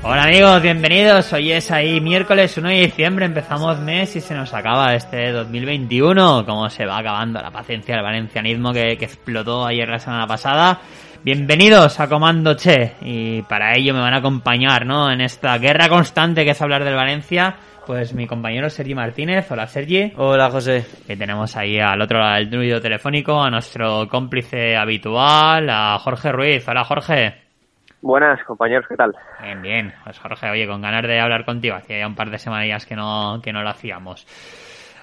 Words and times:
Hola 0.00 0.22
amigos, 0.22 0.62
bienvenidos. 0.62 1.32
Hoy 1.32 1.50
es 1.50 1.72
ahí 1.72 2.00
miércoles 2.00 2.56
1 2.56 2.68
de 2.68 2.74
diciembre, 2.76 3.26
empezamos 3.26 3.80
mes 3.80 4.14
y 4.14 4.20
se 4.20 4.32
nos 4.32 4.54
acaba 4.54 4.94
este 4.94 5.32
2021. 5.32 6.46
Como 6.46 6.70
se 6.70 6.86
va 6.86 6.98
acabando 6.98 7.42
la 7.42 7.50
paciencia 7.50 7.96
del 7.96 8.04
valencianismo 8.04 8.72
que, 8.72 8.96
que 8.96 9.06
explotó 9.06 9.66
ayer 9.66 9.88
la 9.88 9.98
semana 9.98 10.26
pasada. 10.28 10.80
Bienvenidos 11.24 11.98
a 11.98 12.08
Comando 12.08 12.54
Che 12.54 12.94
y 13.02 13.42
para 13.42 13.76
ello 13.76 13.92
me 13.92 14.00
van 14.00 14.14
a 14.14 14.18
acompañar, 14.18 14.86
¿no? 14.86 15.10
En 15.10 15.20
esta 15.20 15.58
guerra 15.58 15.88
constante 15.88 16.44
que 16.44 16.52
es 16.52 16.62
hablar 16.62 16.84
del 16.84 16.94
Valencia, 16.94 17.56
pues 17.84 18.14
mi 18.14 18.28
compañero 18.28 18.70
Sergi 18.70 18.94
Martínez. 18.94 19.50
Hola 19.50 19.66
Sergi. 19.66 20.12
Hola 20.16 20.48
José. 20.48 20.86
Que 21.08 21.16
tenemos 21.16 21.56
ahí 21.56 21.80
al 21.80 22.00
otro 22.00 22.20
lado 22.20 22.36
del 22.36 22.52
ruido 22.52 22.80
telefónico 22.80 23.42
a 23.42 23.50
nuestro 23.50 24.08
cómplice 24.08 24.76
habitual, 24.76 25.68
a 25.68 25.98
Jorge 25.98 26.30
Ruiz. 26.30 26.68
Hola 26.68 26.84
Jorge. 26.84 27.47
Buenas, 28.00 28.42
compañeros, 28.44 28.86
¿qué 28.88 28.96
tal? 28.96 29.12
Bien, 29.42 29.60
bien. 29.60 29.94
Pues 30.04 30.18
Jorge, 30.18 30.48
oye, 30.50 30.66
con 30.68 30.80
ganas 30.80 31.02
de 31.02 31.18
hablar 31.18 31.44
contigo. 31.44 31.74
Hacía 31.74 31.98
ya 31.98 32.06
un 32.06 32.14
par 32.14 32.30
de 32.30 32.38
semanillas 32.38 32.86
que 32.86 32.94
no, 32.94 33.40
que 33.42 33.52
no 33.52 33.62
lo 33.62 33.70
hacíamos. 33.70 34.24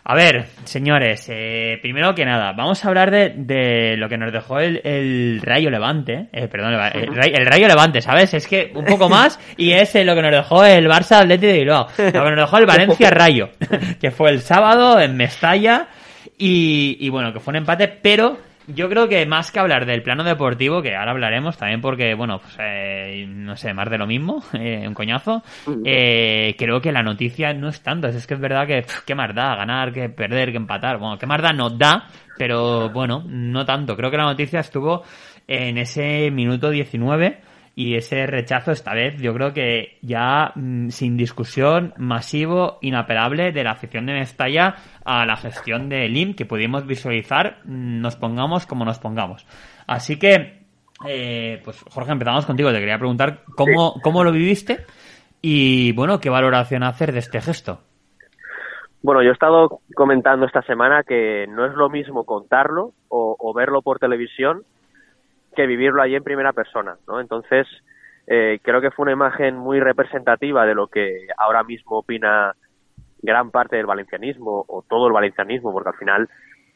A 0.08 0.14
ver, 0.14 0.46
señores, 0.66 1.28
eh, 1.34 1.80
primero 1.82 2.14
que 2.14 2.26
nada, 2.26 2.54
vamos 2.54 2.86
a 2.86 2.88
hablar 2.88 3.10
de, 3.10 3.34
de 3.36 3.98
lo 3.98 4.08
que 4.08 4.20
nos 4.20 4.32
dejó 4.32 4.60
el, 4.60 4.80
el 4.84 5.42
Rayo 5.42 5.72
Levante, 5.72 6.30
eh, 6.32 6.48
perdón, 6.48 6.74
el, 6.74 7.16
Rayo, 7.16 7.34
el, 7.36 7.46
Rayo 7.48 7.68
Levante, 7.68 8.02
¿sabes? 8.02 8.36
Es 8.36 8.48
que 8.48 8.72
un 8.76 8.86
poco 8.86 9.10
más 9.10 9.40
y 9.58 9.72
es 9.72 9.96
eh, 9.96 10.06
lo 10.06 10.14
que 10.14 10.22
nos 10.22 10.32
dejó 10.32 10.64
el 10.64 10.88
Barça 10.88 11.22
Atleti 11.22 11.48
de 11.48 11.54
Bilbao, 11.54 11.88
lo 11.98 12.12
que 12.12 12.32
nos 12.32 12.36
dejó 12.36 12.58
el 12.60 12.66
Valencia 12.68 13.10
Rayo, 13.10 13.50
que 14.00 14.12
fue 14.12 14.30
el 14.30 14.42
sábado 14.42 15.00
en 15.00 15.18
Mestalla 15.18 15.88
y, 16.38 16.98
y 17.00 17.10
bueno, 17.10 17.34
que 17.34 17.40
fue 17.40 17.54
un 17.54 17.58
empate, 17.58 17.88
pero 17.88 18.38
yo 18.68 18.90
creo 18.90 19.08
que 19.08 19.26
más 19.26 19.52
que 19.52 19.60
hablar 19.60 19.86
del 19.86 20.02
plano 20.02 20.24
deportivo, 20.24 20.82
que 20.82 20.96
ahora 20.96 21.12
hablaremos 21.12 21.58
también 21.58 21.82
porque, 21.82 22.14
bueno, 22.16 22.40
pues 22.40 22.56
eh, 22.60 23.26
no 23.28 23.56
sé, 23.56 23.74
más 23.74 23.90
de 23.90 23.98
lo 23.98 24.08
mismo, 24.08 24.44
eh, 24.54 24.88
un 24.88 24.94
coñazo, 24.94 25.44
eh, 25.84 26.56
creo 26.58 26.82
que 26.82 26.92
la 26.92 27.04
noticia 27.04 27.54
no 27.54 27.70
es 27.70 27.82
tanto. 27.82 28.08
Es 28.08 28.28
que 28.28 28.34
es 28.34 28.40
verdad 28.40 28.68
que, 28.68 28.82
pff, 28.82 29.02
qué 29.06 29.16
más 29.16 29.34
da 29.34 29.56
ganar, 29.56 29.92
que 29.92 30.10
perder, 30.10 30.52
que 30.52 30.58
empatar. 30.58 30.98
Bueno, 30.98 31.18
qué 31.18 31.26
más 31.26 31.42
da 31.42 31.54
nos 31.54 31.78
da, 31.78 32.08
pero 32.38 32.90
bueno, 32.90 33.24
no 33.28 33.66
tanto. 33.66 33.96
Creo 33.96 34.12
que 34.12 34.18
la 34.18 34.24
noticia 34.24 34.60
estuvo 34.60 35.04
en 35.48 35.78
ese 35.78 36.32
minuto 36.32 36.70
19 36.70 37.40
y 37.76 37.96
ese 37.96 38.26
rechazo 38.26 38.72
esta 38.72 38.94
vez 38.94 39.18
yo 39.22 39.34
creo 39.34 39.54
que 39.54 39.98
ya 40.02 40.54
mmm, 40.56 40.88
sin 40.90 41.18
discusión 41.18 41.94
masivo, 41.98 42.78
inapelable 42.82 43.52
de 43.52 43.64
la 43.64 43.72
afición 43.72 44.06
de 44.06 44.14
Mestalla 44.14 44.76
a 45.04 45.26
la 45.26 45.36
gestión 45.36 45.90
de 45.90 46.08
LIM 46.08 46.36
que 46.36 46.46
pudimos 46.46 46.88
visualizar 46.88 47.58
mmm, 47.66 48.00
nos 48.00 48.16
pongamos 48.16 48.66
como 48.66 48.86
nos 48.86 49.00
pongamos. 49.00 49.46
Así 49.88 50.18
que, 50.18 50.64
eh, 51.06 51.62
pues 51.64 51.84
Jorge, 51.92 52.14
empezamos 52.14 52.46
contigo. 52.46 52.72
Te 52.72 52.80
quería 52.80 52.98
preguntar 52.98 53.42
cómo, 53.56 54.00
cómo 54.02 54.24
lo 54.24 54.32
viviste 54.32 54.86
y 55.42 55.92
bueno, 55.92 56.20
qué 56.20 56.30
valoración 56.30 56.84
hacer 56.84 57.12
de 57.12 57.20
este 57.20 57.42
gesto. 57.42 57.82
Bueno, 59.04 59.22
yo 59.22 59.30
he 59.30 59.34
estado 59.34 59.82
comentando 59.94 60.48
esta 60.48 60.64
semana 60.64 61.04
que 61.04 61.46
no 61.48 61.66
es 61.66 61.74
lo 61.76 61.90
mismo 61.90 62.24
contarlo 62.24 62.94
o, 63.10 63.36
o 63.38 63.54
verlo 63.54 63.84
por 63.84 64.00
televisión 64.00 64.64
que 65.56 65.66
vivirlo 65.66 66.02
allí 66.02 66.16
en 66.16 66.24
primera 66.24 66.54
persona, 66.54 66.98
¿no? 67.08 67.20
Entonces, 67.20 67.68
eh, 68.28 68.60
creo 68.62 68.82
que 68.82 68.92
fue 68.92 69.04
una 69.04 69.14
imagen 69.14 69.56
muy 69.56 69.80
representativa 69.80 70.66
de 70.66 70.76
lo 70.76 70.88
que 70.88 71.28
ahora 71.38 71.64
mismo 71.64 71.98
opina 71.98 72.54
gran 73.22 73.52
parte 73.52 73.76
del 73.76 73.86
valencianismo 73.86 74.66
o 74.68 74.84
todo 74.88 75.08
el 75.08 75.14
valencianismo, 75.14 75.72
porque 75.74 75.90
al 75.90 75.98
final 75.98 76.30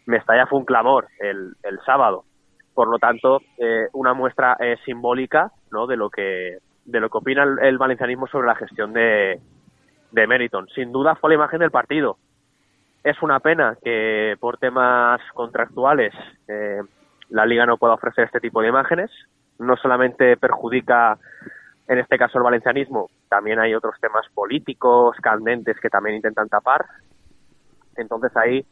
Mestalla 0.05 0.47
fue 0.47 0.59
un 0.59 0.65
clamor 0.65 1.07
el, 1.19 1.53
el 1.63 1.79
sábado. 1.85 2.25
Por 2.73 2.87
lo 2.87 2.97
tanto, 2.97 3.41
eh, 3.57 3.87
una 3.93 4.13
muestra 4.13 4.57
eh, 4.59 4.77
simbólica, 4.85 5.51
¿no? 5.71 5.85
De 5.85 5.97
lo 5.97 6.09
que 6.09 6.57
de 6.85 6.99
lo 6.99 7.09
que 7.09 7.17
opina 7.19 7.43
el, 7.61 7.77
valencianismo 7.77 8.25
sobre 8.27 8.47
la 8.47 8.55
gestión 8.55 8.93
de, 8.93 9.39
de 10.11 10.27
Meriton. 10.27 10.67
Sin 10.69 10.91
duda 10.91 11.15
fue 11.15 11.29
la 11.29 11.35
imagen 11.35 11.59
del 11.59 11.69
partido. 11.69 12.17
Es 13.03 13.21
una 13.21 13.39
pena 13.39 13.77
que 13.83 14.35
por 14.39 14.57
temas 14.57 15.21
contractuales 15.33 16.13
eh, 16.47 16.81
la 17.29 17.45
liga 17.45 17.65
no 17.65 17.77
pueda 17.77 17.93
ofrecer 17.93 18.25
este 18.25 18.39
tipo 18.39 18.61
de 18.61 18.69
imágenes. 18.69 19.11
No 19.59 19.75
solamente 19.77 20.37
perjudica, 20.37 21.17
en 21.87 21.99
este 21.99 22.17
caso, 22.17 22.37
el 22.37 22.43
valencianismo, 22.43 23.09
también 23.29 23.59
hay 23.59 23.73
otros 23.73 23.95
temas 23.99 24.25
políticos, 24.33 25.17
candentes, 25.21 25.79
que 25.79 25.89
también 25.89 26.15
intentan 26.15 26.49
tapar. 26.49 26.85
Entonces 27.95 28.35
ahí 28.37 28.65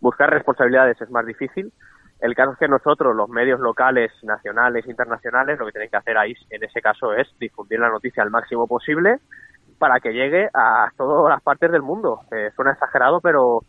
buscar 0.00 0.30
responsabilidades 0.30 1.00
es 1.00 1.10
más 1.10 1.24
difícil. 1.24 1.72
El 2.20 2.34
caso 2.34 2.52
es 2.52 2.58
que 2.58 2.68
nosotros, 2.68 3.16
los 3.16 3.28
medios 3.28 3.58
locales, 3.60 4.12
nacionales, 4.22 4.86
internacionales, 4.86 5.58
lo 5.58 5.66
que 5.66 5.72
tienen 5.72 5.90
que 5.90 5.96
hacer 5.96 6.16
ahí, 6.16 6.34
en 6.50 6.62
ese 6.62 6.80
caso, 6.80 7.12
es 7.14 7.26
difundir 7.38 7.80
la 7.80 7.88
noticia 7.88 8.22
al 8.22 8.30
máximo 8.30 8.66
posible 8.68 9.18
para 9.78 9.98
que 9.98 10.12
llegue 10.12 10.48
a 10.54 10.88
todas 10.96 11.28
las 11.28 11.42
partes 11.42 11.72
del 11.72 11.82
mundo. 11.82 12.20
Eh, 12.30 12.50
suena 12.54 12.72
exagerado, 12.72 13.20
pero 13.20 13.62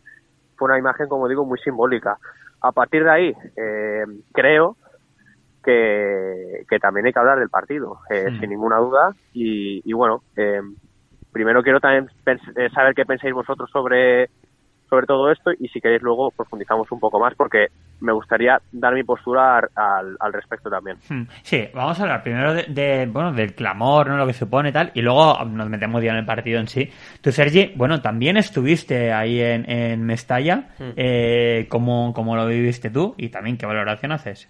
fue 0.56 0.66
una 0.66 0.78
imagen, 0.78 1.08
como 1.08 1.28
digo, 1.28 1.44
muy 1.44 1.58
simbólica 1.58 2.18
a 2.64 2.72
partir 2.72 3.04
de 3.04 3.10
ahí, 3.10 3.34
eh, 3.56 4.04
creo 4.32 4.76
que, 5.62 6.64
que, 6.68 6.78
también 6.78 7.06
hay 7.06 7.12
que 7.12 7.18
hablar 7.18 7.38
del 7.38 7.50
partido, 7.50 7.98
eh, 8.08 8.30
mm. 8.30 8.40
sin 8.40 8.50
ninguna 8.50 8.78
duda. 8.78 9.14
Y, 9.34 9.82
y 9.84 9.92
bueno, 9.92 10.22
eh, 10.36 10.62
primero 11.30 11.62
quiero 11.62 11.78
también 11.80 12.08
saber 12.74 12.94
qué 12.94 13.04
pensáis 13.04 13.34
vosotros 13.34 13.70
sobre, 13.70 14.30
sobre 14.94 15.06
todo 15.06 15.32
esto 15.32 15.50
y 15.58 15.66
si 15.68 15.80
queréis 15.80 16.02
luego 16.02 16.30
profundizamos 16.30 16.90
un 16.92 17.00
poco 17.00 17.18
más 17.18 17.34
porque 17.34 17.66
me 18.00 18.12
gustaría 18.12 18.60
dar 18.70 18.94
mi 18.94 19.02
postura 19.02 19.58
al, 19.74 20.16
al 20.20 20.32
respecto 20.32 20.70
también. 20.70 20.98
Sí, 21.42 21.68
vamos 21.74 21.98
a 21.98 22.02
hablar 22.02 22.22
primero 22.22 22.54
de, 22.54 22.64
de, 22.68 23.06
bueno 23.06 23.32
del 23.32 23.54
clamor, 23.54 24.08
¿no? 24.08 24.16
lo 24.16 24.26
que 24.26 24.32
supone 24.32 24.68
y 24.68 24.72
tal, 24.72 24.92
y 24.94 25.02
luego 25.02 25.44
nos 25.46 25.68
metemos 25.68 26.02
ya 26.02 26.12
en 26.12 26.18
el 26.18 26.24
partido 26.24 26.60
en 26.60 26.68
sí. 26.68 26.88
Tú, 27.20 27.32
Sergi, 27.32 27.72
bueno, 27.74 28.00
también 28.00 28.36
estuviste 28.36 29.12
ahí 29.12 29.40
en, 29.40 29.68
en 29.68 30.04
Mestalla, 30.04 30.68
mm. 30.78 30.90
eh, 30.96 31.66
¿cómo, 31.68 32.12
¿cómo 32.12 32.36
lo 32.36 32.46
viviste 32.46 32.90
tú? 32.90 33.14
Y 33.16 33.30
también, 33.30 33.56
¿qué 33.56 33.66
valoración 33.66 34.12
haces? 34.12 34.48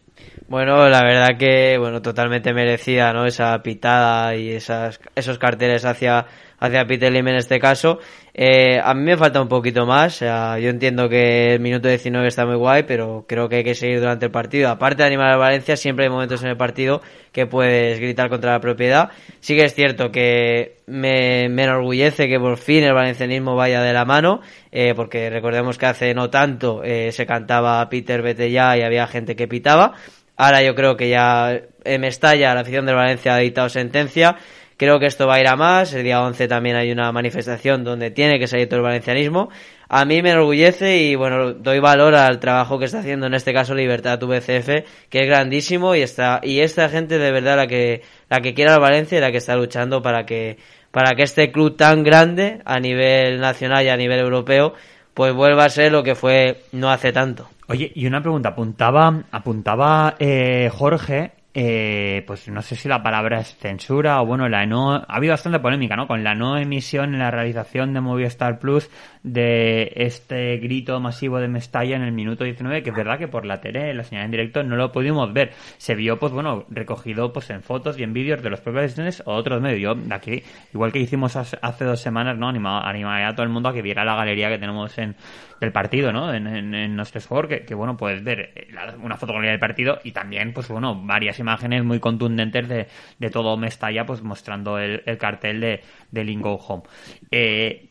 Bueno, 0.49 0.88
la 0.88 1.03
verdad 1.03 1.38
que, 1.38 1.78
bueno, 1.78 2.03
totalmente 2.03 2.53
merecida, 2.53 3.12
¿no? 3.12 3.25
Esa 3.25 3.62
pitada 3.62 4.37
y 4.37 4.50
esas, 4.50 5.00
esos 5.15 5.38
carteles 5.38 5.84
hacia 5.84 6.26
hacia 6.66 6.86
Peter 6.86 7.12
Lim 7.12 7.28
en 7.28 7.36
este 7.36 7.58
caso. 7.58 7.98
Eh, 8.32 8.80
a 8.82 8.94
mí 8.94 9.02
me 9.02 9.16
falta 9.16 9.41
un 9.41 9.48
poquito 9.48 9.86
más. 9.86 10.16
O 10.16 10.19
sea, 10.19 10.58
yo 10.58 10.70
entiendo 10.70 11.08
que 11.08 11.54
el 11.54 11.60
minuto 11.60 11.88
19 11.88 12.26
está 12.26 12.47
muy 12.47 12.56
guay, 12.56 12.82
pero 12.84 13.25
creo 13.28 13.48
que 13.48 13.56
hay 13.56 13.64
que 13.64 13.75
seguir 13.75 14.00
durante 14.00 14.26
el 14.26 14.32
partido. 14.32 14.70
Aparte 14.70 15.02
de 15.02 15.06
animar 15.06 15.32
a 15.32 15.36
Valencia, 15.36 15.76
siempre 15.76 16.06
hay 16.06 16.10
momentos 16.10 16.42
en 16.42 16.50
el 16.50 16.56
partido 16.56 17.00
que 17.32 17.47
puedes 17.47 18.00
gritar 18.00 18.28
contra 18.28 18.52
la 18.52 18.60
propiedad. 18.60 19.10
Sí 19.41 19.54
que 19.56 19.64
es 19.64 19.75
cierto 19.75 20.10
que 20.10 20.78
me, 20.86 21.48
me 21.48 21.64
enorgullece 21.64 22.28
que 22.28 22.38
por 22.38 22.56
fin 22.56 22.84
el 22.84 22.94
valencianismo 22.94 23.56
vaya 23.56 23.82
de 23.82 23.92
la 23.92 24.04
mano, 24.04 24.41
eh, 24.72 24.94
porque 24.94 25.31
recordemos 25.31 25.78
que 25.78 25.86
hace 25.86 26.14
no 26.14 26.31
tanto 26.31 26.82
eh, 26.84 27.12
se 27.12 27.26
cantaba 27.26 27.88
Peter 27.88 28.22
vete 28.22 28.50
ya 28.50 28.76
y 28.76 28.82
había 28.82 29.06
gente 29.06 29.36
que 29.36 29.48
pitaba. 29.48 29.94
Ahora 30.36 30.62
yo 30.62 30.75
creo 30.75 30.96
que 30.96 31.08
ya 31.08 31.60
en 31.84 32.00
Mestalla 32.00 32.54
la 32.54 32.60
afición 32.62 32.86
del 32.86 32.96
Valencia 32.96 33.34
ha 33.34 33.38
dictado 33.38 33.69
sentencia. 33.69 34.36
Creo 34.84 35.00
que 35.00 35.06
esto 35.06 35.26
va 35.26 35.36
a 35.36 35.40
ir 35.40 35.48
a 35.48 35.56
más. 35.56 35.94
El 35.94 36.04
día 36.04 36.22
11 36.22 36.46
también 36.46 36.76
hay 36.76 36.92
una 36.92 37.10
manifestación 37.10 37.84
donde 37.84 38.10
tiene 38.10 38.38
que 38.38 38.46
salir 38.46 38.68
todo 38.68 38.80
el 38.80 38.82
valencianismo. 38.82 39.48
A 39.88 40.04
mí 40.04 40.20
me 40.20 40.32
enorgullece 40.32 40.98
y 40.98 41.14
bueno, 41.14 41.54
doy 41.54 41.78
valor 41.78 42.14
al 42.14 42.38
trabajo 42.38 42.78
que 42.78 42.84
está 42.84 42.98
haciendo 42.98 43.26
en 43.26 43.32
este 43.32 43.54
caso 43.54 43.74
Libertad 43.74 44.22
VCF, 44.22 44.84
que 45.08 45.20
es 45.20 45.26
grandísimo 45.26 45.94
y 45.94 46.02
está 46.02 46.40
y 46.42 46.60
esta 46.60 46.90
gente 46.90 47.16
de 47.16 47.32
verdad 47.32 47.56
la 47.56 47.66
que 47.66 48.02
la 48.28 48.42
que 48.42 48.52
quiere 48.52 48.72
al 48.72 48.81
Valencia 48.81 49.16
y 49.16 49.22
la 49.22 49.31
que 49.31 49.38
está 49.38 49.56
luchando 49.56 50.02
para 50.02 50.26
que 50.26 50.58
para 50.90 51.14
que 51.14 51.22
este 51.22 51.50
club 51.50 51.78
tan 51.78 52.02
grande 52.02 52.60
a 52.66 52.78
nivel 52.78 53.40
nacional 53.40 53.87
y 53.87 53.88
a 53.88 53.96
nivel 53.96 54.19
europeo 54.19 54.75
pues 55.14 55.32
vuelva 55.32 55.64
a 55.64 55.70
ser 55.70 55.92
lo 55.92 56.02
que 56.02 56.14
fue 56.14 56.60
no 56.72 56.90
hace 56.90 57.10
tanto. 57.10 57.48
Oye, 57.69 57.90
y 57.94 58.06
una 58.06 58.20
pregunta, 58.20 58.50
apuntaba 58.50 59.22
apuntaba 59.30 60.16
eh, 60.19 60.69
Jorge 60.70 61.32
eh, 61.54 62.24
pues 62.26 62.48
no 62.48 62.62
sé 62.62 62.74
si 62.74 62.88
la 62.88 63.02
palabra 63.02 63.38
es 63.38 63.56
censura 63.56 64.20
o 64.20 64.26
bueno, 64.26 64.48
la 64.48 64.66
no, 64.66 64.94
ha 64.94 65.04
habido 65.08 65.32
bastante 65.32 65.60
polémica, 65.60 65.94
¿no? 65.94 66.08
Con 66.08 66.24
la 66.24 66.34
no 66.34 66.58
emisión 66.58 67.14
en 67.14 67.20
la 67.20 67.30
realización 67.30 67.94
de 67.94 68.00
Movistar 68.00 68.58
Plus 68.58 68.90
de 69.25 69.91
este 69.97 70.59
grito 70.59 71.00
masivo 71.00 71.38
de 71.41 71.49
Mestalla 71.49 71.97
en 71.97 72.03
el 72.03 72.12
minuto 72.12 72.44
19, 72.44 72.82
que 72.82 72.91
es 72.91 72.97
verdad 72.97 73.19
que 73.19 73.26
por 73.26 73.47
la 73.47 73.61
tele, 73.61 73.93
la 73.94 74.05
señal 74.05 74.26
en 74.26 74.31
directo, 74.31 74.62
no 74.62 74.76
lo 74.76 74.93
pudimos 74.93 75.32
ver. 75.32 75.53
Se 75.79 75.94
vio, 75.94 76.19
pues 76.19 76.32
bueno, 76.32 76.67
recogido 76.69 77.32
pues 77.32 77.49
en 77.50 77.62
fotos 77.62 77.99
y 77.99 78.03
en 78.03 78.12
vídeos 78.12 78.43
de 78.43 78.50
los 78.50 78.61
propios 78.61 78.85
asistentes 78.85 79.23
o 79.25 79.35
otros 79.35 79.61
medios. 79.62 79.81
Yo, 79.81 80.15
aquí, 80.15 80.43
igual 80.73 80.93
que 80.93 80.99
hicimos 80.99 81.37
hace 81.37 81.85
dos 81.85 82.00
semanas, 82.00 82.37
¿no? 82.37 82.49
Animaría 82.49 83.29
a 83.29 83.35
todo 83.35 83.44
el 83.44 83.53
mundo 83.53 83.71
a 83.71 83.73
que 83.73 83.82
viera 83.82 84.05
la 84.05 84.15
galería 84.15 84.50
que 84.50 84.59
tenemos 84.59 84.97
en 84.99 85.17
del 85.61 85.73
partido, 85.73 86.12
¿no? 86.12 86.32
En, 86.32 86.47
en, 86.47 86.75
en 86.75 86.97
nuestro 86.97 87.21
que, 87.49 87.75
bueno, 87.75 87.97
puedes 87.97 88.23
ver 88.23 88.69
una 89.03 89.17
fotografía 89.17 89.50
del 89.50 89.59
partido 89.59 89.99
y 90.05 90.12
también, 90.12 90.53
pues 90.53 90.69
bueno, 90.69 90.94
varias 90.94 91.38
imágenes 91.38 91.85
muy 91.85 92.00
contundentes 92.00 92.69
de, 92.69 92.87
de 93.19 93.31
todo 93.31 93.56
Mestalla, 93.56 94.05
pues 94.05 94.23
mostrando 94.23 94.79
el, 94.79 95.03
el 95.06 95.17
cartel 95.17 95.61
de, 95.61 95.81
de 96.11 96.25
Lingo 96.25 96.55
Home. 96.56 96.82
Eh, 97.31 97.88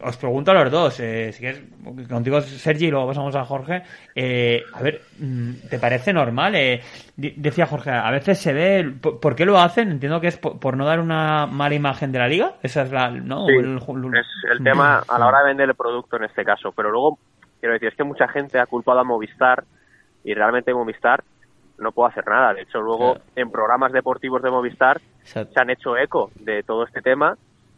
os 0.00 0.16
pregunto 0.16 0.50
a 0.50 0.54
los 0.54 0.70
dos, 0.70 0.75
eh, 1.00 1.32
si 1.32 1.40
quieres, 1.40 1.62
contigo 2.08 2.40
Sergi 2.40 2.86
y 2.86 2.90
luego 2.90 3.08
pasamos 3.08 3.34
a 3.34 3.44
Jorge. 3.44 3.82
Eh, 4.14 4.62
a 4.72 4.82
ver, 4.82 5.00
mm, 5.18 5.68
¿te 5.70 5.78
parece 5.78 6.12
normal? 6.12 6.54
Eh, 6.54 6.80
decía 7.16 7.66
Jorge, 7.66 7.90
a 7.90 8.10
veces 8.10 8.38
se 8.38 8.52
ve, 8.52 8.94
¿por, 9.00 9.34
qué 9.34 9.44
lo 9.44 9.58
hacen? 9.58 9.90
Entiendo 9.90 10.20
que 10.20 10.28
es 10.28 10.38
por, 10.38 10.76
no 10.76 10.84
dar 10.84 11.00
una 11.00 11.46
mala 11.46 11.74
imagen 11.74 12.12
de 12.12 12.18
la 12.18 12.28
liga. 12.28 12.54
Esa 12.62 12.82
es 12.82 12.92
la, 12.92 13.10
¿no? 13.10 13.46
Sí, 13.46 13.54
el, 13.54 13.78
es 13.78 14.26
el 14.50 14.64
tema 14.64 15.02
a 15.08 15.18
la 15.18 15.26
hora 15.26 15.40
de 15.40 15.46
vender 15.48 15.68
el 15.68 15.74
producto 15.74 16.16
en 16.16 16.24
este 16.24 16.44
caso. 16.44 16.72
Pero 16.72 16.90
luego, 16.90 17.18
quiero 17.60 17.74
decir, 17.74 17.88
es 17.88 17.94
que 17.94 18.04
mucha 18.04 18.28
gente 18.28 18.58
ha 18.58 18.66
culpado 18.66 19.00
a 19.00 19.04
Movistar 19.04 19.64
y 20.24 20.34
realmente 20.34 20.74
Movistar 20.74 21.22
no 21.78 21.92
puedo 21.92 22.08
hacer 22.08 22.26
nada. 22.26 22.54
De 22.54 22.62
hecho, 22.62 22.80
luego 22.80 23.18
en 23.34 23.50
programas 23.50 23.92
deportivos 23.92 24.42
de 24.42 24.50
Movistar 24.50 25.00
Exacto. 25.20 25.52
se 25.52 25.60
han 25.60 25.70
hecho 25.70 25.96
eco 25.96 26.30
de 26.40 26.62
todo 26.62 26.84
este 26.84 27.02
tema 27.02 27.36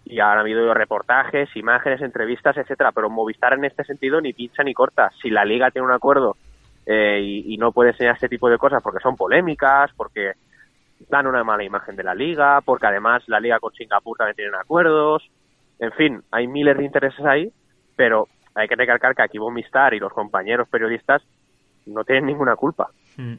y 0.08 0.20
han 0.20 0.38
habido 0.38 0.72
reportajes, 0.72 1.54
imágenes, 1.54 2.00
entrevistas, 2.00 2.56
etcétera. 2.56 2.92
Pero 2.92 3.10
Movistar 3.10 3.52
en 3.52 3.66
este 3.66 3.84
sentido 3.84 4.20
ni 4.22 4.32
pincha 4.32 4.62
ni 4.64 4.72
corta. 4.72 5.10
Si 5.20 5.28
la 5.28 5.44
liga 5.44 5.70
tiene 5.70 5.86
un 5.86 5.92
acuerdo 5.92 6.36
eh, 6.86 7.20
y, 7.22 7.54
y, 7.54 7.58
no 7.58 7.72
puede 7.72 7.90
enseñar 7.90 8.14
este 8.14 8.30
tipo 8.30 8.48
de 8.48 8.56
cosas 8.56 8.82
porque 8.82 9.02
son 9.02 9.16
polémicas, 9.16 9.90
porque 9.94 10.32
dan 11.10 11.26
una 11.26 11.44
mala 11.44 11.62
imagen 11.62 11.94
de 11.94 12.02
la 12.02 12.14
liga, 12.14 12.62
porque 12.62 12.86
además 12.86 13.22
la 13.26 13.38
liga 13.38 13.60
con 13.60 13.74
Singapur 13.74 14.16
también 14.16 14.36
tienen 14.36 14.54
acuerdos. 14.54 15.28
En 15.78 15.92
fin, 15.92 16.22
hay 16.30 16.46
miles 16.46 16.78
de 16.78 16.84
intereses 16.84 17.24
ahí, 17.26 17.52
pero 17.94 18.28
hay 18.54 18.66
que 18.66 18.76
recalcar 18.76 19.14
que 19.14 19.22
aquí 19.22 19.38
Movistar 19.38 19.92
y 19.92 20.00
los 20.00 20.12
compañeros 20.14 20.68
periodistas 20.70 21.22
no 21.84 22.02
tienen 22.04 22.24
ninguna 22.26 22.56
culpa. 22.56 22.88
Mm. 23.18 23.34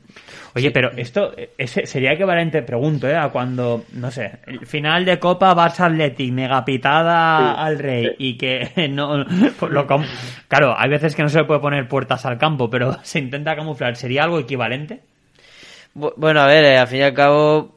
Oye, 0.55 0.71
pero 0.71 0.91
esto 0.97 1.33
ese 1.57 1.85
sería 1.85 2.11
equivalente, 2.11 2.61
pregunto, 2.63 3.07
¿eh? 3.07 3.15
a 3.15 3.29
cuando, 3.29 3.85
no 3.93 4.11
sé, 4.11 4.39
el 4.45 4.65
final 4.65 5.05
de 5.05 5.17
Copa 5.19 5.55
Barça 5.55 5.85
Athletic, 5.85 6.33
megapitada 6.33 7.53
sí, 7.53 7.55
al 7.59 7.79
Rey 7.79 8.07
sí. 8.07 8.15
y 8.17 8.37
que 8.37 8.89
no. 8.91 9.25
Pues 9.57 9.71
lo, 9.71 9.87
claro, 10.49 10.75
hay 10.77 10.89
veces 10.89 11.15
que 11.15 11.23
no 11.23 11.29
se 11.29 11.39
le 11.39 11.45
puede 11.45 11.61
poner 11.61 11.87
puertas 11.87 12.25
al 12.25 12.37
campo, 12.37 12.69
pero 12.69 12.97
se 13.03 13.19
intenta 13.19 13.55
camuflar. 13.55 13.95
¿Sería 13.95 14.23
algo 14.23 14.39
equivalente? 14.39 14.99
Bueno, 15.93 16.41
a 16.41 16.47
ver, 16.47 16.65
eh, 16.65 16.77
al 16.77 16.87
fin 16.87 16.99
y 16.99 17.03
al 17.03 17.13
cabo, 17.13 17.75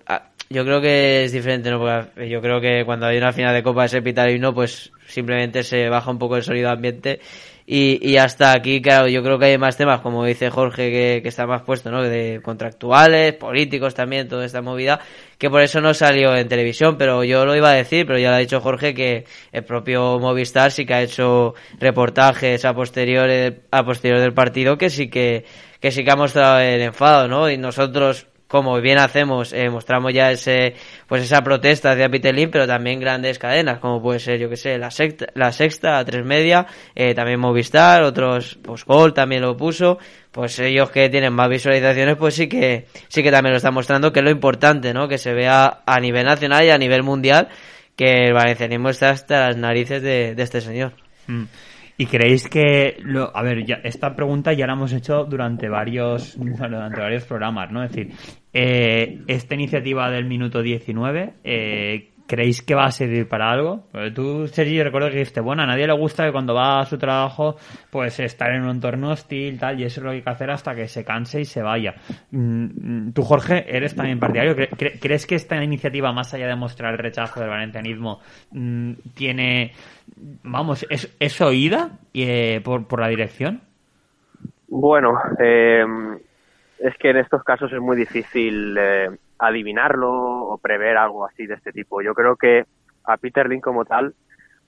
yo 0.51 0.65
creo 0.65 0.81
que 0.81 1.25
es 1.25 1.33
diferente, 1.33 1.71
¿no? 1.71 1.79
Porque 1.79 2.29
yo 2.29 2.41
creo 2.41 2.61
que 2.61 2.85
cuando 2.85 3.07
hay 3.07 3.17
una 3.17 3.33
final 3.33 3.55
de 3.55 3.63
Copa 3.63 3.85
ese 3.85 4.03
pitar 4.03 4.29
y 4.29 4.41
no, 4.41 4.53
pues 4.53 4.93
simplemente 5.07 5.63
se 5.63 5.89
baja 5.89 6.11
un 6.11 6.19
poco 6.19 6.37
el 6.37 6.43
sonido 6.43 6.69
ambiente 6.69 7.21
y, 7.67 7.99
y, 8.07 8.17
hasta 8.17 8.53
aquí, 8.53 8.83
claro, 8.83 9.09
yo 9.09 9.23
creo 9.23 9.39
que 9.39 9.47
hay 9.47 9.59
más 9.59 9.77
temas, 9.77 10.01
como 10.01 10.25
dice 10.25 10.51
Jorge, 10.51 10.91
que, 10.91 11.21
que, 11.23 11.29
está 11.29 11.47
más 11.47 11.63
puesto, 11.63 11.91
¿no? 11.91 12.03
De 12.03 12.41
contractuales, 12.43 13.35
políticos 13.35 13.95
también, 13.95 14.29
toda 14.29 14.45
esta 14.45 14.63
movida, 14.63 15.01
que 15.39 15.49
por 15.49 15.61
eso 15.61 15.81
no 15.81 15.95
salió 15.95 16.35
en 16.37 16.49
televisión, 16.49 16.97
pero 16.99 17.25
yo 17.25 17.45
lo 17.45 17.55
iba 17.55 17.71
a 17.71 17.75
decir, 17.75 18.07
pero 18.07 18.19
ya 18.19 18.31
lo 18.31 18.37
ha 18.37 18.39
dicho 18.39 18.61
Jorge, 18.61 18.95
que 18.95 19.25
el 19.53 19.65
propio 19.65 20.19
Movistar 20.19 20.73
sí 20.73 20.85
que 20.85 20.95
ha 20.95 21.03
hecho 21.03 21.55
reportajes 21.79 22.65
a 22.65 22.75
posterior, 22.75 23.29
a 23.71 23.85
posterior 23.85 24.21
del 24.21 24.35
partido, 24.35 24.77
que 24.77 24.91
sí 24.91 25.09
que, 25.09 25.45
que 25.81 25.91
sí 25.91 26.05
que 26.05 26.11
ha 26.11 26.17
mostrado 26.17 26.61
el 26.61 26.81
enfado, 26.81 27.29
¿no? 27.29 27.51
Y 27.51 27.59
nosotros, 27.59 28.27
como 28.53 28.79
bien 28.83 28.99
hacemos, 28.99 29.55
eh, 29.55 29.71
mostramos 29.71 30.13
ya 30.13 30.31
ese, 30.31 30.75
pues 31.07 31.23
esa 31.23 31.41
protesta 31.41 31.93
hacia 31.93 32.11
Pitelín, 32.11 32.51
pero 32.51 32.67
también 32.67 33.01
grandes 33.01 33.39
cadenas, 33.39 33.79
como 33.79 34.03
puede 34.03 34.19
ser, 34.19 34.39
yo 34.39 34.51
que 34.51 34.59
sé, 34.59 34.77
la 34.77 34.91
sexta, 34.91 35.25
la 35.33 35.53
sexta, 35.53 36.05
tres 36.05 36.23
media, 36.23 36.67
eh, 36.95 37.15
también 37.15 37.41
Movistar, 37.41 38.03
otros, 38.03 38.59
pues 38.63 38.85
Gol 38.85 39.15
también 39.15 39.41
lo 39.41 39.57
puso, 39.57 39.97
pues 40.31 40.59
ellos 40.59 40.91
que 40.91 41.09
tienen 41.09 41.33
más 41.33 41.49
visualizaciones, 41.49 42.17
pues 42.19 42.35
sí 42.35 42.47
que, 42.47 42.89
sí 43.09 43.23
que 43.23 43.31
también 43.31 43.53
lo 43.53 43.57
están 43.57 43.73
mostrando, 43.73 44.13
que 44.13 44.19
es 44.21 44.25
lo 44.25 44.31
importante, 44.31 44.93
¿no? 44.93 45.09
Que 45.09 45.17
se 45.17 45.33
vea 45.33 45.81
a 45.87 45.99
nivel 45.99 46.27
nacional 46.27 46.63
y 46.63 46.69
a 46.69 46.77
nivel 46.77 47.03
mundial, 47.03 47.49
que 47.97 48.27
el 48.27 48.35
valencianismo 48.35 48.91
está 48.91 49.09
hasta 49.09 49.47
las 49.47 49.57
narices 49.57 50.03
de, 50.03 50.35
de 50.35 50.43
este 50.43 50.61
señor. 50.61 50.93
Mm. 51.27 51.45
¿Y 51.97 52.07
creéis 52.07 52.49
que, 52.49 52.97
lo, 53.01 53.37
a 53.37 53.43
ver, 53.43 53.65
ya, 53.65 53.77
esta 53.85 54.17
pregunta 54.17 54.53
ya 54.53 54.67
la 54.67 54.73
hemos 54.73 54.93
hecho 54.93 55.25
durante 55.25 55.69
varios, 55.69 56.37
durante 56.39 57.01
varios 57.01 57.25
programas, 57.25 57.71
¿no? 57.71 57.85
Es 57.85 57.93
decir, 57.93 58.13
eh, 58.53 59.21
esta 59.27 59.55
iniciativa 59.55 60.11
del 60.11 60.25
minuto 60.25 60.63
19, 60.63 61.35
eh, 61.45 62.12
¿creéis 62.27 62.63
que 62.63 62.75
va 62.75 62.85
a 62.85 62.91
servir 62.91 63.29
para 63.29 63.51
algo? 63.51 63.85
Tú, 64.15 64.47
Sergio, 64.47 64.85
recuerdo 64.85 65.09
que 65.09 65.17
dijiste, 65.17 65.41
bueno, 65.41 65.63
a 65.63 65.67
nadie 65.67 65.87
le 65.87 65.93
gusta 65.93 66.25
que 66.25 66.33
cuando 66.33 66.55
va 66.55 66.81
a 66.81 66.87
su 66.87 66.99
trabajo, 66.99 67.57
pues 67.91 68.19
estar 68.21 68.51
en 68.53 68.63
un 68.63 68.71
entorno 68.71 69.11
hostil, 69.11 69.59
tal, 69.59 69.81
y 69.81 69.85
eso 69.85 70.01
es 70.01 70.05
lo 70.05 70.11
que 70.11 70.17
hay 70.17 70.23
que 70.23 70.31
hacer 70.31 70.51
hasta 70.51 70.75
que 70.75 70.89
se 70.89 71.05
canse 71.05 71.41
y 71.41 71.45
se 71.45 71.63
vaya. 71.63 71.95
Tú, 72.31 73.23
Jorge, 73.23 73.65
eres 73.69 73.95
también 73.95 74.19
partidario. 74.19 74.57
¿Crees 74.77 75.27
que 75.27 75.35
esta 75.35 75.63
iniciativa, 75.63 76.13
más 76.13 76.33
allá 76.35 76.47
de 76.47 76.57
mostrar 76.57 76.93
el 76.93 76.99
rechazo 76.99 77.41
del 77.41 77.51
valencianismo, 77.51 78.21
tiene, 79.15 79.73
vamos, 80.43 80.87
es, 80.89 81.41
oída 81.41 81.99
eh, 82.15 82.61
por, 82.65 82.87
por 82.87 83.01
la 83.01 83.09
dirección? 83.09 83.61
Bueno, 84.69 85.19
eh, 85.39 85.85
es 86.79 86.97
que 86.97 87.11
en 87.11 87.19
estos 87.19 87.45
casos 87.45 87.73
es 87.73 87.81
muy 87.81 87.97
difícil 87.97 88.77
eh, 88.79 89.11
adivinarlo 89.43 90.13
o 90.13 90.59
prever 90.59 90.97
algo 90.97 91.27
así 91.27 91.47
de 91.47 91.55
este 91.55 91.73
tipo. 91.73 92.01
Yo 92.01 92.15
creo 92.15 92.37
que 92.37 92.65
a 93.05 93.17
Peter 93.17 93.49
Lynn 93.49 93.61
como 93.61 93.85
tal, 93.85 94.15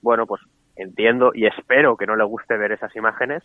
bueno, 0.02 0.26
pues 0.26 0.42
entiendo 0.74 1.30
y 1.32 1.46
espero 1.46 1.96
que 1.96 2.06
no 2.06 2.16
le 2.16 2.24
guste 2.24 2.56
ver 2.56 2.72
esas 2.72 2.94
imágenes, 2.96 3.44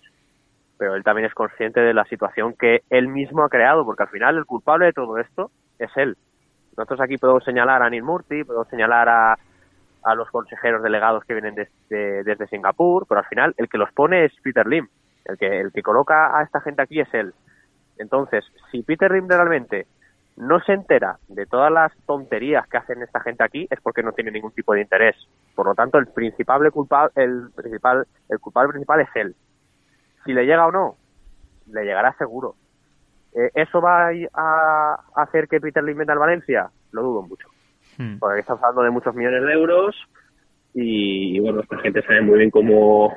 pero 0.79 0.95
él 0.95 1.03
también 1.03 1.27
es 1.27 1.33
consciente 1.35 1.81
de 1.81 1.93
la 1.93 2.05
situación 2.05 2.55
que 2.57 2.81
él 2.89 3.07
mismo 3.07 3.43
ha 3.43 3.49
creado, 3.49 3.85
porque 3.85 4.03
al 4.03 4.09
final 4.09 4.37
el 4.37 4.45
culpable 4.45 4.87
de 4.87 4.93
todo 4.93 5.19
esto 5.19 5.51
es 5.77 5.91
él. 5.97 6.17
Nosotros 6.75 7.01
aquí 7.01 7.17
podemos 7.17 7.43
señalar 7.43 7.83
a 7.83 7.89
Neil 7.89 8.03
Murti, 8.03 8.43
podemos 8.43 8.67
señalar 8.69 9.07
a, 9.09 9.37
a 10.03 10.15
los 10.15 10.31
consejeros 10.31 10.81
delegados 10.81 11.23
que 11.25 11.33
vienen 11.33 11.53
desde, 11.53 12.23
desde 12.23 12.47
Singapur, 12.47 13.05
pero 13.07 13.19
al 13.19 13.27
final 13.27 13.53
el 13.57 13.69
que 13.69 13.77
los 13.77 13.91
pone 13.91 14.25
es 14.25 14.33
Peter 14.41 14.65
Lim. 14.65 14.87
El 15.25 15.37
que, 15.37 15.59
el 15.59 15.71
que 15.71 15.83
coloca 15.83 16.35
a 16.35 16.41
esta 16.41 16.59
gente 16.61 16.81
aquí 16.81 16.99
es 16.99 17.13
él. 17.13 17.33
Entonces, 17.99 18.43
si 18.71 18.81
Peter 18.81 19.11
Lim 19.11 19.27
realmente 19.27 19.85
no 20.39 20.61
se 20.61 20.71
entera 20.71 21.19
de 21.27 21.45
todas 21.45 21.69
las 21.71 21.91
tonterías 22.05 22.65
que 22.69 22.77
hacen 22.77 23.03
esta 23.03 23.19
gente 23.19 23.43
aquí, 23.43 23.67
es 23.69 23.79
porque 23.81 24.01
no 24.01 24.13
tiene 24.13 24.31
ningún 24.31 24.53
tipo 24.53 24.73
de 24.73 24.81
interés. 24.81 25.15
Por 25.53 25.65
lo 25.65 25.75
tanto, 25.75 25.97
el 25.97 26.07
principal 26.07 26.71
culpable, 26.71 27.11
el 27.15 27.49
principal, 27.53 28.07
el 28.29 28.39
culpable 28.39 28.69
principal 28.69 29.01
es 29.01 29.09
él. 29.15 29.35
Si 30.23 30.31
le 30.31 30.45
llega 30.45 30.65
o 30.65 30.71
no, 30.71 30.95
le 31.67 31.83
llegará 31.83 32.13
seguro. 32.17 32.55
Eh, 33.35 33.51
¿Eso 33.53 33.81
va 33.81 34.11
a 34.33 34.99
hacer 35.15 35.49
que 35.49 35.59
Peter 35.59 35.83
Lim 35.83 35.97
venda 35.97 36.13
al 36.13 36.19
Valencia? 36.19 36.69
Lo 36.93 37.03
dudo 37.03 37.21
mucho. 37.23 37.49
Hmm. 37.97 38.17
Porque 38.17 38.39
estamos 38.39 38.63
hablando 38.63 38.83
de 38.83 38.91
muchos 38.91 39.13
millones 39.13 39.43
de 39.43 39.51
euros 39.51 39.95
y, 40.73 41.35
y, 41.35 41.39
bueno, 41.41 41.59
esta 41.59 41.77
gente 41.79 42.01
sabe 42.03 42.21
muy 42.21 42.37
bien 42.37 42.49
cómo, 42.49 43.13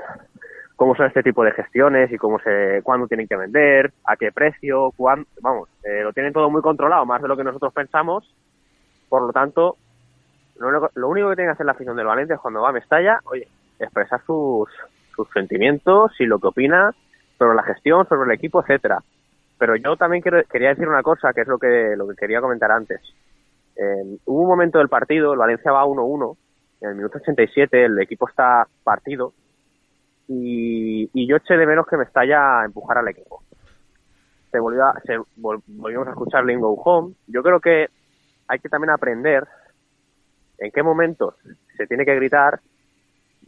cómo 0.76 0.94
son 0.94 1.06
este 1.06 1.22
tipo 1.22 1.44
de 1.44 1.52
gestiones 1.52 2.10
y 2.12 2.18
cómo 2.18 2.38
se, 2.40 2.80
cuándo 2.82 3.06
tienen 3.06 3.28
que 3.28 3.36
vender, 3.36 3.92
a 4.04 4.16
qué 4.16 4.32
precio, 4.32 4.90
cuándo, 4.96 5.26
vamos, 5.40 5.68
eh, 5.84 6.02
lo 6.02 6.12
tienen 6.12 6.32
todo 6.32 6.50
muy 6.50 6.62
controlado, 6.62 7.04
más 7.06 7.22
de 7.22 7.28
lo 7.28 7.36
que 7.36 7.44
nosotros 7.44 7.72
pensamos. 7.72 8.34
Por 9.08 9.22
lo 9.22 9.32
tanto, 9.32 9.76
lo 10.56 11.08
único, 11.08 11.30
que 11.30 11.36
tiene 11.36 11.48
que 11.48 11.54
hacer 11.54 11.66
la 11.66 11.72
afición 11.72 11.96
del 11.96 12.06
Valencia 12.06 12.34
es 12.34 12.40
cuando 12.40 12.62
va 12.62 12.70
a 12.70 12.72
Mestalla, 12.72 13.20
oye, 13.24 13.48
expresar 13.78 14.20
sus, 14.24 14.68
sus 15.14 15.28
sentimientos 15.30 16.12
y 16.18 16.24
lo 16.24 16.38
que 16.38 16.48
opina 16.48 16.94
sobre 17.38 17.56
la 17.56 17.62
gestión, 17.64 18.06
sobre 18.08 18.30
el 18.30 18.38
equipo, 18.38 18.60
etcétera. 18.60 18.98
Pero 19.58 19.76
yo 19.76 19.96
también 19.96 20.22
quiero, 20.22 20.42
quería 20.50 20.70
decir 20.70 20.88
una 20.88 21.02
cosa, 21.02 21.32
que 21.32 21.42
es 21.42 21.48
lo 21.48 21.58
que, 21.58 21.94
lo 21.96 22.08
que 22.08 22.16
quería 22.16 22.40
comentar 22.40 22.70
antes. 22.70 23.00
Eh, 23.76 24.18
hubo 24.26 24.42
un 24.42 24.48
momento 24.48 24.78
del 24.78 24.88
partido, 24.88 25.32
el 25.32 25.38
Valencia 25.38 25.72
va 25.72 25.84
1-1, 25.84 26.36
en 26.80 26.88
el 26.90 26.94
minuto 26.96 27.18
87 27.18 27.84
el 27.84 28.00
equipo 28.00 28.28
está 28.28 28.66
partido 28.82 29.32
y, 30.28 31.10
y 31.12 31.26
yo 31.26 31.36
eché 31.36 31.56
de 31.56 31.66
menos 31.66 31.86
que 31.86 31.96
me 31.96 32.04
estalla 32.04 32.60
a 32.60 32.64
empujar 32.64 32.98
al 32.98 33.08
equipo. 33.08 33.42
Se, 34.50 34.58
volvió 34.58 34.84
a, 34.84 35.00
se 35.04 35.18
vol, 35.36 35.62
volvimos 35.66 36.06
a 36.06 36.10
escuchar 36.10 36.44
Lingo 36.44 36.74
Home. 36.74 37.14
Yo 37.26 37.42
creo 37.42 37.60
que 37.60 37.88
hay 38.48 38.58
que 38.58 38.68
también 38.68 38.90
aprender 38.90 39.46
en 40.58 40.70
qué 40.70 40.82
momentos 40.82 41.34
se 41.76 41.86
tiene 41.86 42.04
que 42.04 42.14
gritar, 42.14 42.60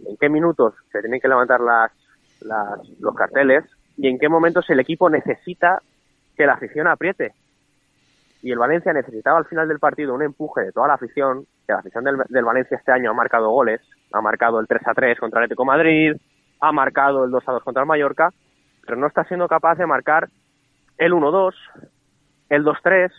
en 0.07 0.17
qué 0.17 0.29
minutos 0.29 0.75
se 0.91 1.01
tienen 1.01 1.21
que 1.21 1.29
levantar 1.29 1.61
las, 1.61 1.93
las, 2.41 2.89
los 3.01 3.15
carteles 3.15 3.65
y 3.97 4.09
en 4.09 4.19
qué 4.19 4.29
momentos 4.29 4.69
el 4.71 4.81
equipo 4.81 5.09
necesita 5.09 5.81
que 6.37 6.47
la 6.47 6.55
afición 6.55 6.87
apriete 6.87 7.33
y 8.45 8.53
el 8.53 8.59
Valencia 8.59 8.93
necesitaba 8.93 9.39
al 9.39 9.47
final 9.47 9.67
del 9.67 9.79
partido 9.79 10.15
un 10.15 10.23
empuje 10.23 10.61
de 10.61 10.73
toda 10.73 10.89
la 10.89 10.95
afición, 10.95 11.47
que 11.67 11.73
la 11.73 11.79
afición 11.79 12.05
del, 12.05 12.17
del 12.29 12.45
Valencia 12.45 12.77
este 12.77 12.93
año 12.93 13.11
ha 13.11 13.15
marcado 13.15 13.49
goles, 13.49 13.81
ha 14.13 14.21
marcado 14.21 14.61
el 14.61 14.67
3 14.67 14.87
a 14.87 14.93
3 14.93 15.19
contra 15.19 15.41
el 15.41 15.45
Atlético 15.45 15.65
Madrid, 15.65 16.15
ha 16.61 16.73
marcado 16.73 17.25
el 17.25 17.31
2 17.31 17.49
a 17.49 17.53
2 17.53 17.63
contra 17.63 17.83
el 17.83 17.89
Mallorca, 17.89 18.31
pero 18.83 18.97
no 18.97 19.07
está 19.07 19.25
siendo 19.25 19.49
capaz 19.49 19.77
de 19.77 19.87
marcar 19.87 20.29
el 20.99 21.13
1-2, 21.13 21.55
el 22.51 22.65
2-3, 22.65 23.11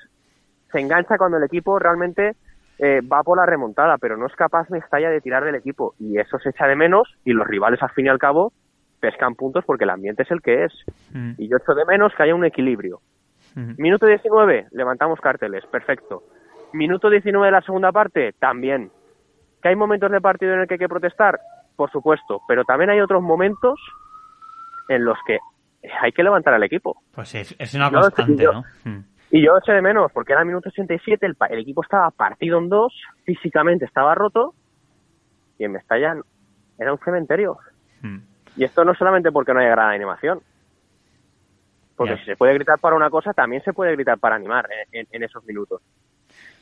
se 0.71 0.79
engancha 0.79 1.17
cuando 1.17 1.37
el 1.37 1.43
equipo 1.43 1.77
realmente 1.79 2.35
eh, 2.79 3.01
va 3.01 3.23
por 3.23 3.37
la 3.37 3.45
remontada, 3.45 3.97
pero 3.97 4.17
no 4.17 4.27
es 4.27 4.35
capaz 4.35 4.69
Mestalla 4.69 5.09
de 5.09 5.21
tirar 5.21 5.43
del 5.43 5.55
equipo 5.55 5.95
y 5.99 6.17
eso 6.17 6.37
se 6.39 6.49
echa 6.49 6.67
de 6.67 6.75
menos 6.75 7.07
y 7.23 7.31
los 7.33 7.47
rivales 7.47 7.81
al 7.81 7.91
fin 7.91 8.05
y 8.07 8.09
al 8.09 8.19
cabo 8.19 8.51
pescan 8.99 9.35
puntos 9.35 9.63
porque 9.65 9.83
el 9.83 9.89
ambiente 9.91 10.23
es 10.23 10.31
el 10.31 10.41
que 10.41 10.65
es. 10.65 10.73
Mm, 11.13 11.33
Y 11.37 11.47
yo 11.47 11.57
echo 11.57 11.73
de 11.73 11.85
menos 11.85 12.13
que 12.15 12.23
haya 12.23 12.35
un 12.35 12.45
equilibrio. 12.45 13.01
mm. 13.55 13.73
Minuto 13.77 14.05
19, 14.05 14.67
levantamos 14.71 15.19
carteles, 15.21 15.65
perfecto. 15.67 16.23
Minuto 16.73 17.09
19 17.09 17.45
de 17.45 17.51
la 17.51 17.61
segunda 17.61 17.91
parte, 17.91 18.33
también. 18.39 18.91
¿Que 19.61 19.69
hay 19.69 19.75
momentos 19.75 20.11
de 20.11 20.21
partido 20.21 20.53
en 20.53 20.61
el 20.61 20.67
que 20.67 20.73
hay 20.75 20.79
que 20.79 20.89
protestar? 20.89 21.39
Por 21.75 21.91
supuesto, 21.91 22.41
pero 22.47 22.63
también 22.63 22.89
hay 22.89 22.99
otros 23.01 23.21
momentos 23.21 23.79
en 24.87 25.03
los 25.05 25.17
que 25.27 25.39
hay 26.01 26.11
que 26.11 26.23
levantar 26.23 26.53
al 26.53 26.63
equipo. 26.63 27.01
Pues 27.13 27.35
es, 27.35 27.55
es 27.59 27.73
una 27.73 27.89
constante, 27.91 28.43
yo- 28.43 28.53
¿no? 28.53 28.63
Mm. 28.85 29.03
Y 29.31 29.43
yo 29.45 29.57
eché 29.57 29.73
de 29.73 29.81
menos, 29.81 30.11
porque 30.13 30.31
era 30.33 30.41
el 30.41 30.47
minuto 30.47 30.69
87, 30.69 31.25
el, 31.25 31.35
el 31.49 31.59
equipo 31.59 31.83
estaba 31.83 32.09
partido 32.11 32.59
en 32.59 32.69
dos, 32.69 32.93
físicamente 33.25 33.83
estaba 33.83 34.15
roto, 34.15 34.53
y 35.57 35.65
en 35.65 35.73
Mestalla 35.73 36.15
era 36.77 36.93
un 36.93 36.99
cementerio. 36.99 37.57
Mm. 38.01 38.17
Y 38.55 38.63
esto 38.63 38.85
no 38.85 38.93
solamente 38.93 39.31
porque 39.31 39.53
no 39.53 39.59
haya 39.59 39.69
gran 39.69 39.89
animación. 39.89 40.39
Porque 41.97 42.17
si 42.17 42.25
se 42.25 42.35
puede 42.35 42.53
gritar 42.53 42.77
para 42.79 42.95
una 42.95 43.09
cosa, 43.09 43.33
también 43.33 43.63
se 43.63 43.73
puede 43.73 43.91
gritar 43.93 44.19
para 44.19 44.35
animar 44.35 44.67
en, 44.91 44.99
en- 45.01 45.07
en 45.11 45.23
esos 45.23 45.43
minutos. 45.45 45.81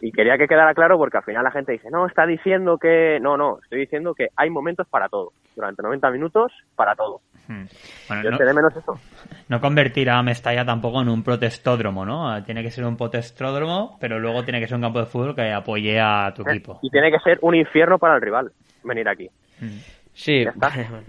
Y 0.06 0.12
quería 0.12 0.38
que 0.38 0.50
quedara 0.50 0.74
claro 0.74 0.98
porque 0.98 1.16
al 1.16 1.24
final 1.24 1.46
la 1.46 1.52
gente 1.52 1.72
dice, 1.72 1.90
no, 1.90 2.06
está 2.06 2.26
diciendo 2.26 2.78
que... 2.78 3.20
No, 3.22 3.38
no, 3.38 3.60
estoy 3.64 3.80
diciendo 3.80 4.14
que 4.14 4.28
hay 4.36 4.50
momentos 4.50 4.86
para 4.90 5.08
todo. 5.08 5.32
Durante 5.56 5.82
90 5.82 6.12
minutos, 6.12 6.52
para 6.76 6.94
todo. 6.94 7.22
Mm. 7.48 7.64
Bueno, 8.10 8.24
Yo 8.24 8.32
no, 8.32 8.54
menos 8.54 8.76
eso. 8.76 9.00
no 9.48 9.62
convertir 9.62 10.10
a 10.10 10.22
Mestalla 10.22 10.66
tampoco 10.66 11.02
en 11.02 11.08
un 11.08 11.24
protestódromo, 11.24 12.06
¿no? 12.06 12.44
Tiene 12.44 12.64
que 12.64 12.70
ser 12.70 12.84
un 12.84 12.98
protestódromo, 12.98 13.98
pero 14.02 14.20
luego 14.20 14.44
tiene 14.44 14.60
que 14.60 14.68
ser 14.68 14.76
un 14.76 14.82
campo 14.82 15.00
de 15.00 15.06
fútbol 15.06 15.36
que 15.36 15.54
apoye 15.54 15.98
a 15.98 16.34
tu 16.36 16.42
equipo. 16.42 16.80
Y 16.82 16.90
tiene 16.90 17.10
que 17.10 17.20
ser 17.20 17.40
un 17.42 17.56
infierno 17.56 17.98
para 17.98 18.16
el 18.16 18.22
rival 18.22 18.52
venir 18.84 19.08
aquí. 19.08 19.30
Mm. 19.62 19.80
Sí, 20.12 20.44
bueno. 20.44 21.04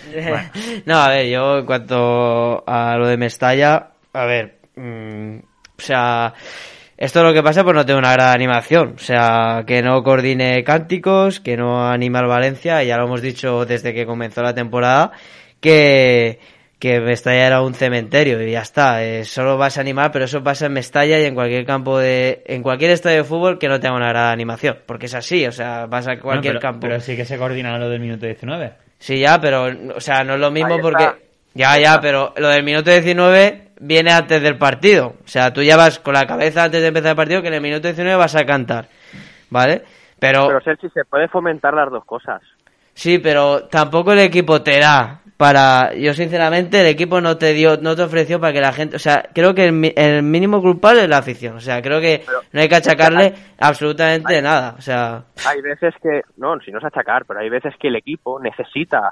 No, 0.86 0.94
a 0.94 1.08
ver, 1.10 1.26
yo 1.28 1.58
en 1.58 1.66
cuanto 1.66 2.64
a 2.66 2.96
lo 2.96 3.08
de 3.08 3.18
Mestalla, 3.18 3.90
a 4.14 4.24
ver, 4.24 4.56
mm, 4.74 5.38
o 5.38 5.80
sea, 5.82 6.32
esto 6.96 7.20
es 7.20 7.24
lo 7.24 7.32
que 7.32 7.42
pasa 7.42 7.64
por 7.64 7.74
no 7.74 7.84
tener 7.84 7.98
una 7.98 8.12
gran 8.12 8.34
animación, 8.34 8.94
o 8.96 8.98
sea, 8.98 9.64
que 9.66 9.82
no 9.82 10.02
coordine 10.04 10.62
cánticos, 10.62 11.40
que 11.40 11.56
no 11.56 11.88
anima 11.88 12.20
al 12.20 12.28
Valencia, 12.28 12.84
y 12.84 12.86
ya 12.86 12.96
lo 12.96 13.06
hemos 13.06 13.20
dicho 13.20 13.66
desde 13.66 13.92
que 13.92 14.06
comenzó 14.06 14.42
la 14.42 14.54
temporada, 14.54 15.10
que, 15.60 16.38
que 16.78 17.00
Mestalla 17.00 17.46
era 17.46 17.62
un 17.62 17.74
cementerio 17.74 18.40
y 18.40 18.52
ya 18.52 18.62
está, 18.62 19.02
eh, 19.02 19.24
solo 19.24 19.58
vas 19.58 19.76
a 19.76 19.80
animar, 19.80 20.12
pero 20.12 20.26
eso 20.26 20.44
pasa 20.44 20.66
en 20.66 20.74
Mestalla 20.74 21.18
y 21.18 21.24
en 21.24 21.34
cualquier 21.34 21.66
campo 21.66 21.98
de, 21.98 22.44
en 22.46 22.62
cualquier 22.62 22.92
estadio 22.92 23.18
de 23.18 23.24
fútbol 23.24 23.58
que 23.58 23.68
no 23.68 23.80
tenga 23.80 23.96
una 23.96 24.10
gran 24.10 24.32
animación, 24.32 24.78
porque 24.86 25.06
es 25.06 25.14
así, 25.14 25.44
o 25.46 25.52
sea, 25.52 25.86
vas 25.86 26.06
a 26.06 26.20
cualquier 26.20 26.54
pero, 26.54 26.60
campo. 26.60 26.80
pero 26.86 27.00
sí 27.00 27.16
que 27.16 27.24
se 27.24 27.36
coordina 27.38 27.76
lo 27.76 27.88
del 27.88 28.00
minuto 28.00 28.26
19. 28.26 28.72
Sí, 29.00 29.18
ya, 29.18 29.40
pero, 29.40 29.66
o 29.96 30.00
sea, 30.00 30.22
no 30.22 30.34
es 30.34 30.40
lo 30.40 30.50
mismo 30.50 30.78
porque... 30.80 31.06
Ya, 31.56 31.78
ya, 31.78 32.00
pero 32.00 32.34
lo 32.36 32.48
del 32.48 32.64
minuto 32.64 32.90
19 32.90 33.63
viene 33.84 34.12
antes 34.12 34.42
del 34.42 34.56
partido. 34.56 35.14
O 35.24 35.28
sea, 35.28 35.52
tú 35.52 35.62
ya 35.62 35.76
vas 35.76 35.98
con 35.98 36.14
la 36.14 36.26
cabeza 36.26 36.64
antes 36.64 36.80
de 36.80 36.88
empezar 36.88 37.10
el 37.10 37.16
partido 37.16 37.42
que 37.42 37.48
en 37.48 37.54
el 37.54 37.60
minuto 37.60 37.86
19 37.86 38.16
vas 38.16 38.34
a 38.34 38.44
cantar. 38.44 38.88
¿Vale? 39.50 39.82
Pero, 40.18 40.46
Pero 40.46 40.60
Sergi, 40.62 40.88
se 40.90 41.04
puede 41.04 41.28
fomentar 41.28 41.74
las 41.74 41.90
dos 41.90 42.04
cosas. 42.04 42.40
sí, 42.94 43.18
pero 43.18 43.64
tampoco 43.68 44.12
el 44.12 44.20
equipo 44.20 44.62
te 44.62 44.80
da 44.80 45.20
para... 45.36 45.94
Yo, 45.94 46.14
sinceramente, 46.14 46.80
el 46.80 46.86
equipo 46.86 47.20
no 47.20 47.36
te 47.36 47.52
dio, 47.52 47.76
no 47.76 47.94
te 47.94 48.02
ofreció 48.02 48.40
para 48.40 48.52
que 48.52 48.60
la 48.60 48.72
gente... 48.72 48.96
O 48.96 48.98
sea, 48.98 49.28
creo 49.34 49.54
que 49.54 49.66
el, 49.66 50.22
mínimo 50.22 50.62
culpable 50.62 51.02
es 51.02 51.08
la 51.08 51.18
afición. 51.18 51.56
O 51.56 51.60
sea, 51.60 51.82
creo 51.82 52.00
que 52.00 52.22
Pero- 52.24 52.40
no 52.52 52.60
hay 52.60 52.68
que 52.68 52.76
achacarle 52.76 53.34
absolutamente 53.58 54.40
nada. 54.40 54.74
O 54.78 54.80
sea... 54.80 55.24
Hay 55.46 55.60
veces 55.60 55.94
que, 56.02 56.22
no, 56.36 56.58
si 56.60 56.70
no 56.70 56.78
es 56.78 56.84
achacar, 56.84 57.24
pero 57.26 57.40
hay 57.40 57.50
veces 57.50 57.74
que 57.78 57.88
el 57.88 57.96
equipo 57.96 58.40
necesita 58.40 59.10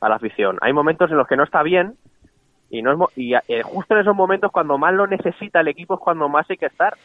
a 0.00 0.08
la 0.08 0.16
afición. 0.16 0.58
Hay 0.60 0.72
momentos 0.72 1.10
en 1.10 1.16
los 1.16 1.26
que 1.26 1.36
no 1.36 1.44
está 1.44 1.62
bien 1.62 1.94
y 2.72 2.80
no 2.80 2.90
es 2.92 2.98
mo- 2.98 3.10
y 3.14 3.34
eh, 3.34 3.62
justo 3.62 3.94
en 3.94 4.00
esos 4.00 4.16
momentos 4.16 4.50
cuando 4.50 4.78
más 4.78 4.94
lo 4.94 5.06
necesita 5.06 5.60
el 5.60 5.68
equipo 5.68 5.94
es 5.94 6.00
cuando 6.00 6.26
más 6.28 6.48
hay 6.48 6.56
que 6.56 6.66
estar. 6.66 6.96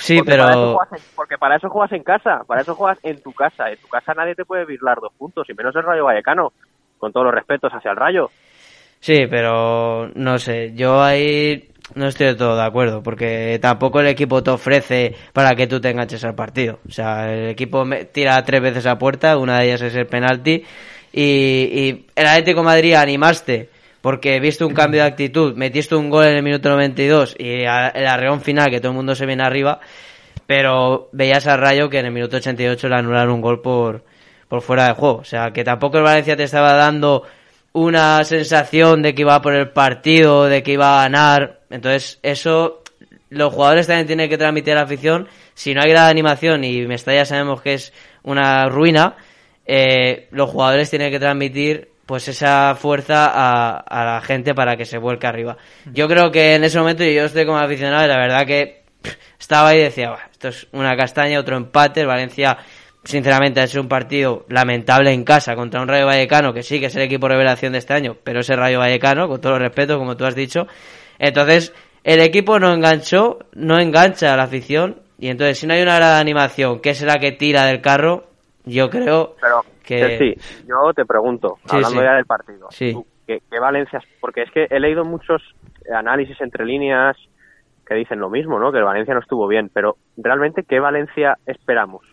Sí, 0.00 0.16
Porque 0.16 0.30
para 0.36 0.52
pero... 0.54 0.72
en- 0.72 1.02
porque 1.14 1.38
para 1.38 1.56
eso 1.56 1.68
juegas 1.68 1.92
en 1.92 2.02
casa, 2.02 2.44
para 2.46 2.62
eso 2.62 2.74
juegas 2.74 2.98
en 3.02 3.20
tu 3.20 3.32
casa. 3.34 3.70
En 3.70 3.76
tu 3.78 3.86
casa 3.88 4.14
nadie 4.14 4.34
te 4.34 4.46
puede 4.46 4.64
virlar 4.64 4.98
dos 5.00 5.12
puntos, 5.18 5.48
y 5.50 5.54
menos 5.54 5.76
el 5.76 5.82
Rayo 5.82 6.04
Vallecano, 6.04 6.52
con 6.96 7.12
todos 7.12 7.26
los 7.26 7.34
respetos 7.34 7.70
hacia 7.72 7.90
el 7.90 7.96
Rayo. 7.98 8.30
Sí, 9.00 9.26
pero 9.28 10.10
no 10.14 10.38
sé, 10.38 10.72
yo 10.74 11.02
ahí 11.02 11.68
no 11.94 12.08
estoy 12.08 12.26
del 12.28 12.36
todo 12.36 12.56
de 12.56 12.64
acuerdo, 12.64 13.02
porque 13.02 13.58
tampoco 13.60 14.00
el 14.00 14.08
equipo 14.08 14.42
te 14.42 14.50
ofrece 14.50 15.14
para 15.32 15.54
que 15.54 15.66
tú 15.66 15.80
te 15.80 15.90
enganches 15.90 16.24
al 16.24 16.34
partido. 16.34 16.80
O 16.88 16.90
sea, 16.90 17.32
el 17.32 17.50
equipo 17.50 17.84
tira 18.12 18.42
tres 18.44 18.60
veces 18.60 18.86
a 18.86 18.98
puerta, 18.98 19.36
una 19.38 19.58
de 19.58 19.66
ellas 19.66 19.82
es 19.82 19.94
el 19.94 20.06
penalti, 20.06 20.64
y, 21.12 21.22
y 21.22 22.06
el 22.14 22.26
Atlético 22.26 22.62
Madrid 22.62 22.94
animaste, 22.94 23.68
porque 24.00 24.38
viste 24.40 24.64
un 24.64 24.74
cambio 24.74 25.02
de 25.02 25.08
actitud, 25.08 25.54
metiste 25.56 25.94
un 25.96 26.08
gol 26.10 26.26
en 26.26 26.36
el 26.36 26.42
minuto 26.42 26.68
92 26.68 27.34
y 27.38 27.64
a- 27.64 27.88
el 27.88 28.06
arreón 28.06 28.40
final, 28.40 28.70
que 28.70 28.78
todo 28.80 28.90
el 28.92 28.96
mundo 28.96 29.14
se 29.14 29.26
viene 29.26 29.42
arriba, 29.42 29.80
pero 30.46 31.08
veías 31.12 31.46
al 31.46 31.58
Rayo 31.60 31.88
que 31.90 31.98
en 31.98 32.06
el 32.06 32.12
minuto 32.12 32.36
88 32.36 32.88
le 32.88 32.94
anularon 32.94 33.34
un 33.34 33.40
gol 33.40 33.60
por, 33.60 34.04
por 34.48 34.62
fuera 34.62 34.86
de 34.88 34.94
juego. 34.94 35.16
O 35.18 35.24
sea, 35.24 35.50
que 35.52 35.64
tampoco 35.64 35.98
el 35.98 36.04
Valencia 36.04 36.36
te 36.36 36.44
estaba 36.44 36.72
dando 36.74 37.24
una 37.72 38.24
sensación 38.24 39.02
de 39.02 39.14
que 39.14 39.22
iba 39.22 39.40
por 39.42 39.54
el 39.54 39.70
partido, 39.70 40.44
de 40.46 40.62
que 40.62 40.72
iba 40.72 40.98
a 40.98 41.02
ganar. 41.02 41.60
Entonces, 41.70 42.18
eso 42.22 42.82
los 43.30 43.52
jugadores 43.52 43.86
también 43.86 44.06
tienen 44.06 44.30
que 44.30 44.38
transmitir 44.38 44.72
a 44.72 44.76
la 44.76 44.82
afición. 44.82 45.28
Si 45.54 45.74
no 45.74 45.82
hay 45.82 45.90
gran 45.90 46.08
animación 46.08 46.64
y 46.64 46.86
Mestalla 46.86 47.24
sabemos 47.26 47.60
que 47.60 47.74
es 47.74 47.92
una 48.22 48.68
ruina, 48.70 49.16
eh, 49.68 50.28
los 50.30 50.50
jugadores 50.50 50.88
tienen 50.88 51.12
que 51.12 51.20
transmitir 51.20 51.90
pues 52.06 52.26
esa 52.26 52.74
fuerza 52.74 53.26
a, 53.26 53.76
a 53.80 54.14
la 54.14 54.20
gente 54.22 54.54
para 54.54 54.78
que 54.78 54.86
se 54.86 54.96
vuelque 54.96 55.26
arriba. 55.26 55.58
Yo 55.92 56.08
creo 56.08 56.30
que 56.32 56.54
en 56.54 56.64
ese 56.64 56.78
momento 56.78 57.04
y 57.04 57.14
yo 57.14 57.24
estoy 57.24 57.44
como 57.44 57.58
aficionado 57.58 58.02
y 58.06 58.08
la 58.08 58.16
verdad 58.16 58.46
que 58.46 58.82
pff, 59.02 59.14
estaba 59.38 59.68
ahí 59.68 59.80
y 59.80 59.82
decía, 59.82 60.08
"Buah, 60.08 60.30
esto 60.32 60.48
es 60.48 60.66
una 60.72 60.96
castaña, 60.96 61.38
otro 61.38 61.58
empate, 61.58 62.00
el 62.00 62.06
Valencia 62.06 62.56
sinceramente 63.04 63.60
ha 63.60 63.64
hecho 63.64 63.80
un 63.80 63.88
partido 63.88 64.46
lamentable 64.48 65.12
en 65.12 65.22
casa 65.22 65.54
contra 65.54 65.82
un 65.82 65.88
Rayo 65.88 66.06
Vallecano 66.06 66.54
que 66.54 66.62
sí 66.62 66.80
que 66.80 66.86
es 66.86 66.96
el 66.96 67.02
equipo 67.02 67.28
revelación 67.28 67.72
de 67.72 67.78
este 67.78 67.92
año, 67.92 68.16
pero 68.24 68.40
ese 68.40 68.56
Rayo 68.56 68.78
Vallecano, 68.78 69.28
con 69.28 69.40
todo 69.40 69.54
el 69.56 69.60
respeto, 69.60 69.98
como 69.98 70.16
tú 70.16 70.24
has 70.24 70.34
dicho. 70.34 70.66
Entonces, 71.18 71.74
el 72.04 72.20
equipo 72.20 72.58
no 72.58 72.72
enganchó, 72.72 73.40
no 73.52 73.78
engancha 73.78 74.32
a 74.32 74.36
la 74.38 74.44
afición 74.44 75.02
y 75.18 75.28
entonces 75.28 75.58
si 75.58 75.66
no 75.66 75.74
hay 75.74 75.82
una 75.82 75.96
gran 75.96 76.14
animación, 76.14 76.80
que 76.80 76.90
es 76.90 77.02
la 77.02 77.18
que 77.18 77.32
tira 77.32 77.66
del 77.66 77.82
carro, 77.82 78.27
yo 78.68 78.90
creo 78.90 79.34
Pero, 79.40 79.64
que 79.84 80.18
sí, 80.18 80.62
yo 80.66 80.92
te 80.94 81.04
pregunto, 81.04 81.58
Sí, 81.64 81.76
hablando 81.76 82.00
sí. 82.00 82.04
ya 82.04 82.14
del 82.14 82.26
partido, 82.26 82.68
¿qué, 83.26 83.42
qué 83.50 83.58
Valencia? 83.60 84.00
Porque 84.20 84.42
es 84.42 84.50
que 84.50 84.66
he 84.70 84.80
leído 84.80 85.04
muchos 85.04 85.42
análisis 85.92 86.40
entre 86.40 86.64
líneas 86.64 87.16
que 87.86 87.94
dicen 87.94 88.20
lo 88.20 88.28
mismo, 88.28 88.58
¿no? 88.58 88.70
Que 88.70 88.78
el 88.78 88.84
Valencia 88.84 89.14
no 89.14 89.20
estuvo 89.20 89.48
bien, 89.48 89.70
pero 89.72 89.96
realmente, 90.16 90.62
¿qué 90.68 90.78
Valencia 90.78 91.38
esperamos? 91.46 92.04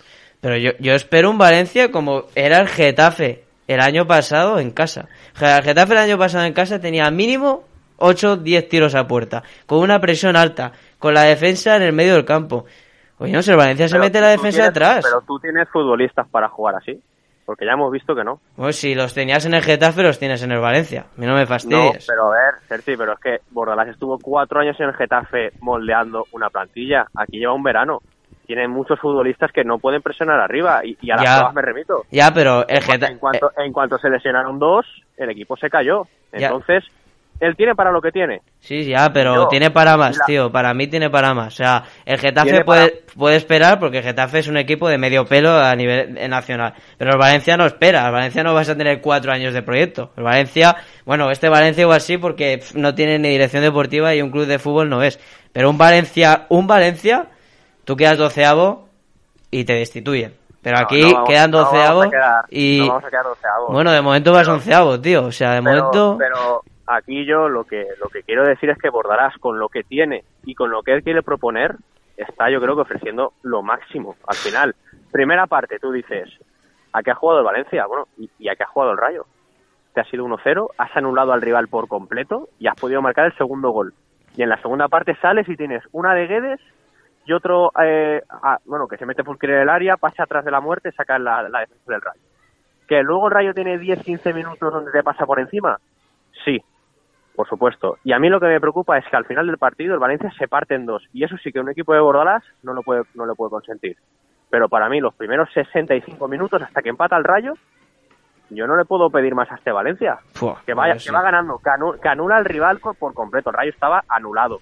Pero 0.41 0.57
yo, 0.57 0.71
yo 0.79 0.93
espero 0.93 1.29
un 1.29 1.37
Valencia 1.37 1.91
como 1.91 2.25
era 2.35 2.59
el 2.59 2.67
Getafe 2.67 3.43
el 3.67 3.81
año 3.81 4.05
pasado 4.07 4.59
en 4.59 4.71
casa. 4.71 5.09
El 5.39 5.63
Getafe 5.63 5.93
el 5.93 5.99
año 5.99 6.17
pasado 6.17 6.45
en 6.45 6.53
casa 6.53 6.79
tenía 6.79 7.09
mínimo 7.11 7.63
8 7.97 8.37
10 8.37 8.69
tiros 8.69 8.95
a 8.95 9.07
puerta, 9.07 9.43
con 9.65 9.79
una 9.79 9.99
presión 9.99 10.35
alta, 10.35 10.71
con 10.99 11.13
la 11.13 11.23
defensa 11.23 11.75
en 11.75 11.81
el 11.81 11.93
medio 11.93 12.13
del 12.13 12.25
campo. 12.25 12.65
Oye, 13.25 13.33
no 13.33 13.41
sé, 13.41 13.51
el 13.51 13.57
Valencia 13.57 13.87
se 13.87 13.93
Pero 13.93 14.03
mete 14.03 14.21
la 14.21 14.27
defensa 14.29 14.57
tienes- 14.57 14.69
atrás. 14.69 15.05
Pero 15.05 15.21
tú 15.21 15.39
tienes 15.39 15.67
futbolistas 15.69 16.27
para 16.29 16.47
jugar 16.49 16.75
así, 16.75 16.99
porque 17.45 17.65
ya 17.65 17.73
hemos 17.73 17.91
visto 17.91 18.15
que 18.15 18.23
no. 18.23 18.39
Pues 18.55 18.75
si 18.77 18.95
los 18.95 19.13
tenías 19.13 19.45
en 19.45 19.53
el 19.53 19.61
Getafe, 19.63 20.01
los 20.03 20.17
tienes 20.19 20.41
en 20.43 20.51
el 20.51 20.59
Valencia. 20.59 21.01
A 21.15 21.19
mí 21.19 21.25
no 21.27 21.33
me 21.33 21.41
No, 21.41 21.47
fastidies. 21.47 22.05
pero 22.07 22.31
a 22.31 22.35
ver, 22.35 22.53
Sergi, 22.67 22.95
pero 22.97 23.13
es 23.13 23.19
que 23.19 23.37
Bordalás 23.51 23.89
estuvo 23.89 24.17
cuatro 24.19 24.59
años 24.61 24.79
en 24.79 24.87
el 24.89 24.95
Getafe 24.95 25.51
moldeando 25.61 26.25
una 26.31 26.49
plantilla. 26.49 27.05
Aquí 27.15 27.37
lleva 27.39 27.53
un 27.53 27.63
verano. 27.63 28.01
Tienen 28.47 28.69
muchos 28.69 28.99
futbolistas 28.99 29.51
que 29.51 29.63
no 29.63 29.79
pueden 29.79 30.03
presionar 30.03 30.39
arriba 30.39 30.85
y, 30.85 30.95
y 31.01 31.09
a 31.09 31.15
las 31.15 31.23
pruebas 31.25 31.53
me 31.55 31.61
remito. 31.63 32.03
Ya, 32.11 32.31
pero 32.31 32.67
el 32.67 32.75
En 32.77 32.81
Getafe... 32.83 33.17
cuanto, 33.17 33.51
en 33.57 33.73
cuanto 33.73 33.97
se 33.97 34.07
lesionaron 34.09 34.59
dos, 34.59 34.85
el 35.17 35.31
equipo 35.31 35.57
se 35.57 35.67
cayó. 35.67 36.03
Ya. 36.31 36.49
Él 37.39 37.53
tiene 37.57 37.75
para 37.75 37.91
lo 37.91 38.01
que 38.01 38.11
tiene. 38.11 38.41
Sí, 38.61 38.85
ya, 38.85 39.11
pero 39.11 39.35
Yo- 39.35 39.47
tiene 39.49 39.69
para 39.69 39.97
más, 39.97 40.17
la- 40.17 40.25
tío. 40.25 40.51
Para 40.51 40.73
mí 40.73 40.87
tiene 40.87 41.09
para 41.09 41.33
más. 41.33 41.47
O 41.53 41.57
sea, 41.57 41.83
el 42.05 42.17
Getafe 42.17 42.63
puede, 42.63 42.89
para- 42.89 43.01
puede 43.17 43.35
esperar 43.35 43.77
porque 43.79 43.97
el 43.97 44.03
Getafe 44.05 44.39
es 44.39 44.47
un 44.47 44.55
equipo 44.57 44.87
de 44.87 44.97
medio 44.97 45.25
pelo 45.25 45.51
a 45.59 45.75
nivel 45.75 46.17
eh, 46.17 46.27
nacional. 46.29 46.73
Pero 46.97 47.11
el 47.11 47.17
Valencia 47.17 47.57
no 47.57 47.65
espera. 47.65 48.05
El 48.05 48.13
Valencia 48.13 48.41
no 48.43 48.53
vas 48.53 48.69
a 48.69 48.77
tener 48.77 49.01
cuatro 49.01 49.33
años 49.33 49.53
de 49.53 49.61
proyecto. 49.61 50.11
El 50.15 50.23
Valencia, 50.23 50.77
bueno, 51.05 51.29
este 51.29 51.49
Valencia 51.49 51.81
igual 51.81 51.99
sí 52.01 52.17
porque 52.17 52.61
no 52.73 52.95
tiene 52.95 53.19
ni 53.19 53.29
dirección 53.29 53.63
deportiva 53.63 54.15
y 54.15 54.21
un 54.21 54.31
club 54.31 54.45
de 54.45 54.57
fútbol 54.57 54.89
no 54.89 55.03
es. 55.03 55.19
Pero 55.51 55.69
un 55.69 55.77
Valencia, 55.77 56.45
un 56.49 56.67
Valencia, 56.67 57.27
tú 57.83 57.95
quedas 57.97 58.17
doceavo 58.17 58.87
y 59.51 59.65
te 59.65 59.73
destituyen. 59.73 60.33
Pero 60.61 60.79
aquí 60.79 61.01
no 61.13 61.25
quedan 61.25 61.51
no 61.51 61.59
vamos 61.71 62.07
quedar- 62.07 62.45
y... 62.49 62.79
no 62.79 62.87
vamos 62.87 63.03
a 63.05 63.09
quedar 63.09 63.23
doceavos. 63.25 63.71
Bueno, 63.71 63.91
de 63.91 64.01
momento 64.01 64.31
vas 64.31 64.43
Pero- 64.47 64.53
onceavo, 64.55 64.99
tío. 64.99 65.25
O 65.25 65.31
sea, 65.31 65.51
de 65.53 65.61
pero, 65.61 65.75
momento... 65.77 66.15
pero 66.17 66.61
aquí 66.87 67.25
yo 67.25 67.49
lo 67.49 67.63
que 67.63 67.85
lo 67.99 68.09
que 68.09 68.23
quiero 68.23 68.43
decir 68.43 68.69
es 68.69 68.77
que 68.77 68.89
Bordalás 68.89 69.37
con 69.37 69.59
lo 69.59 69.69
que 69.69 69.83
tiene 69.83 70.23
y 70.43 70.55
con 70.55 70.69
lo 70.71 70.83
que 70.83 70.93
él 70.93 71.03
quiere 71.03 71.23
proponer 71.23 71.75
está 72.17 72.49
yo 72.49 72.61
creo 72.61 72.75
que 72.75 72.81
ofreciendo 72.81 73.33
lo 73.43 73.61
máximo 73.61 74.15
al 74.27 74.35
final. 74.35 74.75
Primera 75.11 75.47
parte 75.47 75.79
tú 75.79 75.91
dices 75.91 76.29
a 76.93 77.03
qué 77.03 77.11
ha 77.11 77.15
jugado 77.15 77.39
el 77.39 77.45
Valencia 77.45 77.85
bueno 77.85 78.07
y, 78.17 78.29
y 78.39 78.49
a 78.49 78.55
qué 78.55 78.63
ha 78.63 78.67
jugado 78.67 78.91
el 78.91 78.97
Rayo 78.97 79.25
te 79.93 80.01
ha 80.01 80.05
sido 80.05 80.25
1-0 80.25 80.67
has 80.77 80.95
anulado 80.95 81.31
al 81.31 81.41
rival 81.41 81.67
por 81.69 81.87
completo 81.87 82.49
y 82.59 82.67
has 82.67 82.75
podido 82.75 83.01
marcar 83.01 83.25
el 83.25 83.37
segundo 83.37 83.71
gol. 83.71 83.93
Y 84.35 84.43
en 84.43 84.49
la 84.49 84.61
segunda 84.61 84.89
parte 84.89 85.15
sales 85.21 85.47
y 85.47 85.55
tienes 85.55 85.83
una 85.93 86.13
de 86.13 86.27
Guedes 86.27 86.59
y 87.25 87.33
otro 87.33 87.71
eh, 87.81 88.21
ah, 88.29 88.59
bueno 88.65 88.87
que 88.87 88.97
se 88.97 89.05
mete 89.05 89.23
por 89.23 89.37
en 89.41 89.51
el 89.51 89.69
área 89.69 89.97
pasa 89.97 90.23
atrás 90.23 90.45
de 90.45 90.51
la 90.51 90.59
muerte 90.59 90.91
saca 90.91 91.17
la, 91.17 91.47
la 91.49 91.61
defensa 91.61 91.91
del 91.91 92.01
Rayo. 92.01 92.21
Que 92.87 93.01
luego 93.01 93.27
el 93.27 93.33
Rayo 93.33 93.53
tiene 93.53 93.79
10-15 93.79 94.33
minutos 94.33 94.71
donde 94.71 94.91
te 94.91 95.01
pasa 95.01 95.25
por 95.25 95.39
encima 95.39 95.79
Sí, 96.43 96.61
por 97.35 97.47
supuesto. 97.47 97.97
Y 98.03 98.13
a 98.13 98.19
mí 98.19 98.29
lo 98.29 98.39
que 98.39 98.47
me 98.47 98.59
preocupa 98.61 98.97
es 98.97 99.05
que 99.09 99.15
al 99.15 99.25
final 99.25 99.47
del 99.47 99.57
partido 99.57 99.93
el 99.93 99.99
Valencia 99.99 100.31
se 100.37 100.47
parte 100.47 100.75
en 100.75 100.85
dos. 100.85 101.03
Y 101.13 101.23
eso 101.23 101.35
sí 101.43 101.51
que 101.51 101.59
un 101.59 101.69
equipo 101.69 101.93
de 101.93 101.99
Bordalás 101.99 102.43
no 102.63 102.73
lo 102.73 102.81
puede, 102.81 103.03
no 103.15 103.25
lo 103.25 103.35
puede 103.35 103.49
consentir. 103.51 103.97
Pero 104.49 104.69
para 104.69 104.87
mí 104.89 104.99
los 105.01 105.13
primeros 105.15 105.49
65 105.53 106.27
minutos 106.27 106.61
hasta 106.61 106.81
que 106.81 106.89
empata 106.89 107.17
el 107.17 107.23
Rayo, 107.23 107.53
yo 108.49 108.67
no 108.67 108.77
le 108.77 108.85
puedo 108.85 109.09
pedir 109.09 109.33
más 109.35 109.51
a 109.51 109.55
este 109.55 109.71
Valencia. 109.71 110.19
Que 110.65 110.73
vaya, 110.73 110.93
que 110.93 111.11
va 111.11 111.21
ganando, 111.23 111.57
que, 111.57 111.69
anu- 111.69 111.99
que 111.99 112.07
anula 112.07 112.37
al 112.37 112.45
rival 112.45 112.79
por 112.79 113.13
completo. 113.13 113.49
El 113.49 113.55
Rayo 113.57 113.71
estaba 113.71 114.03
anulado. 114.07 114.59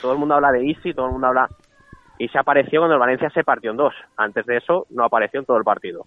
Todo 0.00 0.12
el 0.12 0.18
mundo 0.18 0.34
habla 0.34 0.52
de 0.52 0.66
Easy, 0.68 0.92
todo 0.94 1.06
el 1.06 1.12
mundo 1.12 1.26
habla... 1.28 1.48
Y 2.18 2.28
se 2.28 2.38
apareció 2.38 2.80
cuando 2.80 2.94
el 2.94 3.00
Valencia 3.00 3.30
se 3.30 3.42
partió 3.42 3.70
en 3.72 3.78
dos. 3.78 3.94
Antes 4.16 4.46
de 4.46 4.58
eso 4.58 4.86
no 4.90 5.04
apareció 5.04 5.40
en 5.40 5.46
todo 5.46 5.56
el 5.56 5.64
partido. 5.64 6.04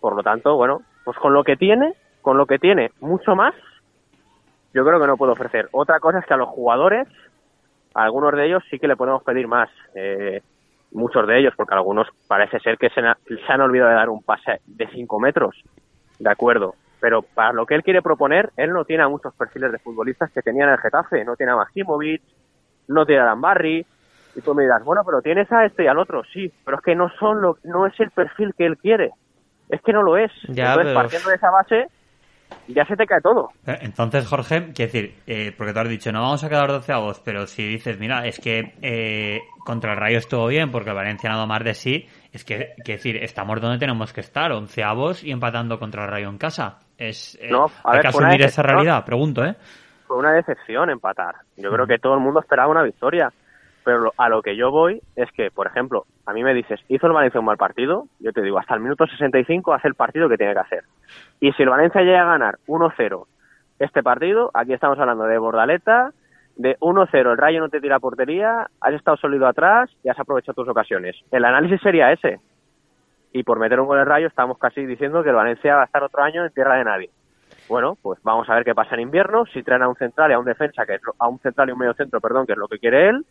Por 0.00 0.16
lo 0.16 0.22
tanto, 0.22 0.56
bueno, 0.56 0.80
pues 1.04 1.16
con 1.18 1.34
lo 1.34 1.44
que 1.44 1.56
tiene, 1.56 1.94
con 2.22 2.36
lo 2.36 2.46
que 2.46 2.58
tiene 2.58 2.90
mucho 3.00 3.36
más, 3.36 3.54
yo 4.76 4.84
creo 4.84 5.00
que 5.00 5.06
no 5.06 5.16
puedo 5.16 5.32
ofrecer. 5.32 5.70
Otra 5.72 5.98
cosa 6.00 6.18
es 6.18 6.26
que 6.26 6.34
a 6.34 6.36
los 6.36 6.50
jugadores, 6.50 7.08
a 7.94 8.02
algunos 8.02 8.34
de 8.34 8.44
ellos 8.44 8.62
sí 8.70 8.78
que 8.78 8.86
le 8.86 8.94
podemos 8.94 9.22
pedir 9.22 9.48
más. 9.48 9.70
Eh, 9.94 10.42
muchos 10.92 11.26
de 11.26 11.38
ellos, 11.38 11.54
porque 11.56 11.72
algunos 11.72 12.06
parece 12.28 12.60
ser 12.60 12.76
que 12.76 12.90
se, 12.90 13.00
han 13.00 13.60
olvidado 13.62 13.88
de 13.88 13.96
dar 13.96 14.10
un 14.10 14.22
pase 14.22 14.60
de 14.66 14.86
5 14.88 15.18
metros. 15.18 15.56
De 16.18 16.30
acuerdo. 16.30 16.74
Pero 17.00 17.22
para 17.22 17.54
lo 17.54 17.64
que 17.64 17.74
él 17.74 17.82
quiere 17.82 18.02
proponer, 18.02 18.50
él 18.58 18.70
no 18.70 18.84
tiene 18.84 19.02
a 19.02 19.08
muchos 19.08 19.34
perfiles 19.34 19.72
de 19.72 19.78
futbolistas 19.78 20.30
que 20.30 20.42
tenían 20.42 20.68
el 20.68 20.78
Getafe. 20.78 21.24
No 21.24 21.36
tiene 21.36 21.52
a 21.52 21.56
Maximovic, 21.56 22.20
no 22.88 23.06
tiene 23.06 23.22
a 23.22 23.26
Lambarri. 23.26 23.86
Y 24.34 24.40
tú 24.42 24.54
me 24.54 24.64
dirás, 24.64 24.84
bueno, 24.84 25.04
pero 25.06 25.22
tienes 25.22 25.50
a 25.52 25.64
este 25.64 25.84
y 25.84 25.86
al 25.86 25.98
otro, 25.98 26.22
sí. 26.34 26.52
Pero 26.66 26.76
es 26.76 26.82
que 26.82 26.94
no 26.94 27.08
son 27.18 27.40
lo, 27.40 27.56
no 27.64 27.86
es 27.86 27.98
el 27.98 28.10
perfil 28.10 28.52
que 28.58 28.66
él 28.66 28.76
quiere. 28.76 29.12
Es 29.70 29.80
que 29.80 29.94
no 29.94 30.02
lo 30.02 30.18
es. 30.18 30.30
Ya, 30.48 30.72
Entonces, 30.74 30.92
pero- 30.92 31.00
partiendo 31.00 31.30
de 31.30 31.36
esa 31.36 31.50
base, 31.50 31.86
ya 32.68 32.84
se 32.84 32.96
te 32.96 33.06
cae 33.06 33.20
todo. 33.20 33.50
Eh, 33.66 33.78
Entonces, 33.82 34.26
Jorge, 34.26 34.72
quiero 34.72 34.92
decir, 34.92 35.14
eh, 35.26 35.52
porque 35.56 35.72
tú 35.72 35.78
has 35.80 35.88
dicho, 35.88 36.12
no 36.12 36.22
vamos 36.22 36.42
a 36.44 36.48
quedar 36.48 36.68
doceavos, 36.68 37.20
pero 37.20 37.46
si 37.46 37.66
dices, 37.66 37.98
mira, 37.98 38.26
es 38.26 38.40
que 38.40 38.74
eh, 38.82 39.40
contra 39.64 39.92
el 39.92 39.98
Rayo 39.98 40.18
estuvo 40.18 40.46
bien 40.48 40.70
porque 40.70 40.90
el 40.90 40.96
Valencia 40.96 41.30
nada 41.30 41.46
más 41.46 41.62
de 41.64 41.74
sí, 41.74 42.06
es 42.32 42.44
que, 42.44 42.74
quiero 42.84 42.98
decir, 42.98 43.16
estamos 43.22 43.60
donde 43.60 43.78
tenemos 43.78 44.12
que 44.12 44.20
estar, 44.20 44.52
onceavos 44.52 45.22
y 45.24 45.30
empatando 45.30 45.78
contra 45.78 46.04
el 46.04 46.10
Rayo 46.10 46.28
en 46.28 46.38
casa. 46.38 46.78
Es, 46.98 47.38
eh, 47.40 47.48
No, 47.50 47.66
a 47.66 47.90
hay 47.90 47.92
ver, 47.94 48.00
que 48.02 48.08
asumir 48.08 48.42
esa 48.42 48.62
realidad, 48.62 49.04
pregunto, 49.04 49.44
¿eh? 49.44 49.54
fue 50.06 50.16
una 50.18 50.32
decepción 50.32 50.90
empatar. 50.90 51.34
Yo 51.56 51.70
creo 51.70 51.86
que 51.86 51.98
todo 51.98 52.14
el 52.14 52.20
mundo 52.20 52.40
esperaba 52.40 52.68
una 52.68 52.82
victoria. 52.82 53.32
Pero 53.86 54.12
a 54.18 54.28
lo 54.28 54.42
que 54.42 54.56
yo 54.56 54.72
voy 54.72 55.00
es 55.14 55.30
que, 55.30 55.52
por 55.52 55.68
ejemplo, 55.68 56.06
a 56.26 56.32
mí 56.32 56.42
me 56.42 56.54
dices, 56.54 56.80
¿hizo 56.88 57.06
el 57.06 57.12
Valencia 57.12 57.38
un 57.38 57.46
mal 57.46 57.56
partido? 57.56 58.06
Yo 58.18 58.32
te 58.32 58.42
digo, 58.42 58.58
hasta 58.58 58.74
el 58.74 58.80
minuto 58.80 59.06
65 59.06 59.72
hace 59.72 59.86
el 59.86 59.94
partido 59.94 60.28
que 60.28 60.36
tiene 60.36 60.54
que 60.54 60.58
hacer. 60.58 60.82
Y 61.38 61.52
si 61.52 61.62
el 61.62 61.68
Valencia 61.68 62.02
llega 62.02 62.22
a 62.22 62.32
ganar 62.32 62.56
1-0 62.66 63.26
este 63.78 64.02
partido, 64.02 64.50
aquí 64.54 64.72
estamos 64.72 64.98
hablando 64.98 65.22
de 65.26 65.38
Bordaleta, 65.38 66.10
de 66.56 66.76
1-0, 66.80 67.30
el 67.30 67.36
Rayo 67.38 67.60
no 67.60 67.68
te 67.68 67.80
tira 67.80 68.00
portería, 68.00 68.66
has 68.80 68.92
estado 68.94 69.18
sólido 69.18 69.46
atrás 69.46 69.88
y 70.02 70.08
has 70.08 70.18
aprovechado 70.18 70.54
tus 70.64 70.68
ocasiones. 70.68 71.14
El 71.30 71.44
análisis 71.44 71.80
sería 71.80 72.10
ese. 72.10 72.40
Y 73.32 73.44
por 73.44 73.60
meter 73.60 73.78
un 73.78 73.86
gol 73.86 73.98
el 74.00 74.06
Rayo 74.06 74.26
estamos 74.26 74.58
casi 74.58 74.84
diciendo 74.84 75.22
que 75.22 75.28
el 75.28 75.36
Valencia 75.36 75.76
va 75.76 75.82
a 75.82 75.84
estar 75.84 76.02
otro 76.02 76.24
año 76.24 76.44
en 76.44 76.52
tierra 76.52 76.74
de 76.74 76.84
nadie. 76.84 77.10
Bueno, 77.68 77.96
pues 78.02 78.18
vamos 78.24 78.48
a 78.50 78.54
ver 78.54 78.64
qué 78.64 78.74
pasa 78.74 78.94
en 78.96 79.02
invierno, 79.02 79.44
si 79.46 79.62
traen 79.62 79.82
a 79.82 79.88
un 79.88 79.94
central 79.96 80.30
y 80.30 80.34
a 80.34 80.38
un 80.40 80.44
defensa, 80.44 80.84
que 80.86 80.94
es 80.96 81.02
lo- 81.04 81.14
a 81.20 81.28
un 81.28 81.38
central 81.38 81.68
y 81.68 81.72
un 81.72 81.78
medio 81.78 81.94
centro, 81.94 82.20
perdón, 82.20 82.46
que 82.46 82.52
es 82.52 82.58
lo 82.58 82.68
que 82.68 82.78
quiere 82.78 83.08
él, 83.10 83.24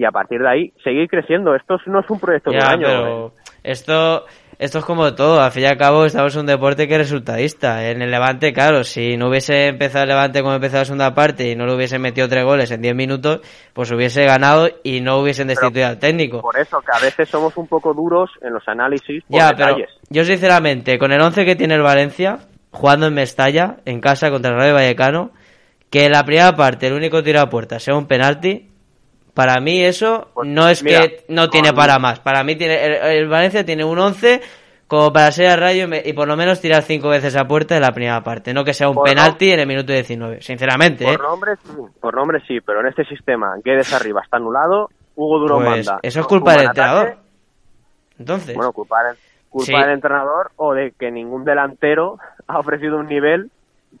y 0.00 0.04
a 0.06 0.10
partir 0.10 0.40
de 0.40 0.48
ahí 0.48 0.72
seguir 0.82 1.08
creciendo. 1.08 1.54
Esto 1.54 1.74
es- 1.74 1.86
no 1.86 2.00
es 2.00 2.08
un 2.08 2.18
proyecto 2.18 2.50
de 2.50 2.56
un 2.56 2.64
año. 2.64 2.86
pero 2.86 3.26
¿eh? 3.26 3.30
esto, 3.64 4.24
esto 4.58 4.78
es 4.78 4.84
como 4.86 5.14
todo. 5.14 5.42
Al 5.42 5.52
fin 5.52 5.64
y 5.64 5.66
al 5.66 5.76
cabo, 5.76 6.06
estamos 6.06 6.34
en 6.34 6.40
un 6.40 6.46
deporte 6.46 6.88
que 6.88 6.94
es 6.94 7.00
resultadista. 7.00 7.86
En 7.86 8.00
el 8.00 8.10
Levante, 8.10 8.54
claro, 8.54 8.82
si 8.82 9.18
no 9.18 9.28
hubiese 9.28 9.66
empezado 9.66 10.04
el 10.04 10.08
Levante 10.08 10.40
como 10.40 10.54
empezó 10.54 10.78
la 10.78 10.86
segunda 10.86 11.14
parte 11.14 11.50
y 11.50 11.54
no 11.54 11.66
le 11.66 11.74
hubiesen 11.74 12.00
metido 12.00 12.30
tres 12.30 12.46
goles 12.46 12.70
en 12.70 12.80
diez 12.80 12.94
minutos, 12.94 13.42
pues 13.74 13.92
hubiese 13.92 14.24
ganado 14.24 14.70
y 14.82 15.02
no 15.02 15.18
hubiesen 15.18 15.48
destituido 15.48 15.88
al 15.88 15.98
técnico. 15.98 16.40
Por 16.40 16.58
eso 16.58 16.80
que 16.80 16.96
a 16.96 17.00
veces 17.04 17.28
somos 17.28 17.54
un 17.58 17.66
poco 17.68 17.92
duros 17.92 18.30
en 18.40 18.54
los 18.54 18.66
análisis 18.66 19.22
por 19.24 19.38
Ya, 19.38 19.52
pero 19.54 19.76
yo 20.08 20.24
sinceramente, 20.24 20.98
con 20.98 21.12
el 21.12 21.20
11 21.20 21.44
que 21.44 21.56
tiene 21.56 21.74
el 21.74 21.82
Valencia, 21.82 22.38
jugando 22.70 23.06
en 23.08 23.12
Mestalla, 23.12 23.76
en 23.84 24.00
casa 24.00 24.30
contra 24.30 24.52
el 24.52 24.56
Rayo 24.56 24.72
Vallecano, 24.72 25.32
que 25.90 26.06
en 26.06 26.12
la 26.12 26.24
primera 26.24 26.56
parte 26.56 26.86
el 26.86 26.94
único 26.94 27.22
tiro 27.22 27.40
a 27.40 27.50
puerta 27.50 27.78
sea 27.78 27.96
un 27.96 28.06
penalti, 28.06 28.69
para 29.34 29.60
mí 29.60 29.82
eso 29.82 30.28
Pues, 30.34 30.48
no 30.48 30.68
es 30.68 30.82
mira, 30.82 31.00
que 31.00 31.24
no 31.28 31.48
tiene 31.50 31.72
para 31.72 31.98
más. 31.98 32.20
Para 32.20 32.42
mí 32.44 32.56
tiene 32.56 32.84
el, 32.84 32.92
el 33.22 33.28
Valencia 33.28 33.64
tiene 33.64 33.84
un 33.84 33.98
11 33.98 34.40
como 34.86 35.12
para 35.12 35.30
ser 35.30 35.46
al 35.50 35.60
Rayo 35.60 35.84
y, 35.84 35.86
me- 35.86 36.02
y 36.04 36.12
por 36.12 36.26
lo 36.26 36.36
menos 36.36 36.60
tirar 36.60 36.82
cinco 36.82 37.08
veces 37.10 37.36
a 37.36 37.44
puerta 37.46 37.76
en 37.76 37.82
la 37.82 37.92
primera 37.92 38.22
parte, 38.22 38.52
no 38.52 38.64
que 38.64 38.74
sea 38.74 38.88
un 38.88 38.96
Por 38.96 39.06
no- 39.08 39.14
penalti 39.14 39.52
en 39.52 39.60
el 39.60 39.66
minuto 39.68 39.92
19, 39.92 40.42
sinceramente, 40.42 41.04
¿eh? 41.04 41.16
Por 41.16 41.22
nombre 41.28 41.52
sí, 41.62 41.72
por 42.00 42.14
nombre 42.16 42.40
sí, 42.48 42.58
pero 42.60 42.80
en 42.80 42.88
este 42.88 43.04
sistema 43.04 43.54
Guedes 43.64 43.92
arriba 43.94 44.20
está 44.24 44.38
anulado, 44.38 44.88
Hugo 45.14 45.38
Durón 45.38 45.64
Pues 45.64 45.86
manda. 45.86 46.00
eso 46.02 46.20
es 46.20 46.26
culpa 46.26 46.52
del 46.54 46.64
entrenador. 46.66 47.16
Entonces, 48.18 48.54
Bueno, 48.56 48.72
culpa, 48.72 49.02
del- 49.04 49.16
culpa 49.48 49.66
Sí. 49.66 49.72
del 49.80 49.90
entrenador 49.92 50.50
o 50.56 50.74
de 50.74 50.92
que 50.98 51.10
ningún 51.10 51.44
delantero 51.44 52.18
ha 52.48 52.58
ofrecido 52.58 52.96
un 52.98 53.06
nivel 53.06 53.50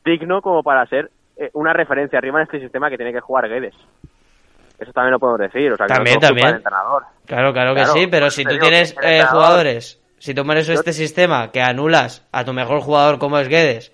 digno 0.04 0.42
como 0.42 0.62
para 0.62 0.84
ser 0.86 1.10
eh, 1.36 1.50
una 1.54 1.72
referencia 1.72 2.18
arriba 2.18 2.38
en 2.40 2.44
este 2.44 2.60
sistema 2.60 2.90
que 2.90 2.96
tiene 2.96 3.12
que 3.12 3.20
jugar 3.20 3.48
Guedes. 3.48 3.74
Eso 4.80 4.92
también 4.92 5.12
lo 5.12 5.18
podemos 5.18 5.40
decir, 5.40 5.70
o 5.72 5.76
sea, 5.76 5.86
que 5.86 5.92
También, 5.94 6.14
no 6.16 6.20
también. 6.20 6.48
entrenador. 6.56 7.02
Claro, 7.26 7.52
claro 7.52 7.74
que 7.74 7.82
Claro, 7.82 7.92
sí, 7.92 8.06
pero 8.06 8.30
si 8.30 8.44
tú 8.44 8.58
tienes 8.58 8.96
eh, 9.02 9.22
jugadores, 9.30 10.00
si 10.18 10.34
tú 10.34 10.44
pones 10.44 10.68
este 10.68 10.92
sistema 10.92 11.50
que 11.52 11.60
anulas 11.60 12.26
a 12.32 12.44
tu 12.44 12.52
mejor 12.52 12.80
jugador 12.80 13.18
como 13.18 13.38
es 13.38 13.48
Guedes 13.48 13.92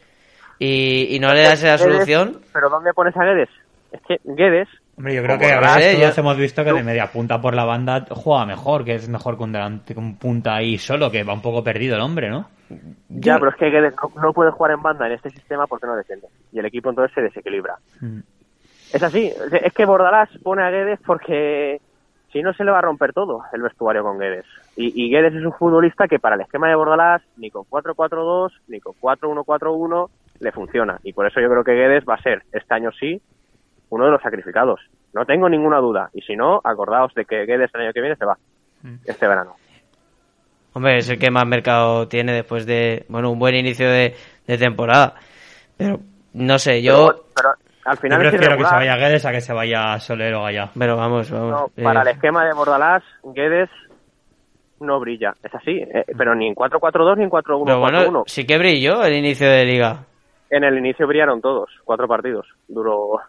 y, 0.59 1.09
y 1.14 1.18
no 1.18 1.35
le 1.35 1.42
das 1.42 1.62
esa 1.62 1.77
solución, 1.79 2.40
¿Pero 2.53 2.70
dónde 2.70 2.92
pones 2.94 3.16
a 3.16 3.25
Guedes? 3.25 3.49
Es 3.92 4.01
que 4.09 4.20
Guedes, 4.25 4.68
Hombre, 4.96 5.14
yo 5.14 5.22
creo 5.22 5.38
que 5.38 5.53
a 5.53 5.57
no 5.57 5.61
veces 5.61 5.85
sé, 5.85 5.92
todos 6.01 6.16
yo- 6.16 6.20
hemos 6.22 6.37
visto 6.38 6.64
que 6.64 6.72
de 6.72 6.83
media 6.83 7.12
punta 7.12 7.38
por 7.40 7.55
la 7.55 7.64
banda 7.66 8.07
juega 8.09 8.46
mejor, 8.46 8.83
que 8.85 8.94
es 8.94 9.09
mejor 9.11 9.37
que 9.37 9.42
un, 9.44 9.53
delante, 9.53 9.92
que 9.92 10.01
un 10.01 10.16
punta 10.16 10.55
ahí 10.55 10.79
solo, 10.79 11.11
que 11.11 11.22
va 11.22 11.35
un 11.35 11.42
poco 11.42 11.62
perdido 11.62 11.96
el 11.96 12.01
hombre, 12.01 12.31
¿no? 12.31 12.49
ya, 13.11 13.35
Yo- 13.35 13.38
pero 13.40 13.51
es 13.51 13.57
que 13.57 13.70
Guedes 13.70 13.94
no, 14.03 14.22
no 14.22 14.33
puede 14.33 14.51
jugar 14.53 14.72
en 14.72 14.83
banda 14.83 15.07
en 15.07 15.12
este 15.12 15.29
sistema 15.31 15.66
porque 15.66 15.87
no 15.87 15.94
defiende. 15.96 16.29
Y 16.51 16.59
el 16.61 16.64
equipo 16.66 16.88
entonces 16.88 17.14
se 17.14 17.20
desequilibra. 17.20 17.77
Mm. 18.01 18.20
Es 18.92 19.03
así, 19.03 19.33
es 19.62 19.72
que 19.72 19.85
Bordalás 19.85 20.31
pone 20.42 20.62
a 20.62 20.70
Guedes 20.70 21.01
porque 21.05 21.81
si 22.33 22.42
no 22.42 22.53
se 22.53 22.64
le 22.64 22.70
va 22.70 22.79
a 22.79 22.83
romper 22.83 23.12
todo 23.12 23.42
el 23.53 23.62
vestuario 23.62 24.03
con 24.03 24.18
Guedes. 24.18 24.44
Y, 24.77 25.05
y 25.05 25.11
Guedes 25.11 25.35
es 25.35 25.44
un 25.44 25.53
futbolista 25.53 26.07
que 26.07 26.18
para 26.18 26.37
el 26.37 26.42
esquema 26.42 26.68
de 26.68 26.77
Bordalás 26.77 27.22
ni 27.37 27.51
con 27.51 27.64
4-4-2 27.64 28.53
ni 28.68 28.81
con 28.81 28.94
4-1-4-1 28.94 30.09
le 30.40 30.53
funciona. 30.53 30.99
Y 31.03 31.12
por 31.12 31.27
eso 31.27 31.40
yo 31.40 31.49
creo 31.49 31.64
que 31.64 31.72
Guedes 31.72 32.05
va 32.09 32.14
a 32.14 32.22
ser 32.22 32.42
este 32.53 32.75
año 32.75 32.90
sí 32.92 33.20
uno 33.90 34.05
de 34.05 34.11
los 34.11 34.22
sacrificados. 34.22 34.81
No 35.14 35.25
tengo 35.25 35.49
ninguna 35.49 35.79
duda. 35.79 36.11
Y 36.12 36.22
si 36.22 36.37
no, 36.37 36.61
acordaos 36.62 37.14
de 37.14 37.25
que 37.25 37.46
Guedes 37.46 37.70
el 37.75 37.81
año 37.83 37.92
que 37.92 38.01
viene 38.01 38.16
se 38.16 38.25
va. 38.25 38.37
Este 39.05 39.27
verano. 39.27 39.55
hombre, 40.75 40.99
es 40.99 41.09
el 41.09 41.18
que 41.18 41.31
más 41.31 41.46
mercado 41.46 42.07
tiene 42.07 42.33
después 42.33 42.66
de, 42.66 43.05
bueno, 43.09 43.31
un 43.31 43.38
buen 43.38 43.55
inicio 43.55 43.90
de, 43.90 44.14
de 44.46 44.59
temporada. 44.59 45.14
Pero, 45.77 46.01
no 46.35 46.59
sé, 46.59 46.83
yo... 46.83 47.07
Pero, 47.07 47.25
pero 47.35 47.65
al 47.87 47.96
Yo 47.96 48.01
final 48.01 48.22
es 48.22 48.29
prefiero 48.31 48.57
que 48.57 48.64
se 48.64 48.75
vaya 48.75 48.96
Guedes 48.96 49.27
a 49.27 49.31
que 49.33 49.40
se 49.40 49.53
vaya 49.53 49.99
Soler 50.01 50.35
o 50.35 50.42
Gallá. 50.42 50.70
Pero 50.79 50.96
vamos, 50.96 51.31
vamos. 51.31 51.51
No, 51.51 51.66
eh, 51.77 51.83
para 51.85 52.03
el 52.03 52.09
esquema 52.09 52.44
de 52.44 52.53
Bordalás, 52.53 53.03
Guedes 53.22 53.70
no 54.81 55.01
brilla. 55.01 55.33
Es 55.42 55.55
así. 55.55 55.79
eh, 55.79 56.05
pero 56.18 56.35
ni 56.35 56.49
en 56.49 56.55
4-4-2 56.55 57.16
ni 57.18 57.25
en 57.25 57.31
4-1-4-1. 57.31 57.64
pero 57.64 57.81
bueno, 57.81 58.22
sí 58.27 58.44
que 58.46 58.59
brilló 58.59 59.03
el 59.05 59.14
inicio 59.14 59.49
de 59.49 59.64
liga. 59.64 60.05
en 60.51 60.64
el 60.64 60.77
inicio 60.79 61.07
brillaron 61.07 61.40
todos, 61.40 61.70
cuatro 61.85 62.07
partidos. 62.07 62.46
Duró, 62.68 63.20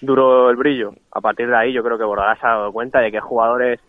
duró 0.00 0.50
el 0.50 0.56
brillo. 0.56 0.92
A 1.12 1.20
partir 1.20 1.48
de 1.48 1.56
ahí 1.56 1.72
yo 1.72 1.82
creo 1.82 1.98
que 1.98 2.04
Bordalás 2.04 2.38
se 2.38 2.46
ha 2.46 2.50
dado 2.50 2.72
cuenta 2.72 3.00
de 3.00 3.10
qué 3.10 3.20
jugadores 3.20 3.80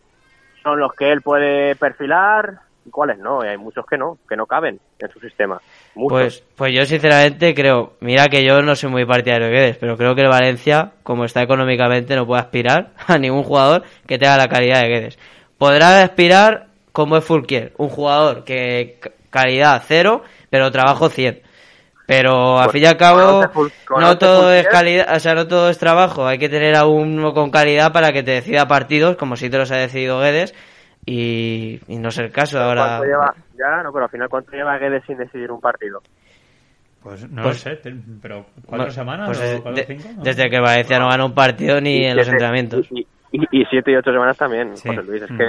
son 0.63 0.79
los 0.79 0.91
que 0.93 1.11
él 1.11 1.21
puede 1.21 1.75
perfilar 1.75 2.61
y 2.87 2.89
cuáles 2.89 3.19
no. 3.19 3.43
Y 3.43 3.49
hay 3.49 3.57
muchos 3.57 3.85
que 3.85 3.97
no, 3.97 4.17
que 4.27 4.35
no 4.35 4.45
caben 4.45 4.79
en 4.99 5.09
su 5.11 5.19
sistema. 5.19 5.59
Muchos. 5.95 6.17
Pues, 6.17 6.43
pues 6.55 6.73
yo 6.73 6.85
sinceramente 6.85 7.53
creo, 7.53 7.93
mira 7.99 8.27
que 8.27 8.43
yo 8.45 8.61
no 8.61 8.75
soy 8.75 8.89
muy 8.89 9.05
partidario 9.05 9.47
de 9.47 9.53
Guedes, 9.53 9.77
pero 9.77 9.97
creo 9.97 10.15
que 10.15 10.21
el 10.21 10.29
Valencia, 10.29 10.93
como 11.03 11.25
está 11.25 11.41
económicamente, 11.41 12.15
no 12.15 12.25
puede 12.25 12.41
aspirar 12.41 12.91
a 13.07 13.17
ningún 13.17 13.43
jugador 13.43 13.83
que 14.05 14.17
tenga 14.17 14.37
la 14.37 14.47
calidad 14.47 14.81
de 14.81 14.87
Guedes. 14.87 15.19
Podrá 15.57 16.01
aspirar 16.01 16.67
como 16.91 17.17
es 17.17 17.23
Fulquier, 17.23 17.73
un 17.77 17.89
jugador 17.89 18.43
que 18.43 18.99
calidad 19.29 19.83
cero, 19.85 20.23
pero 20.49 20.71
trabajo 20.71 21.09
100. 21.09 21.41
Pero 22.07 22.57
al 22.57 22.71
fin 22.71 22.83
y 22.83 22.85
al 22.85 22.95
cabo, 22.95 23.43
no 23.99 24.17
todo 24.17 24.53
es 24.53 24.65
calidad, 24.67 25.13
o 25.13 25.19
sea, 25.19 25.35
no 25.35 25.45
todo 25.45 25.69
es 25.69 25.77
trabajo. 25.77 26.25
Hay 26.25 26.37
que 26.37 26.47
tener 26.47 26.73
a 26.75 26.85
uno 26.85 27.33
con 27.33 27.51
calidad 27.51 27.91
para 27.91 28.13
que 28.13 28.23
te 28.23 28.31
decida 28.31 28.65
partidos, 28.65 29.17
como 29.17 29.35
si 29.35 29.49
te 29.49 29.57
los 29.57 29.69
ha 29.71 29.75
decidido 29.75 30.21
Guedes, 30.21 30.55
y, 31.07 31.79
y 31.87 31.97
no 31.97 32.09
es 32.09 32.17
el 32.19 32.31
caso 32.31 32.59
ahora. 32.59 32.83
¿Cuánto 32.99 33.05
lleva? 33.05 33.33
Ya, 33.57 33.81
no, 33.81 33.91
pero 33.93 34.05
al 34.05 34.11
final, 34.11 34.29
¿cuánto 34.29 34.51
lleva 34.51 34.77
Guedes 34.77 35.03
sin 35.07 35.17
decidir 35.17 35.49
un 35.51 35.59
partido? 35.61 36.01
Pues 37.01 37.29
no 37.31 37.43
Pues- 37.43 37.65
lo 37.65 37.75
sé, 37.75 37.93
pero 38.21 38.45
¿cuatro 38.65 38.91
semanas 38.91 39.27
pues 39.27 39.39
o 39.39 39.41
desde, 39.41 39.61
cuatro 39.61 39.71
o 39.71 39.75
de- 39.75 39.85
cinco? 39.97 40.09
¿no? 40.17 40.23
desde 40.23 40.49
que 40.49 40.59
Valencia 40.59 40.99
no 40.99 41.07
gana 41.09 41.25
un 41.25 41.33
partido 41.33 41.79
ni 41.79 42.03
en 42.05 42.17
los 42.17 42.27
entrenamientos. 42.27 42.87
Y, 42.91 43.07
y, 43.31 43.61
y 43.61 43.65
siete 43.69 43.91
y 43.91 43.95
ocho 43.95 44.11
semanas 44.11 44.37
también, 44.37 44.75
Sí. 44.75 44.89
José 44.89 45.03
Luis. 45.03 45.21
Es, 45.23 45.31
Mm. 45.31 45.37
que, 45.37 45.45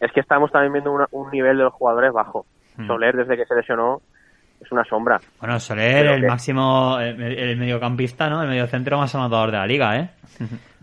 es 0.00 0.12
que 0.12 0.20
estamos 0.20 0.52
también 0.52 0.72
viendo 0.74 0.92
una- 0.92 1.08
un 1.10 1.30
nivel 1.30 1.56
de 1.58 1.64
los 1.64 1.72
jugadores 1.72 2.12
bajo. 2.12 2.46
Mm. 2.76 2.86
Soler, 2.86 3.16
desde 3.16 3.36
que 3.36 3.44
se 3.46 3.54
lesionó, 3.56 4.00
es 4.60 4.70
una 4.72 4.84
sombra. 4.84 5.20
Bueno, 5.40 5.58
Soler, 5.58 6.02
Pero 6.02 6.14
el 6.14 6.20
que- 6.22 6.26
máximo, 6.28 6.98
el, 7.00 7.20
el 7.20 7.56
mediocampista, 7.56 8.28
¿no? 8.30 8.42
El 8.42 8.48
mediocentro 8.48 8.96
más 8.98 9.14
anotador 9.14 9.50
de 9.50 9.58
la 9.58 9.66
liga, 9.66 9.98
¿eh? 9.98 10.10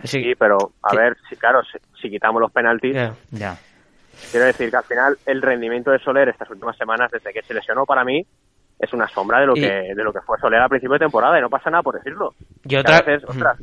Sí, 0.03 0.23
Sí, 0.23 0.33
pero 0.37 0.57
a 0.83 0.95
ver, 0.95 1.15
si, 1.29 1.35
claro, 1.35 1.61
si, 1.63 1.77
si 2.01 2.09
quitamos 2.09 2.41
los 2.41 2.51
penaltis. 2.51 2.95
Ya. 3.31 3.55
Quiero 4.29 4.45
decir 4.45 4.69
que 4.69 4.77
al 4.77 4.83
final 4.83 5.17
el 5.25 5.41
rendimiento 5.41 5.91
de 5.91 5.99
Soler 5.99 6.29
estas 6.29 6.49
últimas 6.49 6.77
semanas, 6.77 7.09
desde 7.11 7.31
que 7.33 7.41
se 7.43 7.53
lesionó, 7.53 7.85
para 7.85 8.03
mí, 8.03 8.25
es 8.79 8.93
una 8.93 9.07
sombra 9.07 9.39
de 9.39 9.45
lo 9.47 9.55
Y- 9.55 9.61
que 9.61 9.69
de 9.95 10.03
lo 10.03 10.11
que 10.11 10.21
fue 10.21 10.37
Soler 10.39 10.59
al 10.61 10.69
principio 10.69 10.93
de 10.93 10.99
temporada 10.99 11.37
y 11.37 11.41
no 11.41 11.49
pasa 11.49 11.69
nada 11.69 11.83
por 11.83 11.95
decirlo. 11.95 12.33
Y 12.65 12.75
otra, 12.75 12.97
a 12.97 13.01
veces, 13.01 13.23
ostras, 13.27 13.57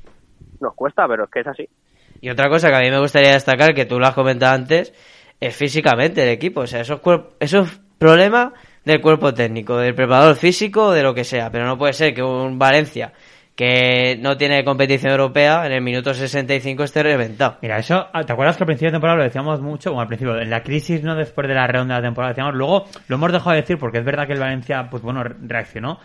nos 0.60 0.74
cuesta, 0.74 1.06
pero 1.08 1.24
es 1.24 1.30
que 1.30 1.40
es 1.40 1.46
así. 1.46 1.68
y 2.20 2.30
otra 2.30 2.48
cosa 2.48 2.68
que 2.68 2.76
a 2.76 2.80
mí 2.80 2.90
me 2.90 2.98
gustaría 2.98 3.32
destacar, 3.32 3.74
que 3.74 3.84
tú 3.84 3.98
lo 4.00 4.06
has 4.06 4.14
comentado 4.14 4.54
antes, 4.54 4.92
es 5.40 5.54
físicamente 5.56 6.22
el 6.22 6.30
equipo. 6.30 6.62
O 6.62 6.66
sea, 6.66 6.80
esos, 6.80 7.00
esos 7.38 7.80
problemas 7.98 8.52
del 8.84 9.00
cuerpo 9.00 9.32
técnico, 9.34 9.76
del 9.76 9.94
preparador 9.94 10.34
físico, 10.34 10.90
de 10.92 11.02
lo 11.04 11.14
que 11.14 11.22
sea. 11.24 11.50
Pero 11.52 11.66
no 11.66 11.78
puede 11.78 11.92
ser 11.92 12.14
que 12.14 12.22
un 12.22 12.58
Valencia 12.58 13.12
que 13.58 14.16
no 14.22 14.36
tiene 14.36 14.62
competición 14.62 15.10
europea 15.10 15.66
en 15.66 15.72
el 15.72 15.80
minuto 15.82 16.14
65 16.14 16.84
esté 16.84 17.02
reventado. 17.02 17.56
Mira, 17.60 17.76
eso, 17.78 18.06
ah, 18.12 18.22
¿te 18.22 18.32
acuerdas 18.32 18.56
que 18.56 18.62
al 18.62 18.66
principio 18.66 18.90
de 18.90 18.92
temporada 18.92 19.18
lo 19.18 19.24
decíamos 19.24 19.60
mucho? 19.60 19.90
Bueno, 19.90 20.02
al 20.02 20.06
principio, 20.06 20.38
en 20.40 20.48
la 20.48 20.62
crisis, 20.62 21.02
no 21.02 21.16
después 21.16 21.48
de 21.48 21.54
la 21.54 21.66
redonda 21.66 21.96
de 21.96 22.02
la 22.02 22.06
temporada, 22.06 22.32
decíamos, 22.34 22.54
luego 22.54 22.84
lo 23.08 23.16
hemos 23.16 23.32
dejado 23.32 23.50
de 23.50 23.62
decir 23.62 23.76
porque 23.76 23.98
es 23.98 24.04
verdad 24.04 24.28
que 24.28 24.34
el 24.34 24.38
Valencia, 24.38 24.86
pues 24.88 25.02
bueno, 25.02 25.24
re- 25.24 25.34
reaccionó. 25.42 25.98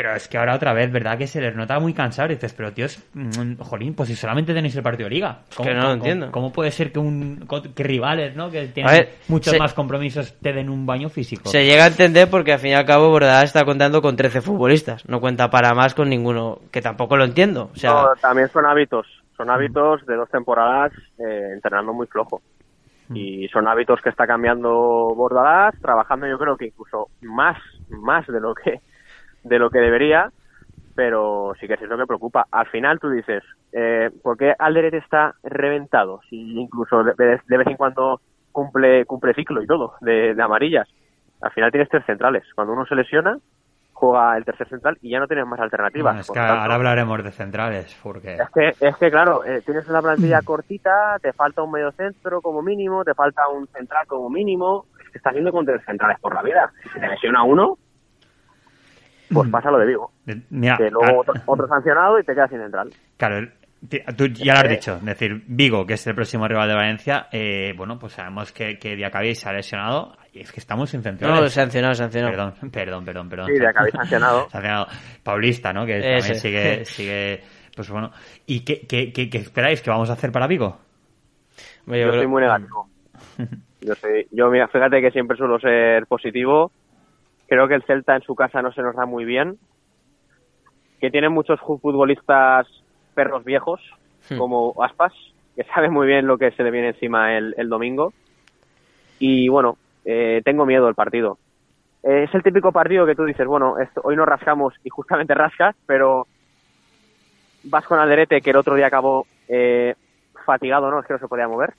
Pero 0.00 0.14
es 0.14 0.28
que 0.28 0.38
ahora 0.38 0.54
otra 0.54 0.72
vez, 0.72 0.92
¿verdad? 0.92 1.18
Que 1.18 1.26
se 1.26 1.40
les 1.40 1.56
nota 1.56 1.80
muy 1.80 1.92
cansado. 1.92 2.30
Y 2.30 2.34
dices, 2.36 2.52
pero 2.52 2.72
tíos, 2.72 3.02
mm, 3.14 3.56
jolín, 3.58 3.94
pues 3.94 4.08
si 4.08 4.14
solamente 4.14 4.54
tenéis 4.54 4.76
el 4.76 4.82
partido 4.84 5.08
de 5.08 5.14
liga. 5.16 5.40
que 5.60 5.74
no 5.74 5.82
lo 5.82 5.92
entiendo. 5.94 6.30
¿Cómo 6.30 6.52
puede 6.52 6.70
ser 6.70 6.92
que 6.92 7.00
un 7.00 7.44
que 7.74 7.82
rivales, 7.82 8.36
¿no? 8.36 8.48
Que 8.48 8.68
tienen 8.68 8.92
ver, 8.92 9.08
muchos 9.26 9.52
se- 9.54 9.58
más 9.58 9.74
compromisos 9.74 10.34
te 10.40 10.52
den 10.52 10.70
un 10.70 10.86
baño 10.86 11.08
físico? 11.08 11.48
Se 11.48 11.64
llega 11.64 11.82
a 11.84 11.88
entender 11.88 12.30
porque 12.30 12.52
al 12.52 12.60
fin 12.60 12.70
y 12.70 12.74
al 12.74 12.84
cabo 12.86 13.08
Bordalás 13.08 13.44
está 13.44 13.64
contando 13.64 14.00
con 14.00 14.14
13 14.14 14.40
futbolistas. 14.40 15.04
No 15.08 15.20
cuenta 15.20 15.50
para 15.50 15.74
más 15.74 15.94
con 15.94 16.08
ninguno, 16.08 16.60
que 16.70 16.80
tampoco 16.80 17.16
lo 17.16 17.24
entiendo. 17.24 17.70
O 17.72 17.76
sea, 17.76 17.90
No, 17.92 18.08
también 18.20 18.48
son 18.50 18.66
hábitos, 18.66 19.04
son 19.36 19.50
hábitos 19.50 20.06
de 20.06 20.14
dos 20.14 20.28
temporadas 20.30 20.92
eh, 21.18 21.50
entrenando 21.54 21.92
muy 21.92 22.06
flojo. 22.06 22.40
Y 23.14 23.48
son 23.48 23.66
hábitos 23.66 24.02
que 24.02 24.10
está 24.10 24.26
cambiando 24.26 24.70
Bordalás, 25.16 25.74
trabajando 25.80 26.26
yo 26.28 26.38
creo 26.38 26.56
que 26.58 26.66
incluso 26.66 27.08
más, 27.22 27.56
más 27.88 28.26
de 28.26 28.38
lo 28.38 28.54
que, 28.54 28.80
de 29.48 29.58
lo 29.58 29.70
que 29.70 29.78
debería, 29.78 30.30
pero 30.94 31.52
sí 31.60 31.66
que 31.66 31.74
es 31.74 31.82
lo 31.82 31.96
que 31.96 32.06
preocupa. 32.06 32.46
Al 32.50 32.66
final 32.66 32.98
tú 32.98 33.08
dices, 33.10 33.42
eh, 33.72 34.10
¿por 34.22 34.36
qué 34.36 34.54
Alderete 34.58 34.98
está 34.98 35.34
reventado? 35.42 36.20
Si 36.28 36.36
incluso 36.58 37.04
de, 37.04 37.12
de- 37.16 37.40
de 37.46 37.56
vez 37.56 37.66
en 37.68 37.76
cuando 37.76 38.20
cumple, 38.52 39.04
cumple 39.06 39.34
ciclo 39.34 39.62
y 39.62 39.66
todo, 39.66 39.94
de, 40.00 40.34
de 40.34 40.42
amarillas. 40.42 40.88
Al 41.40 41.52
final 41.52 41.70
tienes 41.70 41.88
tres 41.88 42.04
centrales. 42.04 42.44
Cuando 42.54 42.72
uno 42.72 42.84
se 42.86 42.96
lesiona, 42.96 43.38
juega 43.92 44.36
el 44.36 44.44
tercer 44.44 44.68
central 44.68 44.98
y 45.00 45.10
ya 45.10 45.20
no 45.20 45.28
tienes 45.28 45.46
más 45.46 45.60
alternativas. 45.60 46.12
Bueno, 46.14 46.20
es 46.20 46.30
que 46.30 46.38
ahora 46.40 46.74
hablaremos 46.74 47.22
de 47.22 47.30
centrales, 47.30 48.00
porque... 48.02 48.36
es 48.36 48.50
que, 48.50 48.86
es 48.86 48.96
que 48.96 49.10
claro, 49.10 49.44
eh, 49.44 49.62
tienes 49.64 49.88
una 49.88 50.02
plantilla 50.02 50.42
cortita, 50.42 51.16
te 51.20 51.32
falta 51.32 51.62
un 51.62 51.70
medio 51.70 51.92
centro 51.92 52.40
como 52.40 52.62
mínimo, 52.62 53.04
te 53.04 53.14
falta 53.14 53.48
un 53.48 53.66
central 53.68 54.06
como 54.08 54.30
mínimo. 54.30 54.86
Es 55.04 55.10
que 55.12 55.18
estás 55.18 55.30
haciendo 55.30 55.52
con 55.52 55.64
tres 55.64 55.80
centrales 55.84 56.18
por 56.20 56.34
la 56.34 56.42
vida. 56.42 56.72
Si 56.82 56.88
se 56.90 57.00
te 57.00 57.08
lesiona 57.08 57.42
uno, 57.44 57.78
pues 59.32 59.50
pasa 59.50 59.70
lo 59.70 59.78
de 59.78 59.86
Vigo. 59.86 60.10
Eh, 60.26 60.40
Mira, 60.50 60.76
Que 60.76 60.90
luego 60.90 61.00
claro, 61.00 61.20
otro, 61.20 61.34
otro 61.46 61.68
sancionado 61.68 62.18
y 62.18 62.24
te 62.24 62.34
quedas 62.34 62.50
sin 62.50 62.60
central. 62.60 62.90
claro, 63.16 63.48
tú 64.16 64.26
ya 64.26 64.54
lo 64.54 64.60
has 64.60 64.68
dicho, 64.70 64.96
es 64.96 65.04
decir, 65.04 65.42
Vigo, 65.46 65.86
que 65.86 65.94
es 65.94 66.06
el 66.06 66.14
próximo 66.14 66.48
rival 66.48 66.68
de 66.68 66.74
Valencia, 66.74 67.28
eh, 67.30 67.72
bueno, 67.76 67.98
pues 67.98 68.12
sabemos 68.14 68.52
que, 68.52 68.76
que 68.78 68.96
Diacabí 68.96 69.34
se 69.36 69.48
ha 69.48 69.52
lesionado 69.52 70.16
y 70.32 70.40
es 70.40 70.50
que 70.52 70.58
estamos 70.60 70.90
sin 70.90 71.02
centrales. 71.02 71.40
no, 71.40 71.48
sancionado, 71.48 71.94
sancionado. 71.94 72.32
Perdón, 72.32 72.54
perdón, 72.72 73.04
perdón, 73.04 73.28
perdón. 73.28 73.46
Sí, 73.46 73.52
Diacabí 73.58 73.90
sancionado. 73.92 74.48
Sancionado. 74.50 74.86
Paulista, 75.22 75.72
¿no? 75.72 75.86
Que 75.86 76.00
también 76.00 76.34
sigue, 76.34 76.84
sigue, 76.84 77.40
pues 77.76 77.88
bueno. 77.90 78.10
¿Y 78.46 78.64
qué, 78.64 78.80
qué, 78.88 79.12
qué, 79.12 79.30
qué 79.30 79.38
esperáis 79.38 79.80
que 79.80 79.90
vamos 79.90 80.10
a 80.10 80.14
hacer 80.14 80.32
para 80.32 80.46
Vigo? 80.48 80.78
Yo, 81.86 81.94
yo 81.94 82.08
creo- 82.08 82.14
soy 82.14 82.26
muy 82.26 82.42
negativo. 82.42 82.88
Yo 83.80 83.94
soy, 83.94 84.26
yo 84.32 84.50
mira, 84.50 84.66
fíjate 84.68 85.00
que 85.00 85.10
siempre 85.12 85.36
suelo 85.36 85.58
ser 85.60 86.04
positivo. 86.06 86.72
Creo 87.48 87.66
que 87.66 87.74
el 87.74 87.82
Celta 87.84 88.14
en 88.16 88.22
su 88.22 88.34
casa 88.34 88.62
no 88.62 88.72
se 88.72 88.82
nos 88.82 88.94
da 88.94 89.06
muy 89.06 89.24
bien. 89.24 89.58
Que 91.00 91.10
tiene 91.10 91.28
muchos 91.28 91.60
futbolistas 91.60 92.66
perros 93.14 93.44
viejos, 93.44 93.80
Hmm. 94.30 94.36
como 94.36 94.74
Aspas, 94.82 95.12
que 95.56 95.64
sabe 95.64 95.88
muy 95.88 96.06
bien 96.06 96.26
lo 96.26 96.36
que 96.38 96.50
se 96.50 96.62
le 96.62 96.70
viene 96.70 96.88
encima 96.88 97.36
el, 97.36 97.54
el 97.56 97.68
domingo. 97.68 98.12
Y 99.18 99.48
bueno, 99.48 99.78
eh, 100.04 100.42
tengo 100.44 100.66
miedo 100.66 100.86
del 100.86 100.94
partido. 100.94 101.38
Eh, 102.02 102.24
es 102.24 102.34
el 102.34 102.42
típico 102.42 102.70
partido 102.72 103.06
que 103.06 103.14
tú 103.14 103.24
dices, 103.24 103.46
bueno, 103.46 103.78
esto- 103.78 104.00
hoy 104.04 104.16
no 104.16 104.24
rascamos 104.26 104.74
y 104.84 104.90
justamente 104.90 105.34
rascas, 105.34 105.74
pero 105.86 106.26
vas 107.64 107.84
con 107.86 107.98
Alderete, 107.98 108.40
que 108.40 108.50
el 108.50 108.56
otro 108.56 108.74
día 108.74 108.86
acabó 108.88 109.26
eh, 109.48 109.94
fatigado, 110.44 110.90
¿no? 110.90 111.00
Es 111.00 111.06
que 111.06 111.14
no 111.14 111.18
se 111.18 111.28
podía 111.28 111.48
mover. 111.48 111.72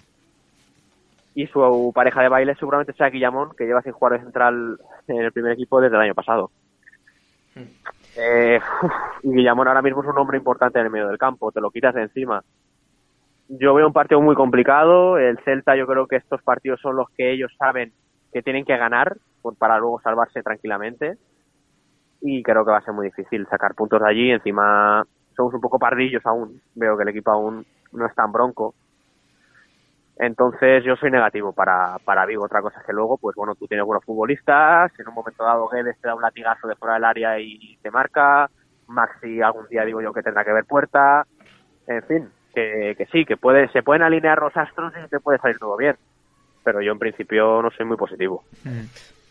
Y 1.35 1.47
su 1.47 1.91
pareja 1.93 2.21
de 2.21 2.29
baile 2.29 2.55
seguramente 2.55 2.93
sea 2.93 3.09
Guillamón, 3.09 3.51
que 3.57 3.65
lleva 3.65 3.81
sin 3.81 3.93
jugar 3.93 4.13
de 4.13 4.23
central 4.25 4.77
en 5.07 5.17
el 5.21 5.31
primer 5.31 5.53
equipo 5.53 5.79
desde 5.79 5.95
el 5.95 6.01
año 6.01 6.15
pasado. 6.15 6.51
Eh, 8.15 8.59
uf, 8.81 8.91
y 9.23 9.31
Guillamón 9.31 9.67
ahora 9.67 9.81
mismo 9.81 10.01
es 10.01 10.09
un 10.09 10.17
hombre 10.17 10.37
importante 10.37 10.79
en 10.79 10.85
el 10.85 10.91
medio 10.91 11.07
del 11.07 11.17
campo, 11.17 11.51
te 11.51 11.61
lo 11.61 11.71
quitas 11.71 11.93
de 11.93 12.01
encima. 12.03 12.43
Yo 13.47 13.73
veo 13.73 13.87
un 13.87 13.93
partido 13.93 14.21
muy 14.21 14.35
complicado. 14.35 15.17
El 15.17 15.39
Celta, 15.43 15.75
yo 15.75 15.87
creo 15.87 16.05
que 16.07 16.17
estos 16.17 16.41
partidos 16.43 16.79
son 16.81 16.95
los 16.95 17.09
que 17.11 17.31
ellos 17.31 17.51
saben 17.57 17.91
que 18.31 18.43
tienen 18.43 18.63
que 18.65 18.77
ganar 18.77 19.17
por- 19.41 19.55
para 19.55 19.79
luego 19.79 19.99
salvarse 20.01 20.43
tranquilamente. 20.43 21.17
Y 22.21 22.43
creo 22.43 22.63
que 22.65 22.71
va 22.71 22.77
a 22.77 22.83
ser 22.83 22.93
muy 22.93 23.07
difícil 23.07 23.47
sacar 23.47 23.73
puntos 23.73 24.01
de 24.01 24.07
allí. 24.07 24.29
Encima, 24.29 25.03
somos 25.35 25.53
un 25.53 25.61
poco 25.61 25.79
pardillos 25.79 26.23
aún. 26.25 26.61
Veo 26.75 26.95
que 26.95 27.03
el 27.03 27.09
equipo 27.09 27.31
aún 27.31 27.65
no 27.93 28.05
es 28.05 28.13
tan 28.13 28.31
bronco. 28.31 28.75
Entonces 30.19 30.83
yo 30.83 30.97
soy 30.97 31.09
negativo 31.11 31.53
para, 31.53 31.97
para 32.03 32.25
Vigo. 32.25 32.43
Otra 32.43 32.61
cosa 32.61 32.81
es 32.81 32.85
que 32.85 32.91
luego, 32.91 33.17
pues 33.17 33.35
bueno, 33.37 33.55
tú 33.55 33.67
tienes 33.67 33.85
buenos 33.85 34.03
futbolistas. 34.03 34.91
En 34.99 35.07
un 35.07 35.13
momento 35.13 35.45
dado 35.45 35.69
Guedes 35.69 35.97
te 36.01 36.09
da 36.09 36.15
un 36.15 36.21
latigazo 36.21 36.67
de 36.67 36.75
fuera 36.75 36.95
del 36.95 37.05
área 37.05 37.39
y 37.39 37.77
te 37.81 37.89
marca. 37.89 38.49
Maxi 38.87 39.41
algún 39.41 39.67
día 39.69 39.85
digo 39.85 40.01
yo 40.01 40.11
que 40.11 40.21
tendrá 40.21 40.43
que 40.43 40.51
ver 40.51 40.65
puerta. 40.65 41.25
En 41.87 42.03
fin, 42.03 42.29
que, 42.53 42.95
que 42.97 43.05
sí, 43.05 43.23
que 43.23 43.37
puede, 43.37 43.69
se 43.69 43.81
pueden 43.81 44.03
alinear 44.03 44.39
los 44.39 44.55
astros 44.57 44.93
y 45.03 45.07
te 45.07 45.21
puede 45.21 45.39
salir 45.39 45.57
todo 45.57 45.77
bien. 45.77 45.95
Pero 46.65 46.81
yo 46.81 46.91
en 46.91 46.99
principio 46.99 47.61
no 47.61 47.71
soy 47.71 47.85
muy 47.85 47.95
positivo. 47.95 48.43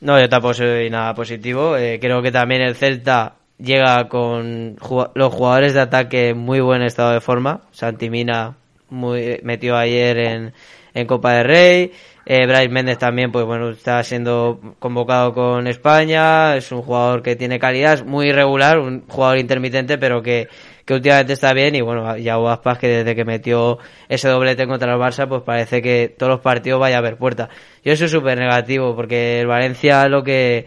No, 0.00 0.18
yo 0.18 0.28
tampoco 0.28 0.54
soy 0.54 0.88
nada 0.88 1.12
positivo. 1.12 1.76
Eh, 1.76 1.98
creo 2.00 2.22
que 2.22 2.32
también 2.32 2.62
el 2.62 2.74
Celta 2.74 3.34
llega 3.58 4.08
con 4.08 4.76
los 5.14 5.34
jugadores 5.34 5.74
de 5.74 5.80
ataque 5.80 6.30
en 6.30 6.38
muy 6.38 6.60
buen 6.60 6.80
estado 6.80 7.12
de 7.12 7.20
forma. 7.20 7.60
Santi 7.72 8.08
Mina 8.08 8.56
muy, 8.90 9.40
metió 9.42 9.76
ayer 9.76 10.18
en, 10.18 10.52
en 10.94 11.06
Copa 11.06 11.34
del 11.34 11.46
Rey. 11.46 11.92
Eh, 12.30 12.46
Bryce 12.46 12.68
Méndez 12.68 12.98
también, 12.98 13.32
pues 13.32 13.46
bueno, 13.46 13.70
está 13.70 14.02
siendo 14.02 14.60
convocado 14.78 15.32
con 15.32 15.66
España. 15.66 16.56
Es 16.56 16.70
un 16.72 16.82
jugador 16.82 17.22
que 17.22 17.36
tiene 17.36 17.58
calidad, 17.58 17.94
es 17.94 18.04
muy 18.04 18.28
irregular, 18.28 18.78
un 18.78 19.06
jugador 19.08 19.38
intermitente, 19.38 19.96
pero 19.96 20.22
que, 20.22 20.48
que 20.84 20.94
últimamente 20.94 21.32
está 21.32 21.54
bien. 21.54 21.74
Y 21.74 21.80
bueno, 21.80 22.18
ya 22.18 22.36
Aspas, 22.36 22.78
que 22.78 22.88
desde 22.88 23.16
que 23.16 23.24
metió 23.24 23.78
ese 24.10 24.28
doblete 24.28 24.66
contra 24.66 24.92
el 24.92 25.00
Barça, 25.00 25.26
pues 25.26 25.42
parece 25.42 25.80
que 25.80 26.14
todos 26.18 26.32
los 26.32 26.40
partidos 26.40 26.78
vaya 26.78 26.96
a 26.96 26.98
haber 26.98 27.16
puerta. 27.16 27.48
Yo 27.82 27.96
soy 27.96 28.08
súper 28.08 28.38
negativo, 28.38 28.94
porque 28.94 29.40
el 29.40 29.46
Valencia 29.46 30.06
lo 30.08 30.22
que 30.22 30.66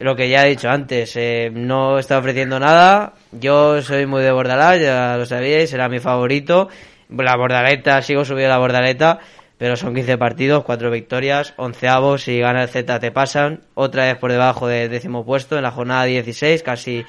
lo 0.00 0.16
que 0.16 0.30
ya 0.30 0.46
he 0.46 0.50
dicho 0.50 0.70
antes, 0.70 1.14
eh, 1.16 1.50
no 1.52 1.98
está 1.98 2.18
ofreciendo 2.18 2.58
nada. 2.58 3.14
Yo 3.32 3.82
soy 3.82 4.06
muy 4.06 4.22
de 4.22 4.32
Bordalás, 4.32 4.80
ya 4.80 5.16
lo 5.18 5.26
sabíais, 5.26 5.72
era 5.74 5.90
mi 5.90 5.98
favorito. 5.98 6.68
La 7.16 7.36
Bordaleta, 7.36 8.02
sigo 8.02 8.24
subiendo 8.24 8.50
la 8.50 8.58
Bordaleta, 8.58 9.18
pero 9.58 9.76
son 9.76 9.94
15 9.94 10.16
partidos, 10.18 10.64
4 10.64 10.90
victorias, 10.90 11.54
11 11.56 11.88
avos, 11.88 12.22
si 12.22 12.38
gana 12.40 12.62
el 12.62 12.68
Z 12.68 12.98
te 12.98 13.10
pasan. 13.10 13.60
Otra 13.74 14.04
vez 14.04 14.16
por 14.16 14.32
debajo 14.32 14.66
del 14.68 14.90
décimo 14.90 15.24
puesto 15.24 15.56
en 15.56 15.62
la 15.62 15.70
jornada 15.70 16.04
16, 16.04 16.62
casi 16.62 17.04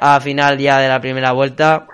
a 0.00 0.20
final 0.20 0.58
ya 0.58 0.78
de 0.78 0.88
la 0.88 1.00
primera 1.00 1.32
vuelta. 1.32 1.86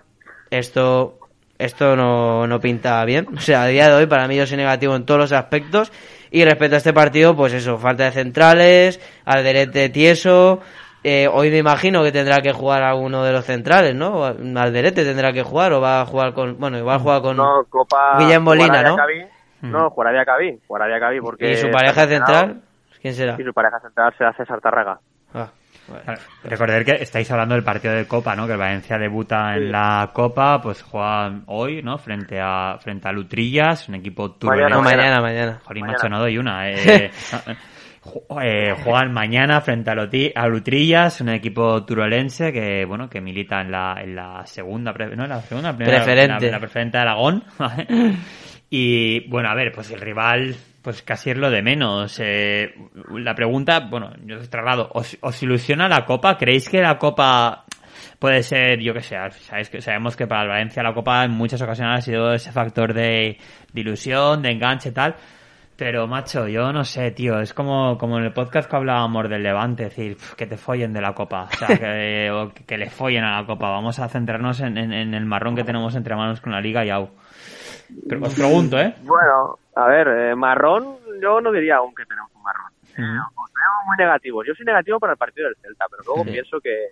Esto 0.51 1.21
esto 1.61 1.95
no, 1.95 2.47
no 2.47 2.59
pinta 2.59 3.05
bien. 3.05 3.29
O 3.37 3.41
sea, 3.41 3.65
a 3.65 3.67
día 3.67 3.89
de 3.89 3.95
hoy 3.95 4.07
para 4.07 4.27
mí 4.27 4.37
yo 4.37 4.47
soy 4.47 4.57
negativo 4.57 4.97
en 4.97 5.05
todos 5.05 5.21
los 5.21 5.33
aspectos. 5.33 5.93
Y 6.31 6.45
respecto 6.45 6.77
a 6.77 6.79
este 6.79 6.93
partido, 6.93 7.37
pues 7.37 7.53
eso, 7.53 7.77
falta 7.77 8.05
de 8.05 8.13
centrales, 8.13 9.01
Alderete 9.25 9.89
tieso. 9.89 10.61
Eh, 11.03 11.29
hoy 11.33 11.51
me 11.51 11.59
imagino 11.59 12.03
que 12.03 12.13
tendrá 12.13 12.39
que 12.43 12.53
jugar 12.53 12.83
alguno 12.83 13.25
de 13.25 13.33
los 13.33 13.45
centrales, 13.45 13.95
¿no? 13.95 14.25
Alderete 14.25 15.05
tendrá 15.05 15.33
que 15.33 15.43
jugar 15.43 15.73
o 15.73 15.81
va 15.81 16.03
a 16.03 16.07
jugar 16.07 16.35
con. 16.35 16.59
Bueno, 16.59 16.79
igual 16.79 16.99
jugar 17.01 17.23
con. 17.23 17.37
No, 17.37 17.65
Copa. 17.69 18.19
Guillem 18.19 18.43
Molina, 18.43 18.83
¿no? 18.83 18.97
No, 19.63 19.91
jugará 19.91 20.13
de 20.13 20.21
Acabí. 20.21 20.59
Jugará 20.67 20.87
de 20.87 20.97
Acabí 20.97 21.21
porque. 21.21 21.53
¿Y 21.53 21.57
su 21.57 21.71
pareja 21.71 22.07
central? 22.07 22.61
¿Quién 23.01 23.15
será? 23.15 23.37
Y 23.39 23.45
su 23.45 23.53
pareja 23.53 23.81
central 23.81 24.15
será 24.19 24.33
César 24.35 24.61
Tarraga. 24.61 24.99
Ah. 25.33 25.49
Recordad 26.45 26.85
que 26.85 27.03
estáis 27.03 27.31
hablando 27.31 27.55
del 27.55 27.65
partido 27.65 27.95
de 27.95 28.07
Copa, 28.07 28.37
¿no? 28.37 28.47
Que 28.47 28.53
el 28.53 28.59
Valencia 28.59 28.97
debuta 28.99 29.55
en 29.57 29.73
la 29.73 30.11
Copa, 30.13 30.61
pues 30.63 30.83
juega 30.83 31.33
hoy, 31.47 31.83
¿no? 31.83 31.99
Frente 31.99 32.41
a 32.41 32.77
frente 32.79 33.09
a 33.09 33.13
Lutrillas, 33.13 33.89
un 33.89 33.97
equipo 33.97 34.31
turbulento. 34.33 34.83
Mañana, 34.83 35.21
mañana, 35.21 35.59
mañana. 35.67 35.87
macho, 35.87 36.09
no 36.09 36.21
doy 36.21 36.39
una. 36.39 36.71
Eh, 36.71 37.11
eh, 38.43 38.75
juegan 38.83 39.13
mañana 39.13 39.61
frente 39.61 39.91
a, 40.35 40.47
Lutrillas, 40.47 41.21
un 41.21 41.29
equipo 41.31 41.85
turolense 41.85 42.53
que, 42.53 42.85
bueno, 42.85 43.09
que 43.09 43.21
milita 43.21 43.61
en 43.61 43.71
la, 43.71 43.97
en 44.03 44.15
la 44.17 44.47
segunda, 44.47 44.93
no, 44.93 45.27
la 45.27 45.43
segunda, 45.43 45.77
preferente. 45.77 46.47
En 46.47 46.53
la, 46.53 46.61
preferente 46.61 46.97
de 46.97 47.03
Aragón. 47.03 47.45
y, 48.71 49.29
bueno, 49.29 49.51
a 49.51 49.55
ver, 49.55 49.73
pues 49.73 49.91
el 49.91 50.01
rival 50.01 50.57
pues 50.83 51.03
casi 51.03 51.31
es 51.31 51.37
lo 51.37 51.51
de 51.51 51.63
menos. 51.63 52.19
Eh, 52.23 52.75
la 53.13 53.35
pregunta, 53.35 53.81
bueno, 53.81 54.13
yo 54.25 54.39
os 54.39 54.49
traslado, 54.49 54.89
¿os, 54.95 55.19
¿os, 55.21 55.43
ilusiona 55.43 55.89
la 55.89 56.07
Copa? 56.07 56.39
¿Creéis 56.39 56.69
que 56.69 56.81
la 56.81 56.97
Copa 56.97 57.65
puede 58.19 58.43
ser, 58.43 58.81
yo 58.81 58.93
que 58.95 59.03
sé, 59.03 59.17
sabéis 59.31 59.71
que 59.71 59.81
sabemos 59.81 60.17
que 60.17 60.27
para 60.27 60.43
el 60.43 60.49
Valencia 60.49 60.83
la 60.83 60.95
Copa 60.95 61.25
en 61.25 61.33
muchas 61.33 61.61
ocasiones 61.63 61.99
ha 61.99 62.03
sido 62.03 62.33
ese 62.33 62.53
factor 62.53 62.95
de, 62.95 63.39
ilusión, 63.75 64.43
de 64.43 64.51
enganche 64.51 64.91
y 64.91 64.93
tal? 64.93 65.17
Pero, 65.81 66.07
macho, 66.07 66.47
yo 66.47 66.75
no 66.75 66.85
sé, 66.85 67.11
tío. 67.11 67.41
Es 67.41 67.55
como, 67.55 67.97
como 67.97 68.19
en 68.19 68.25
el 68.25 68.35
podcast 68.35 68.69
que 68.69 68.77
hablábamos 68.77 69.31
del 69.31 69.43
Levante, 69.43 69.85
decir, 69.85 70.15
que 70.37 70.47
te 70.47 70.59
follen 70.59 70.93
de 70.93 71.01
la 71.01 71.15
Copa. 71.15 71.45
O 71.45 71.57
sea, 71.57 71.69
que, 71.69 72.31
o 72.35 72.53
que 72.53 72.77
le 72.77 72.91
follen 72.91 73.25
a 73.25 73.41
la 73.41 73.47
Copa. 73.47 73.71
Vamos 73.71 73.99
a 73.99 74.07
centrarnos 74.07 74.61
en, 74.61 74.77
en, 74.77 75.15
el 75.15 75.25
marrón 75.25 75.57
que 75.57 75.65
tenemos 75.65 75.97
entre 75.97 76.15
manos 76.15 76.43
con 76.43 76.53
la 76.53 76.61
Liga 76.61 76.85
y 76.85 76.91
AU. 76.91 77.09
Pero 78.07 78.27
os 78.27 78.35
pregunto, 78.35 78.79
¿eh? 78.79 78.95
Bueno, 79.05 79.59
a 79.75 79.87
ver, 79.87 80.09
eh, 80.09 80.35
marrón, 80.35 80.99
yo 81.19 81.41
no 81.41 81.51
diría 81.51 81.77
aún 81.77 81.95
que 81.95 82.05
tenemos 82.05 82.31
un 82.35 82.43
marrón. 82.43 82.73
Eh, 82.99 83.19
os 83.35 83.51
veo 83.55 83.87
muy 83.87 83.97
negativos. 83.97 84.47
Yo 84.47 84.55
soy 84.55 84.67
negativo 84.67 85.01
para 85.01 85.15
el 85.15 85.19
partido 85.19 85.47
del 85.47 85.57
Celta, 85.63 85.87
pero 85.91 86.03
luego 86.05 86.31
pienso 86.31 86.61
que, 86.61 86.89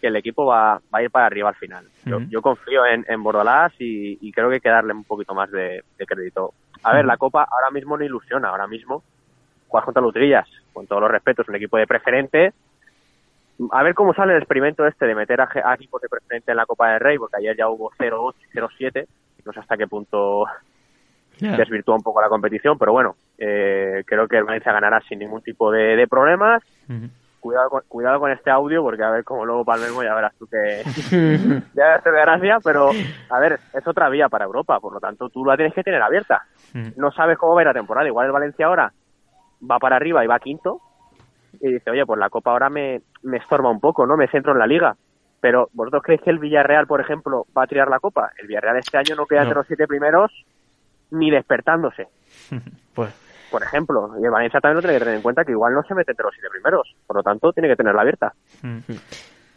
que, 0.00 0.06
el 0.06 0.16
equipo 0.16 0.46
va, 0.46 0.80
va, 0.94 1.00
a 1.00 1.02
ir 1.02 1.10
para 1.10 1.26
arriba 1.26 1.50
al 1.50 1.56
final. 1.56 1.86
Yo, 2.06 2.20
yo 2.30 2.40
confío 2.40 2.86
en, 2.86 3.04
en 3.06 3.22
Bordalás 3.22 3.74
y, 3.78 4.16
y, 4.26 4.32
creo 4.32 4.48
que 4.48 4.54
hay 4.54 4.60
que 4.62 4.70
darle 4.70 4.94
un 4.94 5.04
poquito 5.04 5.34
más 5.34 5.50
de, 5.50 5.84
de 5.98 6.06
crédito. 6.06 6.54
A 6.84 6.94
ver, 6.94 7.04
la 7.04 7.16
Copa 7.16 7.46
ahora 7.50 7.70
mismo 7.70 7.96
no 7.96 8.04
ilusiona. 8.04 8.48
Ahora 8.48 8.66
mismo 8.66 9.02
jugar 9.68 9.84
contra 9.84 10.02
Lutrillas, 10.02 10.48
con 10.72 10.86
todos 10.86 11.02
los 11.02 11.10
respetos, 11.10 11.48
un 11.48 11.56
equipo 11.56 11.76
de 11.76 11.86
preferente. 11.86 12.52
A 13.70 13.82
ver 13.82 13.94
cómo 13.94 14.14
sale 14.14 14.32
el 14.32 14.38
experimento 14.38 14.86
este 14.86 15.06
de 15.06 15.14
meter 15.14 15.40
a, 15.40 15.48
a 15.64 15.74
equipos 15.74 16.00
de 16.02 16.08
preferente 16.08 16.50
en 16.50 16.56
la 16.56 16.66
Copa 16.66 16.90
del 16.90 17.00
Rey, 17.00 17.18
porque 17.18 17.36
ayer 17.38 17.56
ya 17.56 17.68
hubo 17.68 17.90
0-8 17.98 18.34
y 18.52 18.58
0-7. 18.58 19.06
No 19.44 19.52
sé 19.52 19.60
hasta 19.60 19.76
qué 19.76 19.86
punto 19.86 20.46
desvirtúa 21.38 21.96
un 21.96 22.02
poco 22.02 22.20
la 22.20 22.28
competición, 22.28 22.78
pero 22.78 22.92
bueno, 22.92 23.16
eh, 23.38 24.02
creo 24.06 24.28
que 24.28 24.36
el 24.36 24.44
Valencia 24.44 24.72
ganará 24.72 25.00
sin 25.08 25.18
ningún 25.18 25.42
tipo 25.42 25.70
de, 25.70 26.06
problemas. 26.08 26.62
Cuidado 27.44 27.68
con, 27.68 27.82
cuidado 27.88 28.20
con 28.20 28.32
este 28.32 28.50
audio, 28.50 28.82
porque 28.82 29.02
a 29.02 29.10
ver 29.10 29.22
cómo 29.22 29.44
luego 29.44 29.66
Palmermo 29.66 30.02
ya 30.02 30.14
verás 30.14 30.32
tú 30.38 30.46
que 30.46 30.82
ya 31.74 31.98
te 31.98 32.10
de 32.10 32.20
gracia, 32.22 32.56
pero 32.64 32.88
a 33.28 33.38
ver, 33.38 33.60
es 33.74 33.86
otra 33.86 34.08
vía 34.08 34.30
para 34.30 34.46
Europa, 34.46 34.80
por 34.80 34.94
lo 34.94 34.98
tanto 34.98 35.28
tú 35.28 35.44
la 35.44 35.54
tienes 35.54 35.74
que 35.74 35.82
tener 35.82 36.00
abierta. 36.00 36.46
No 36.96 37.12
sabes 37.12 37.36
cómo 37.36 37.52
va 37.52 37.60
a 37.60 37.62
ir 37.64 37.66
la 37.66 37.74
temporada, 37.74 38.08
igual 38.08 38.24
el 38.24 38.32
Valencia 38.32 38.64
ahora 38.64 38.90
va 39.70 39.78
para 39.78 39.96
arriba 39.96 40.24
y 40.24 40.26
va 40.26 40.38
quinto, 40.38 40.80
y 41.60 41.70
dice, 41.70 41.90
oye, 41.90 42.06
pues 42.06 42.18
la 42.18 42.30
Copa 42.30 42.52
ahora 42.52 42.70
me, 42.70 43.02
me 43.24 43.36
estorba 43.36 43.68
un 43.68 43.78
poco, 43.78 44.06
¿no? 44.06 44.16
Me 44.16 44.28
centro 44.28 44.52
en 44.52 44.58
la 44.58 44.66
Liga. 44.66 44.96
Pero, 45.42 45.68
¿vosotros 45.74 46.02
creéis 46.02 46.22
que 46.22 46.30
el 46.30 46.38
Villarreal, 46.38 46.86
por 46.86 47.02
ejemplo, 47.02 47.46
va 47.54 47.64
a 47.64 47.66
tirar 47.66 47.88
la 47.88 48.00
Copa? 48.00 48.32
El 48.38 48.46
Villarreal 48.46 48.78
este 48.78 48.96
año 48.96 49.16
no 49.16 49.26
queda 49.26 49.42
entre 49.42 49.56
los 49.56 49.66
siete 49.66 49.86
primeros 49.86 50.32
ni 51.10 51.30
despertándose. 51.30 52.08
pues 52.94 53.23
por 53.54 53.62
ejemplo, 53.62 54.10
y 54.20 54.24
el 54.24 54.32
Valencia 54.32 54.58
también 54.58 54.74
lo 54.74 54.82
tiene 54.82 54.94
que 54.94 55.04
tener 55.04 55.14
en 55.14 55.22
cuenta 55.22 55.44
que 55.44 55.52
igual 55.52 55.74
no 55.74 55.82
se 55.84 55.94
mete 55.94 56.10
entre 56.10 56.24
los 56.24 56.34
siete 56.34 56.48
primeros, 56.50 56.92
por 57.06 57.14
lo 57.14 57.22
tanto 57.22 57.52
tiene 57.52 57.68
que 57.68 57.76
tenerla 57.76 58.00
abierta. 58.00 58.34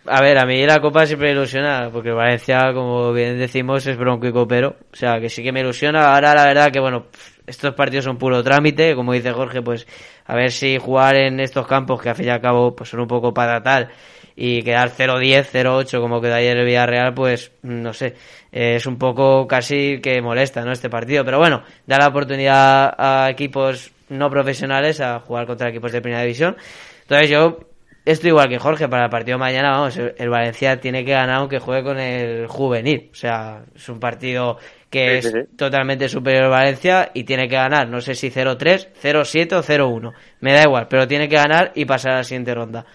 A 0.06 0.22
ver, 0.22 0.38
a 0.38 0.46
mí 0.46 0.64
la 0.68 0.80
Copa 0.80 1.08
siempre 1.08 1.32
ilusiona, 1.32 1.90
porque 1.92 2.12
Valencia, 2.12 2.72
como 2.76 3.12
bien 3.12 3.40
decimos, 3.40 3.88
es 3.88 3.98
bronco 3.98 4.28
y 4.28 4.32
copero, 4.32 4.76
o 4.94 4.96
sea, 4.96 5.20
que 5.20 5.30
sí 5.30 5.42
que 5.42 5.52
me 5.52 5.62
ilusiona. 5.62 6.14
Ahora 6.14 6.36
la 6.36 6.46
verdad 6.46 6.72
que, 6.72 6.80
bueno, 6.80 7.08
estos 7.48 7.74
partidos 7.74 8.06
son 8.06 8.20
puro 8.20 8.44
trámite, 8.44 8.94
como 8.94 9.14
dice 9.14 9.32
Jorge, 9.32 9.64
pues 9.64 9.88
a 10.28 10.36
ver 10.36 10.52
si 10.52 10.78
jugar 10.78 11.16
en 11.16 11.40
estos 11.40 11.66
campos 11.66 12.00
que 12.00 12.12
a 12.12 12.14
fin 12.14 12.28
y 12.28 12.30
al 12.30 12.40
cabo 12.40 12.76
pues 12.76 12.92
son 12.92 13.00
un 13.00 13.08
poco 13.08 13.34
para 13.34 13.64
tal 13.64 13.90
y 14.39 14.62
quedar 14.62 14.91
0-10, 14.91 15.47
0-8 15.52 16.00
como 16.00 16.21
quedó 16.21 16.36
ayer 16.36 16.56
el 16.56 16.65
Villarreal, 16.65 17.15
pues 17.15 17.52
no 17.63 17.91
sé, 17.91 18.13
es 18.52 18.86
un 18.86 19.00
poco 19.00 19.47
casi 19.47 20.00
que 20.00 20.21
molesta 20.21 20.63
¿no? 20.63 20.71
este 20.71 20.91
partido. 20.91 21.26
Pero 21.26 21.39
bueno, 21.39 21.63
da 21.88 21.97
la 21.97 22.10
oportunidad 22.10 22.93
a 22.95 23.32
equipos 23.32 23.91
no 24.10 24.30
profesionales 24.30 25.02
a 25.02 25.19
jugar 25.21 25.47
contra 25.47 25.69
equipos 25.69 25.91
de 25.91 26.02
primera 26.02 26.21
división. 26.21 26.56
Entonces 27.02 27.32
yo 27.32 27.58
estoy 28.06 28.30
igual 28.30 28.47
que 28.47 28.60
Jorge, 28.60 28.88
para 28.88 29.06
el 29.06 29.10
partido 29.10 29.39
de 29.39 29.43
mañana, 29.43 29.71
vamos, 29.71 29.97
el 29.97 30.30
Valencia 30.30 30.80
tiene 30.80 31.04
que 31.04 31.13
ganar 31.13 31.38
aunque 31.38 31.58
juegue 31.58 31.84
con 31.84 32.00
el 32.00 32.45
juvenil. 32.45 33.10
O 33.12 33.15
sea, 33.15 33.63
es 33.76 33.89
un 33.89 34.00
partido 34.00 34.60
que 34.91 35.17
es 35.17 35.34
totalmente 35.58 36.08
superior 36.10 36.43
al 36.43 36.52
Valencia 36.52 37.10
y 37.12 37.23
tiene 37.23 37.50
que 37.50 37.56
ganar, 37.56 37.89
no 37.89 38.02
sé 38.02 38.13
si 38.13 38.30
0-3, 38.30 38.89
0-7 39.02 39.54
o 39.54 39.63
0-1. 39.63 40.13
Me 40.41 40.54
da 40.54 40.62
igual, 40.62 40.86
pero 40.88 41.08
tiene 41.08 41.28
que 41.28 41.38
ganar 41.38 41.71
y 41.73 41.86
pasar 41.86 42.12
a 42.12 42.17
la 42.17 42.23
siguiente 42.23 42.54
ronda. 42.54 42.86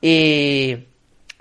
Y 0.00 0.91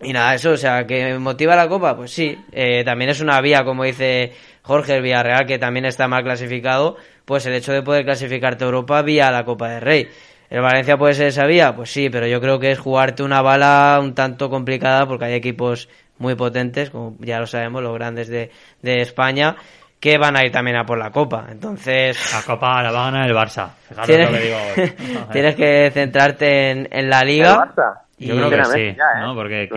y 0.03 0.13
nada, 0.13 0.33
eso, 0.35 0.51
o 0.51 0.57
sea, 0.57 0.85
que 0.85 1.17
motiva 1.17 1.55
la 1.55 1.67
Copa, 1.67 1.95
pues 1.95 2.11
sí. 2.11 2.37
Eh, 2.51 2.83
también 2.83 3.09
es 3.09 3.21
una 3.21 3.39
vía, 3.41 3.63
como 3.63 3.83
dice 3.83 4.33
Jorge, 4.61 4.95
el 4.95 5.01
Villarreal, 5.01 5.45
que 5.45 5.59
también 5.59 5.85
está 5.85 6.07
mal 6.07 6.23
clasificado, 6.23 6.97
pues 7.25 7.45
el 7.45 7.53
hecho 7.53 7.73
de 7.73 7.81
poder 7.81 8.05
clasificarte 8.05 8.63
a 8.63 8.67
Europa 8.67 9.01
vía 9.01 9.31
la 9.31 9.43
Copa 9.43 9.69
del 9.69 9.81
Rey. 9.81 10.09
¿El 10.49 10.61
Valencia 10.61 10.97
puede 10.97 11.13
ser 11.13 11.27
esa 11.27 11.45
vía? 11.45 11.73
Pues 11.75 11.91
sí, 11.91 12.09
pero 12.09 12.27
yo 12.27 12.41
creo 12.41 12.59
que 12.59 12.71
es 12.71 12.79
jugarte 12.79 13.23
una 13.23 13.41
bala 13.41 13.99
un 14.01 14.13
tanto 14.13 14.49
complicada 14.49 15.07
porque 15.07 15.25
hay 15.25 15.33
equipos 15.33 15.87
muy 16.17 16.35
potentes, 16.35 16.89
como 16.89 17.15
ya 17.19 17.39
lo 17.39 17.47
sabemos, 17.47 17.81
los 17.81 17.93
grandes 17.93 18.27
de, 18.27 18.51
de 18.81 19.01
España, 19.01 19.55
que 19.99 20.17
van 20.17 20.35
a 20.35 20.43
ir 20.43 20.51
también 20.51 20.77
a 20.77 20.85
por 20.85 20.97
la 20.97 21.09
Copa. 21.11 21.47
Entonces... 21.49 22.17
La 22.33 22.41
Copa 22.41 22.83
la 22.83 22.91
va 22.91 23.07
a 23.07 23.11
ganar 23.11 23.29
el 23.29 23.35
Barça. 23.35 23.69
Tienes, 24.05 24.29
lo 24.29 24.37
que 24.37 24.43
digo 24.43 25.25
tienes 25.31 25.55
que 25.55 25.91
centrarte 25.91 26.71
en, 26.71 26.89
en 26.91 27.09
la 27.09 27.23
Liga. 27.23 27.51
¿El 27.51 27.57
Barça? 27.57 28.01
Yo 28.21 28.35
creo 28.35 28.49
que 28.49 28.65
sí, 28.65 28.97
¿no? 29.19 29.33
Porque 29.33 29.67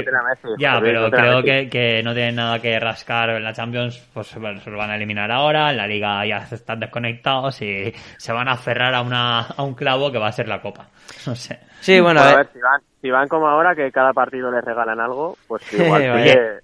ya, 0.58 0.78
pero 0.80 1.10
creo 1.10 1.42
que, 1.42 1.68
que, 1.70 2.02
no 2.02 2.12
tienen 2.12 2.36
nada 2.36 2.60
que 2.60 2.78
rascar 2.78 3.30
en 3.30 3.42
la 3.42 3.52
Champions, 3.52 4.06
pues 4.12 4.26
se 4.26 4.38
lo 4.38 4.76
van 4.76 4.90
a 4.90 4.96
eliminar 4.96 5.30
ahora, 5.30 5.70
en 5.70 5.78
la 5.78 5.86
Liga 5.86 6.24
ya 6.26 6.46
están 6.50 6.80
desconectados 6.80 7.62
y 7.62 7.92
se 8.18 8.32
van 8.32 8.48
a 8.48 8.52
aferrar 8.52 8.94
a 8.94 9.00
una 9.00 9.40
a 9.40 9.62
un 9.62 9.74
clavo 9.74 10.12
que 10.12 10.18
va 10.18 10.28
a 10.28 10.32
ser 10.32 10.48
la 10.48 10.60
Copa. 10.60 10.88
No 11.26 11.34
sé. 11.34 11.58
Sí, 11.80 12.00
bueno, 12.00 12.20
a 12.20 12.36
ver, 12.36 12.48
si 12.52 12.60
van, 12.60 12.80
si 13.04 13.10
van 13.10 13.28
como 13.28 13.46
ahora, 13.46 13.74
que 13.74 13.92
cada 13.92 14.14
partido 14.14 14.50
les 14.50 14.64
regalan 14.64 14.98
algo, 14.98 15.36
pues 15.46 15.70
igual 15.74 16.02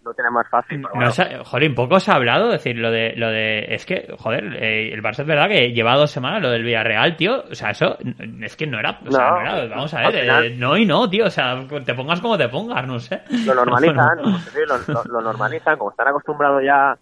lo 0.02 0.14
tiene 0.14 0.30
más 0.30 0.48
fácil. 0.48 0.82
joder, 1.44 1.74
poco 1.74 2.00
se 2.00 2.10
ha 2.10 2.14
hablado, 2.14 2.48
decir, 2.48 2.78
lo 2.78 2.90
de, 2.90 3.12
lo 3.14 3.28
de, 3.28 3.74
es 3.74 3.84
que, 3.84 4.08
joder, 4.18 4.56
eh, 4.56 4.90
el 4.90 5.02
Barça 5.02 5.20
es 5.20 5.26
verdad 5.26 5.48
que 5.48 5.72
lleva 5.72 5.96
dos 5.96 6.10
semanas 6.10 6.40
lo 6.40 6.50
del 6.50 6.64
Villarreal, 6.64 7.14
tío, 7.14 7.44
o 7.50 7.54
sea, 7.54 7.72
eso, 7.72 7.98
es 8.40 8.56
que 8.56 8.66
no 8.66 8.78
era, 8.78 9.00
o 9.06 9.10
sea, 9.10 9.30
no, 9.32 9.40
era, 9.42 9.66
vamos 9.66 9.92
a 9.92 10.08
ver, 10.08 10.14
eh, 10.14 10.56
no 10.56 10.78
y 10.78 10.86
no, 10.86 11.10
tío, 11.10 11.26
o 11.26 11.30
sea, 11.30 11.60
te 11.84 11.92
pongas 11.92 12.22
como 12.22 12.38
te 12.38 12.48
pongas, 12.48 12.86
no 12.86 12.98
sé. 12.98 13.20
Lo 13.44 13.54
normalizan, 13.54 14.22
lo, 14.22 15.04
lo, 15.12 15.20
normalizan, 15.20 15.76
como 15.76 15.90
están 15.90 16.08
acostumbrados 16.08 16.62
ya 16.64 16.96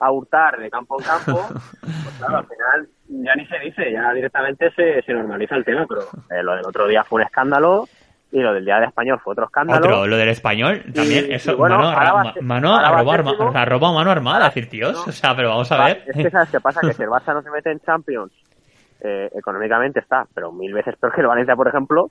a 0.00 0.10
hurtar 0.10 0.58
de 0.58 0.68
campo 0.68 1.00
en 1.00 1.06
campo, 1.06 1.46
pues 1.80 2.16
claro, 2.18 2.38
al 2.38 2.46
final 2.48 2.88
ya 3.06 3.36
ni 3.36 3.46
se 3.46 3.58
dice, 3.60 3.92
ya 3.92 4.12
directamente 4.12 4.68
se, 4.72 5.00
se 5.02 5.12
normaliza 5.12 5.54
el 5.54 5.64
tema, 5.64 5.86
pero 5.88 6.00
eh, 6.28 6.42
lo 6.42 6.56
del 6.56 6.66
otro 6.66 6.88
día 6.88 7.04
fue 7.04 7.20
un 7.20 7.26
escándalo 7.28 7.86
y 8.32 8.40
lo 8.40 8.52
del 8.54 8.64
día 8.64 8.78
de 8.78 8.86
español 8.86 9.18
fue 9.22 9.32
otro 9.32 9.46
escándalo. 9.46 9.80
Otro, 9.80 10.06
lo 10.06 10.16
del 10.16 10.28
español 10.28 10.82
también, 10.94 11.32
eso, 11.32 11.56
bueno, 11.56 11.78
mano, 11.78 12.32
mano, 12.40 12.76
a 12.76 12.96
robar, 12.96 13.24
mano 13.24 14.10
armada, 14.10 14.46
decir, 14.46 14.68
tíos, 14.68 15.06
o 15.06 15.12
sea, 15.12 15.34
pero 15.34 15.50
vamos 15.50 15.70
a 15.72 15.84
ver. 15.84 16.04
Es 16.06 16.16
que 16.16 16.30
sabes 16.30 16.50
qué 16.50 16.60
pasa, 16.60 16.80
que 16.80 16.92
si 16.92 17.02
el 17.02 17.08
Barça 17.10 17.34
no 17.34 17.42
se 17.42 17.50
mete 17.50 17.70
en 17.70 17.80
Champions, 17.80 18.32
eh, 19.00 19.30
económicamente 19.34 20.00
está, 20.00 20.26
pero 20.34 20.52
mil 20.52 20.72
veces 20.72 20.96
peor 20.96 21.14
que 21.14 21.22
el 21.22 21.26
Valencia, 21.26 21.56
por 21.56 21.68
ejemplo, 21.68 22.10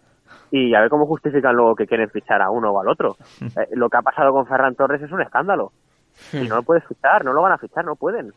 y 0.52 0.74
a 0.74 0.82
ver 0.82 0.90
cómo 0.90 1.06
justifican 1.06 1.56
luego 1.56 1.76
que 1.76 1.88
quieren 1.88 2.10
fichar 2.10 2.42
a 2.42 2.50
uno 2.50 2.72
o 2.72 2.82
al 2.82 2.88
otro. 2.88 3.16
Eh, 3.42 3.68
lo 3.72 3.90
que 3.90 3.98
ha 3.98 4.02
pasado 4.02 4.32
con 4.32 4.46
Ferran 4.46 4.76
Torres 4.76 5.02
es 5.02 5.12
un 5.12 5.22
escándalo. 5.22 5.72
Y 6.34 6.48
no 6.48 6.58
lo 6.58 6.64
puedes 6.64 6.86
fichar, 6.86 7.24
no 7.24 7.34
lo 7.34 7.42
van 7.42 7.54
a 7.54 7.58
fichar, 7.58 7.86
no 7.86 7.96
pueden. 7.96 8.34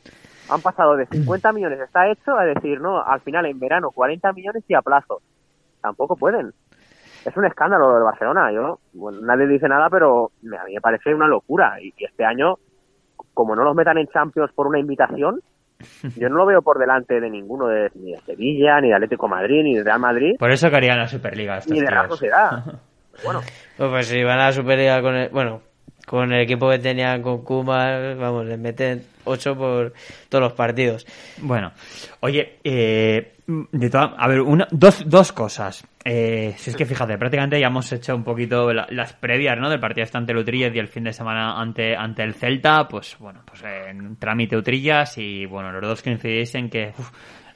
Han 0.49 0.61
pasado 0.61 0.97
de 0.97 1.07
50 1.07 1.53
millones, 1.53 1.81
está 1.81 2.09
hecho, 2.09 2.37
a 2.37 2.45
decir, 2.45 2.81
no, 2.81 3.03
al 3.03 3.21
final 3.21 3.47
en 3.47 3.59
verano 3.59 3.91
40 3.91 4.33
millones 4.33 4.65
y 4.69 4.75
a 4.75 4.83
plazo. 4.83 5.21
Tampoco 5.81 6.17
pueden. 6.17 6.53
Es 7.25 7.37
un 7.37 7.45
escándalo 7.47 7.89
lo 7.89 7.95
del 7.95 8.05
Barcelona. 8.05 8.51
Yo, 8.53 8.79
bueno, 8.95 9.19
nadie 9.23 9.47
dice 9.47 9.69
nada, 9.69 9.89
pero 9.91 10.27
a 10.27 10.65
mí 10.67 10.75
me 10.75 10.81
parece 10.81 11.15
una 11.15 11.27
locura. 11.29 11.77
Y, 11.81 11.93
y 11.97 12.05
este 12.05 12.25
año, 12.25 12.57
como 13.35 13.55
no 13.55 13.65
los 13.65 13.75
metan 13.75 13.99
en 13.99 14.09
Champions 14.09 14.51
por 14.55 14.67
una 14.67 14.79
invitación, 14.81 15.41
yo 16.17 16.29
no 16.29 16.37
lo 16.37 16.47
veo 16.47 16.63
por 16.63 16.79
delante 16.79 17.21
de 17.21 17.31
ninguno, 17.31 17.67
de, 17.69 17.91
ni 17.95 18.13
de 18.13 18.19
Sevilla, 18.21 18.81
ni 18.81 18.89
de 18.89 18.95
Atlético 18.95 19.29
Madrid, 19.29 19.63
ni 19.63 19.77
de 19.77 19.85
Real 19.85 20.01
Madrid, 20.01 20.37
Por 20.39 20.51
eso 20.51 20.71
querían 20.71 20.99
la 20.99 21.07
Superliga 21.09 21.59
estos 21.59 21.73
ni 21.73 21.81
de 21.81 21.87
la 21.91 22.03
tíos. 22.03 22.09
Sociedad. 22.19 22.51
Bueno, 23.25 23.41
Pues, 23.77 23.91
pues 23.91 24.07
si 24.07 24.25
van 24.25 24.41
a 24.41 24.47
la 24.47 24.53
Superliga 24.53 25.03
con 25.03 25.15
el, 25.15 25.29
bueno, 25.29 25.61
con 26.07 26.33
el 26.33 26.41
equipo 26.43 26.69
que 26.71 26.79
tenían 26.79 27.23
con 27.23 27.43
Kuma, 27.45 28.15
vamos, 28.15 28.45
les 28.47 28.59
meten 28.59 29.05
8 29.25 29.57
por 29.57 29.93
todos 30.29 30.43
los 30.43 30.53
partidos. 30.53 31.07
Bueno, 31.39 31.73
oye, 32.21 32.59
eh, 32.65 33.35
de 33.47 33.91
toda- 33.91 34.15
a 34.19 34.29
ver, 34.29 34.41
una, 34.41 34.67
dos, 34.71 35.05
dos 35.09 35.33
cosas. 35.33 35.87
Eh, 36.05 36.55
si 36.57 36.71
es 36.71 36.77
que 36.77 36.85
fíjate, 36.85 37.17
prácticamente 37.17 37.61
ya 37.61 37.69
hemos 37.69 37.93
hecho 37.93 38.17
un 38.17 38.25
poquito 38.25 38.73
la- 38.73 38.89
las 38.91 39.13
previas, 39.13 39.57
¿no? 39.59 39.71
Del 39.71 39.79
partido 39.79 40.03
este 40.05 40.19
ante 40.19 40.33
el 40.33 40.39
Utrillas 40.39 40.75
y 40.75 40.79
el 40.81 40.89
fin 40.89 41.05
de 41.05 41.13
semana 41.13 41.61
ante, 41.61 41.95
ante 41.95 42.25
el 42.25 42.35
Celta, 42.35 42.89
pues 42.89 43.17
bueno, 43.21 43.41
pues 43.47 43.63
en 43.63 44.17
trámite 44.17 44.57
Utrillas 44.57 45.17
y 45.19 45.47
bueno, 45.47 45.71
los 45.73 45.83
dos 45.83 46.03
coincidís 46.03 46.55
en 46.57 46.69
que 46.69 46.93
uf, 46.99 47.11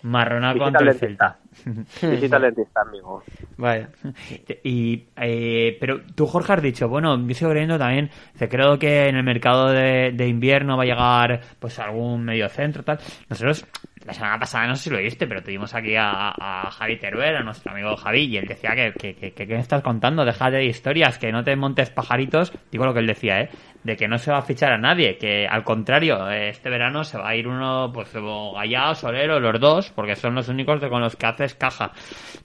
marronaco 0.07 0.59
Visita 0.59 0.79
ante 0.79 0.91
el 0.91 0.95
Celta. 0.97 1.39
visita 2.11 2.37
al 2.37 2.43
dentista, 2.43 2.81
amigo. 2.83 3.23
Vaya. 3.57 3.89
Y, 4.63 5.05
eh, 5.17 5.77
pero 5.81 6.03
tú, 6.15 6.27
Jorge, 6.27 6.53
has 6.53 6.63
dicho, 6.63 6.89
bueno, 6.89 7.17
yo 7.27 7.35
sigo 7.35 7.51
creyendo 7.51 7.79
también, 7.79 8.11
creo 8.49 8.79
que 8.79 9.09
en 9.09 9.17
el 9.17 9.25
mercado 9.25 9.71
de, 9.71 10.13
de 10.13 10.29
invierno 10.29 10.77
va 10.77 10.85
a 10.85 10.87
llegar 10.87 11.41
pues 11.59 11.79
algún 11.79 12.25
medio 12.25 12.49
centro 12.49 12.83
tal. 12.83 12.99
Nosotros, 13.29 13.67
la 14.07 14.13
semana 14.15 14.39
pasada, 14.39 14.67
no 14.69 14.77
sé 14.77 14.85
si 14.85 14.91
lo 14.91 14.99
viste, 14.99 15.27
pero 15.27 15.43
tuvimos 15.43 15.75
aquí 15.75 15.97
a, 15.97 16.31
a 16.39 16.71
Javi 16.71 16.97
Teruel, 16.99 17.37
a 17.37 17.43
nuestro 17.43 17.73
amigo 17.73 17.97
Javi, 17.97 18.27
y 18.27 18.37
él 18.37 18.47
decía 18.47 18.71
que, 18.75 18.93
que, 18.93 19.15
que, 19.17 19.33
que 19.33 19.47
¿qué 19.47 19.55
me 19.55 19.61
estás 19.61 19.83
contando? 19.83 20.25
Déjate 20.25 20.57
de 20.57 20.65
historias, 20.67 21.19
que 21.19 21.33
no 21.33 21.43
te 21.43 21.57
montes 21.57 21.91
pajaritos, 21.91 22.53
digo 22.71 22.85
lo 22.87 22.95
que 22.95 23.01
él 23.01 23.07
decía, 23.07 23.41
¿eh? 23.41 23.49
De 23.83 23.97
que 23.97 24.09
no 24.09 24.19
se 24.19 24.31
va 24.33 24.39
a 24.39 24.43
fichar 24.43 24.73
a 24.73 24.79
nadie, 24.79 25.17
que 25.17 25.47
al 25.47 25.63
contrario, 25.65 26.29
eh, 26.31 26.49
este 26.49 26.71
verano 26.71 27.05
se 27.05 27.19
va 27.19 27.29
a 27.31 27.37
ir 27.37 27.47
uno, 27.47 27.91
pues 27.93 28.13
o 28.17 28.53
Gallao, 28.55 28.95
Solero, 28.95 29.39
los 29.41 29.61
dos, 29.61 29.91
porque 29.93 30.17
son 30.17 30.35
los 30.35 30.49
únicos 30.49 30.81
de- 30.81 30.89
con 30.89 31.01
los 31.01 31.15
que 31.17 31.27
haces 31.27 31.55
caja. 31.55 31.93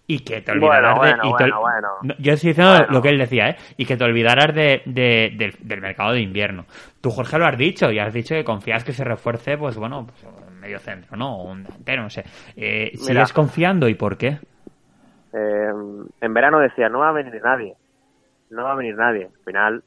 Y 0.08 0.20
que 0.20 0.42
te 0.42 0.52
olvidarás 0.52 0.98
Bueno, 0.98 1.04
de... 1.06 1.16
bueno, 1.24 1.24
y 1.24 1.38
te 1.38 1.44
ol- 1.52 1.60
bueno, 1.60 1.62
bueno. 1.62 1.88
no, 2.04 2.14
yo 2.20 2.34
estoy 2.34 2.50
diciendo 2.50 2.86
lo 2.90 3.02
que 3.02 3.10
él 3.10 3.18
decía, 3.18 3.50
¿eh? 3.50 3.56
Y 3.78 3.86
que 3.86 3.98
te 3.98 4.04
olvidaras 4.04 4.54
de, 4.54 4.82
de- 4.86 5.32
del, 5.36 5.56
del 5.62 5.82
mercado 5.82 6.14
de 6.14 6.22
invierno. 6.22 6.66
Tú, 7.02 7.10
Jorge, 7.12 7.38
lo 7.40 7.46
has 7.48 7.58
dicho 7.58 7.92
y 7.92 7.98
has 8.00 8.14
dicho 8.14 8.36
que 8.36 8.44
confías 8.44 8.84
que 8.84 8.94
se 8.94 9.04
refuerce, 9.04 9.58
pues 9.58 9.78
bueno, 9.78 10.06
pues, 10.08 10.24
medio 10.72 10.80
centro, 10.80 11.18
¿no? 11.18 11.38
O 11.38 11.52
un 11.52 11.64
delantero, 11.64 12.04
no 12.04 12.10
sé. 12.10 12.24
Eh, 12.56 12.92
Mira. 12.94 13.04
¿Sigues 13.04 13.34
confiando 13.34 13.88
y 13.90 13.96
por 13.96 14.18
qué? 14.18 14.40
Eh, 15.34 15.72
en 16.22 16.34
verano 16.34 16.60
decía, 16.60 16.90
no 16.90 17.00
va 17.00 17.10
a 17.10 17.14
venir 17.14 17.42
nadie. 17.44 17.76
No 18.50 18.64
va 18.64 18.74
a 18.74 18.76
venir 18.76 18.96
nadie. 18.96 19.26
Al 19.26 19.44
final, 19.46 19.84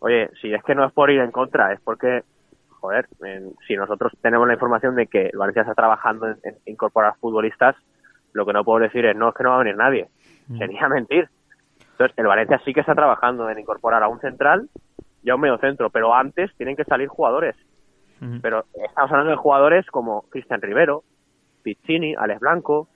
oye, 0.00 0.30
si 0.40 0.52
es 0.52 0.62
que 0.62 0.74
no 0.74 0.86
es 0.86 0.92
por 0.92 1.10
ir 1.10 1.20
en 1.20 1.30
contra, 1.30 1.72
es 1.72 1.80
porque, 1.80 2.22
joder, 2.68 3.06
si 3.66 3.76
nosotros 3.76 4.12
tenemos 4.20 4.46
la 4.46 4.54
información 4.54 4.94
de 4.94 5.06
que 5.06 5.26
el 5.26 5.38
Valencia 5.38 5.62
está 5.62 5.74
trabajando 5.74 6.28
en, 6.28 6.38
en 6.42 6.56
incorporar 6.66 7.14
futbolistas, 7.20 7.76
lo 8.32 8.46
que 8.46 8.52
no 8.52 8.64
puedo 8.64 8.80
decir 8.80 9.04
es, 9.04 9.16
no, 9.16 9.28
es 9.28 9.34
que 9.34 9.42
no 9.42 9.50
va 9.50 9.56
a 9.56 9.64
venir 9.64 9.76
nadie. 9.76 10.08
Sería 10.58 10.88
mentir. 10.88 11.28
Entonces, 11.92 12.18
el 12.18 12.26
Valencia 12.26 12.60
sí 12.64 12.72
que 12.72 12.80
está 12.80 12.94
trabajando 12.94 13.48
en 13.50 13.58
incorporar 13.58 14.02
a 14.02 14.08
un 14.08 14.20
central 14.20 14.68
y 15.22 15.30
a 15.30 15.34
un 15.34 15.40
medio 15.40 15.58
centro, 15.58 15.90
pero 15.90 16.14
antes 16.14 16.50
tienen 16.56 16.76
que 16.76 16.84
salir 16.84 17.08
jugadores. 17.08 17.54
Pero 18.40 18.64
estamos 18.86 19.10
hablando 19.10 19.30
de 19.32 19.36
jugadores 19.36 19.86
como 19.86 20.22
Cristian 20.30 20.60
Rivero, 20.62 21.02
Piccini, 21.62 22.14
Alex 22.14 22.40
Blanco. 22.40 22.88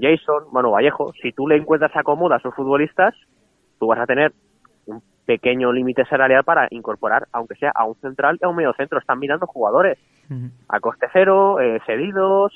Jason, 0.00 0.44
Manu 0.52 0.70
Vallejo, 0.70 1.12
si 1.20 1.32
tú 1.32 1.48
le 1.48 1.56
encuentras 1.56 1.90
acomoda 1.96 2.36
a 2.36 2.38
esos 2.38 2.54
futbolistas, 2.54 3.14
tú 3.80 3.88
vas 3.88 3.98
a 3.98 4.06
tener 4.06 4.32
un 4.86 5.02
pequeño 5.24 5.72
límite 5.72 6.04
salarial 6.04 6.44
para 6.44 6.68
incorporar, 6.70 7.26
aunque 7.32 7.56
sea 7.56 7.72
a 7.74 7.84
un 7.84 7.96
central 7.96 8.38
y 8.40 8.44
a 8.44 8.48
un 8.48 8.54
medio 8.56 8.72
centro. 8.74 8.98
Están 9.00 9.18
mirando 9.18 9.46
jugadores 9.46 9.98
Ujú. 10.30 10.50
a 10.68 10.78
coste 10.78 11.06
cero, 11.12 11.58
eh, 11.60 11.80
cedidos, 11.84 12.52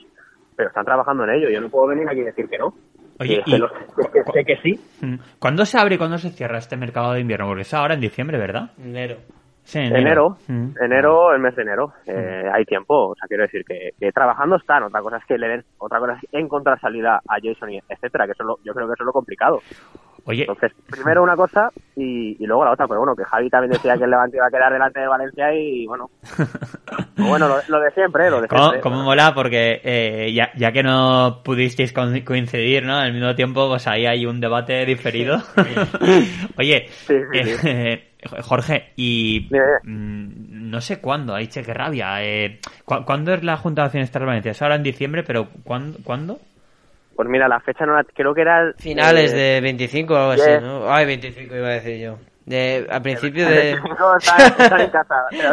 pero 0.56 0.68
están 0.68 0.84
trabajando 0.84 1.24
en 1.24 1.30
ello. 1.30 1.50
Yo 1.50 1.60
no 1.60 1.68
puedo 1.68 1.88
venir 1.88 2.08
aquí 2.08 2.20
y 2.20 2.24
decir 2.24 2.48
que 2.48 2.58
no. 2.58 2.72
Oye, 3.18 3.42
y- 3.44 3.60
que 4.12 4.22
sé 4.32 4.44
que 4.44 4.56
sí. 4.58 4.80
¿Cuándo 5.40 5.64
se 5.66 5.78
abre 5.78 5.96
y 5.96 5.98
cuándo 5.98 6.16
se 6.18 6.30
cierra 6.30 6.58
este 6.58 6.76
mercado 6.76 7.12
de 7.14 7.20
invierno? 7.20 7.46
Porque 7.48 7.62
es 7.62 7.74
ahora 7.74 7.94
en 7.94 8.00
diciembre, 8.00 8.38
¿verdad? 8.38 8.70
Enero. 8.78 9.16
Sí, 9.70 9.78
Enero, 9.78 10.36
Ujú. 10.48 10.74
enero, 10.80 11.32
el 11.32 11.40
mes 11.40 11.54
de 11.54 11.62
enero, 11.62 11.92
eh, 12.06 12.44
hay 12.52 12.64
tiempo, 12.64 13.10
o 13.10 13.14
sea, 13.14 13.28
quiero 13.28 13.44
decir 13.44 13.62
que, 13.64 13.90
que 14.00 14.10
trabajando 14.10 14.56
están, 14.56 14.82
otra 14.82 15.00
cosa 15.00 15.18
es 15.18 15.24
que 15.26 15.38
le 15.38 15.46
den, 15.48 15.64
otra 15.78 16.00
cosa 16.00 16.14
es 16.14 16.28
encontrar 16.32 16.80
salida 16.80 17.20
a 17.24 17.36
Jason 17.40 17.70
y 17.72 17.78
etcétera, 17.88 18.26
que 18.26 18.32
eso 18.32 18.42
es 18.42 18.46
lo- 18.48 18.58
yo 18.64 18.74
creo 18.74 18.88
que 18.88 18.94
eso 18.94 19.04
es 19.04 19.06
lo 19.06 19.12
complicado. 19.12 19.60
Oye, 20.24 20.42
Entonces, 20.42 20.72
primero 20.90 21.22
una 21.22 21.36
cosa 21.36 21.70
y, 21.96 22.36
y 22.42 22.46
luego 22.46 22.64
la 22.64 22.72
otra, 22.72 22.86
pero 22.88 22.98
bueno, 23.00 23.14
que 23.14 23.24
Javi 23.24 23.48
también 23.48 23.70
decía 23.72 23.96
que 23.96 24.04
el 24.04 24.10
Levante 24.10 24.36
iba 24.36 24.46
a 24.46 24.50
quedar 24.50 24.72
delante 24.72 25.00
de 25.00 25.06
Valencia 25.06 25.54
y 25.54 25.86
bueno, 25.86 26.10
bueno, 27.16 27.48
lo, 27.48 27.60
lo 27.68 27.80
de 27.80 27.90
siempre, 27.92 28.28
lo 28.30 28.40
de 28.40 28.48
¿Cómo, 28.48 28.62
siempre. 28.70 28.80
cómo 28.80 29.02
mola? 29.04 29.32
Porque 29.34 29.80
eh, 29.84 30.32
ya, 30.34 30.50
ya 30.56 30.72
que 30.72 30.82
no 30.82 31.42
pudisteis 31.44 31.92
co- 31.92 32.02
coincidir, 32.24 32.84
¿no? 32.84 32.96
Al 32.96 33.12
mismo 33.12 33.34
tiempo, 33.34 33.68
pues 33.68 33.86
ahí 33.86 34.06
hay 34.06 34.26
un 34.26 34.40
debate 34.40 34.84
diferido. 34.84 35.38
Oye, 36.58 36.86
Sí, 36.88 37.14
sí, 37.32 37.44
sí. 37.44 37.68
eh, 37.68 38.09
Jorge, 38.42 38.92
y 38.96 39.48
Dime, 39.48 39.64
mm, 39.84 40.70
no 40.70 40.80
sé 40.80 41.00
cuándo, 41.00 41.34
ahí 41.34 41.46
che, 41.48 41.62
qué 41.62 41.72
rabia. 41.74 42.22
Eh, 42.22 42.60
¿cu- 42.84 43.04
¿Cuándo 43.04 43.32
es 43.34 43.42
la 43.42 43.56
Junta 43.56 43.82
de 43.82 43.86
Accionistas 43.86 44.20
de 44.20 44.26
Valencia? 44.26 44.50
Es 44.52 44.62
ahora 44.62 44.76
en 44.76 44.82
diciembre, 44.82 45.22
pero 45.22 45.48
¿cuándo? 45.64 45.98
¿cuándo? 46.04 46.38
Pues 47.16 47.28
mira, 47.28 47.48
la 47.48 47.60
fecha 47.60 47.84
no 47.84 47.94
la, 47.94 48.04
creo 48.04 48.34
que 48.34 48.40
era... 48.42 48.60
el- 48.62 48.74
Finales 48.78 49.32
eh, 49.32 49.36
de 49.36 49.60
25 49.60 50.14
o 50.14 50.16
algo 50.16 50.30
así, 50.32 50.50
¿no? 50.62 50.92
Ay, 50.92 51.06
25 51.06 51.54
iba 51.54 51.68
a 51.68 51.72
decir 51.72 51.98
yo. 51.98 52.18
De, 52.46 52.86
a 52.90 53.00
principio 53.00 53.46
de... 53.46 53.78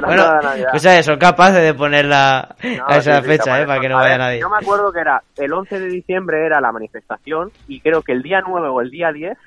Bueno, 0.06 0.24
la 0.42 0.68
pues 0.72 0.86
eso, 0.86 1.12
son 1.12 1.20
capaces 1.20 1.62
de 1.62 1.74
ponerla 1.74 2.56
No, 2.78 2.88
a 2.88 2.98
esa 2.98 3.22
sí, 3.22 3.28
fecha. 3.28 3.62
¿eh? 3.62 3.66
Para 3.66 3.82
que 3.82 3.90
no 3.90 3.98
A 3.98 4.02
vaya 4.02 4.12
ver, 4.12 4.20
nadie. 4.20 4.40
Yo 4.40 4.50
me 4.50 4.58
acuerdo 4.58 4.92
que 4.92 5.00
era 5.02 5.22
el 5.38 5.54
11 5.54 5.80
de 5.80 5.90
diciembre 5.90 6.46
era 6.46 6.62
la 6.62 6.72
manifestación 6.72 7.52
y 7.68 7.82
creo 7.82 8.02
que 8.02 8.14
el 8.14 8.24
día 8.24 8.42
9 8.48 8.68
o 8.70 8.82
el 8.82 8.90
día 8.90 9.12
10, 9.12 9.38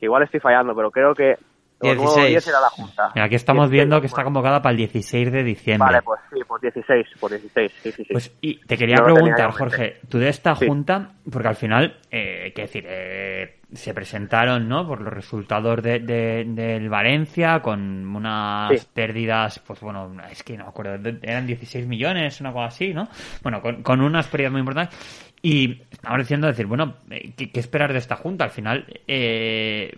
que 0.00 0.06
igual 0.06 0.22
estoy 0.24 0.40
fallando, 0.40 0.74
pero 0.74 0.90
creo 0.90 1.14
que 1.14 1.36
o 1.78 1.94
9 1.94 1.98
o 2.00 2.02
16. 2.14 2.28
10 2.30 2.48
era 2.48 2.60
la 2.60 2.70
junta. 2.70 3.12
Mira, 3.14 3.26
aquí 3.26 3.34
estamos 3.34 3.70
16, 3.70 3.72
viendo 3.72 4.00
que 4.00 4.06
está 4.06 4.22
bueno. 4.22 4.26
convocada 4.28 4.62
para 4.62 4.70
el 4.72 4.76
16 4.78 5.30
de 5.32 5.42
diciembre. 5.44 5.86
Vale, 5.86 6.02
pues 6.02 6.20
sí, 6.32 6.40
pues 6.46 6.62
16, 6.62 7.06
pues 7.20 7.32
16, 7.32 7.72
sí, 7.82 7.92
sí, 7.92 8.04
sí. 8.04 8.08
Pues, 8.12 8.32
y 8.40 8.60
te 8.66 8.76
quería 8.76 8.96
Yo 8.96 9.04
preguntar. 9.04 9.50
Jorge, 9.52 10.00
tú 10.08 10.18
de 10.18 10.28
esta 10.28 10.54
Sí. 10.56 10.66
junta, 10.66 11.10
porque 11.30 11.48
al 11.48 11.56
final, 11.56 11.98
eh, 12.10 12.52
qué 12.54 12.62
decir, 12.62 12.84
eh, 12.88 13.60
se 13.74 13.92
presentaron, 13.92 14.68
¿no? 14.68 14.86
Por 14.86 15.00
los 15.00 15.12
resultados 15.12 15.82
de, 15.82 15.98
de- 15.98 16.44
del 16.46 16.88
Valencia 16.88 17.60
con 17.60 18.14
unas 18.14 18.80
Sí. 18.80 18.86
pérdidas, 18.94 19.58
pues 19.66 19.80
bueno, 19.80 20.12
es 20.30 20.42
que 20.44 20.56
no 20.56 20.64
me 20.64 20.70
acuerdo, 20.70 21.10
eran 21.22 21.46
16 21.46 21.86
millones, 21.86 22.40
una 22.40 22.52
cosa 22.52 22.66
así, 22.66 22.94
¿no? 22.94 23.08
Bueno, 23.42 23.60
con, 23.60 23.82
con 23.82 24.00
unas 24.00 24.28
pérdidas 24.28 24.52
muy 24.52 24.60
importantes. 24.60 25.25
Y 25.42 25.82
estamos 25.90 26.18
diciendo 26.18 26.46
decir, 26.46 26.66
bueno, 26.66 26.94
eh, 27.10 27.32
¿qué, 27.36 27.50
qué 27.52 27.60
esperar 27.60 27.92
de 27.92 27.98
esta 27.98 28.16
junta? 28.16 28.44
Al 28.44 28.50
final, 28.50 28.84
eh, 29.06 29.94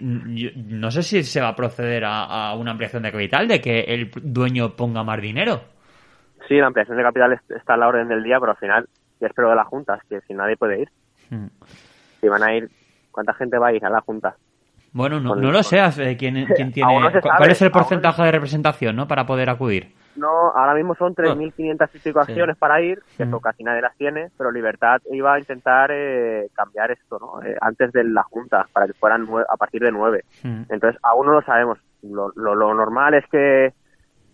yo- 0.00 0.50
no 0.56 0.90
sé 0.90 1.02
si 1.02 1.22
se 1.22 1.40
va 1.40 1.48
a 1.48 1.56
proceder 1.56 2.04
a, 2.04 2.24
a 2.50 2.54
una 2.54 2.72
ampliación 2.72 3.02
de 3.02 3.12
capital, 3.12 3.48
de 3.48 3.60
que 3.60 3.80
el 3.80 4.10
dueño 4.22 4.76
ponga 4.76 5.02
más 5.02 5.20
dinero. 5.20 5.62
Sí, 6.48 6.56
la 6.56 6.66
ampliación 6.66 6.96
de 6.96 7.02
capital 7.02 7.32
es- 7.32 7.50
está 7.56 7.74
a 7.74 7.76
la 7.76 7.88
orden 7.88 8.08
del 8.08 8.22
día, 8.22 8.38
pero 8.40 8.52
al 8.52 8.58
final, 8.58 8.88
ya 9.20 9.28
espero 9.28 9.50
de 9.50 9.56
la 9.56 9.64
junta, 9.64 9.94
es 9.94 10.02
que 10.08 10.20
si 10.26 10.34
nadie 10.34 10.56
puede 10.56 10.82
ir. 10.82 10.88
Mm. 11.30 11.46
Si 12.20 12.28
van 12.28 12.42
a 12.42 12.54
ir, 12.54 12.68
¿cuánta 13.10 13.32
gente 13.34 13.56
va 13.58 13.68
a 13.68 13.72
ir 13.72 13.84
a 13.84 13.90
la 13.90 14.00
junta? 14.00 14.36
Bueno, 14.92 15.20
no, 15.20 15.36
no 15.36 15.52
lo 15.52 15.62
sé 15.62 15.78
eh, 15.78 16.16
quién, 16.18 16.46
quién 16.56 16.72
tiene. 16.72 16.92
¿Cuál 17.22 17.50
es 17.50 17.62
el 17.62 17.70
porcentaje 17.70 18.22
de 18.24 18.32
representación, 18.32 18.96
no? 18.96 19.06
Para 19.06 19.24
poder 19.24 19.48
acudir. 19.48 19.92
No, 20.16 20.50
ahora 20.50 20.74
mismo 20.74 20.94
son 20.96 21.14
3.500 21.14 21.88
y 21.94 21.98
pico 22.00 22.24
Sí. 22.24 22.32
acciones 22.32 22.56
para 22.56 22.80
ir, 22.80 23.00
que 23.16 23.22
eso 23.22 23.40
casi 23.40 23.62
nadie 23.62 23.80
las 23.80 23.96
tiene, 23.96 24.30
pero 24.36 24.50
Libertad 24.50 25.00
iba 25.10 25.34
a 25.34 25.38
intentar 25.38 25.90
eh, 25.92 26.48
cambiar 26.54 26.90
esto, 26.90 27.18
¿no? 27.18 27.42
Eh, 27.42 27.56
antes 27.60 27.92
de 27.92 28.04
la 28.04 28.22
Junta, 28.24 28.66
para 28.72 28.86
que 28.86 28.92
fueran 28.94 29.26
a 29.48 29.56
partir 29.56 29.82
de 29.82 29.92
9. 29.92 30.24
Mm. 30.42 30.62
Entonces, 30.68 31.00
aún 31.02 31.26
no 31.26 31.32
lo 31.32 31.42
sabemos. 31.42 31.78
Lo, 32.02 32.32
lo, 32.34 32.54
lo 32.54 32.74
normal 32.74 33.14
es 33.14 33.24
que, 33.30 33.72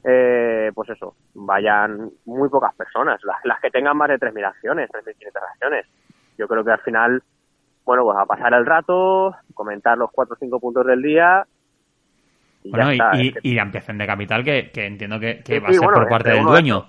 eh, 0.05 0.71
pues 0.75 0.89
eso, 0.89 1.15
vayan 1.35 2.11
muy 2.25 2.49
pocas 2.49 2.75
personas, 2.75 3.21
las, 3.25 3.37
las 3.45 3.61
que 3.61 3.71
tengan 3.71 3.97
más 3.97 4.09
de 4.09 4.19
3.000 4.19 4.45
acciones, 4.47 4.89
3.500 4.91 5.43
acciones. 5.53 5.87
Yo 6.39 6.49
creo 6.49 6.65
que 6.65 6.71
al 6.71 6.81
final, 6.81 7.23
bueno, 7.85 8.05
pues 8.05 8.17
a 8.19 8.25
pasar 8.25 8.55
el 8.55 8.65
rato, 8.67 9.35
comentar 9.55 9.99
los 9.99 10.11
4 10.11 10.35
o 10.35 10.39
5 10.39 10.59
puntos 10.61 10.87
del 10.87 11.03
día. 11.03 11.47
Y 12.67 12.71
Bueno, 12.71 12.93
ya 12.93 12.93
y, 12.93 12.97
está. 12.99 13.17
y- 13.23 13.29
Es 13.29 13.35
que 13.35 13.41
y 13.49 13.55
la 13.55 13.63
ampliación 13.63 13.99
de 13.99 14.07
capital 14.07 14.45
que, 14.45 14.71
que 14.73 14.87
entiendo 14.87 15.21
que, 15.21 15.43
que 15.45 15.55
Sí, 15.55 15.59
va 15.61 15.69
a 15.69 15.73
ser 15.73 15.81
bueno, 15.81 15.95
por 16.01 16.09
parte 16.09 16.31
del 16.31 16.41
uno 16.41 16.51
de 16.51 16.55
dueño. 16.55 16.87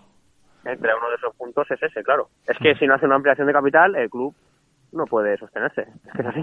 entre 0.66 0.96
uno 0.96 1.10
de 1.10 1.16
esos 1.16 1.36
puntos 1.36 1.70
es 1.72 1.82
ese, 1.84 2.04
claro. 2.04 2.30
Es 2.46 2.58
que 2.58 2.76
si 2.76 2.86
no 2.88 2.96
hace 2.96 3.06
una 3.06 3.16
ampliación 3.16 3.48
de 3.48 3.54
capital, 3.54 3.96
el 3.96 4.10
club 4.10 4.36
no 4.92 5.06
puede 5.06 5.38
sostenerse. 5.38 5.82
Es 6.06 6.14
que 6.14 6.22
es 6.22 6.28
así. 6.28 6.42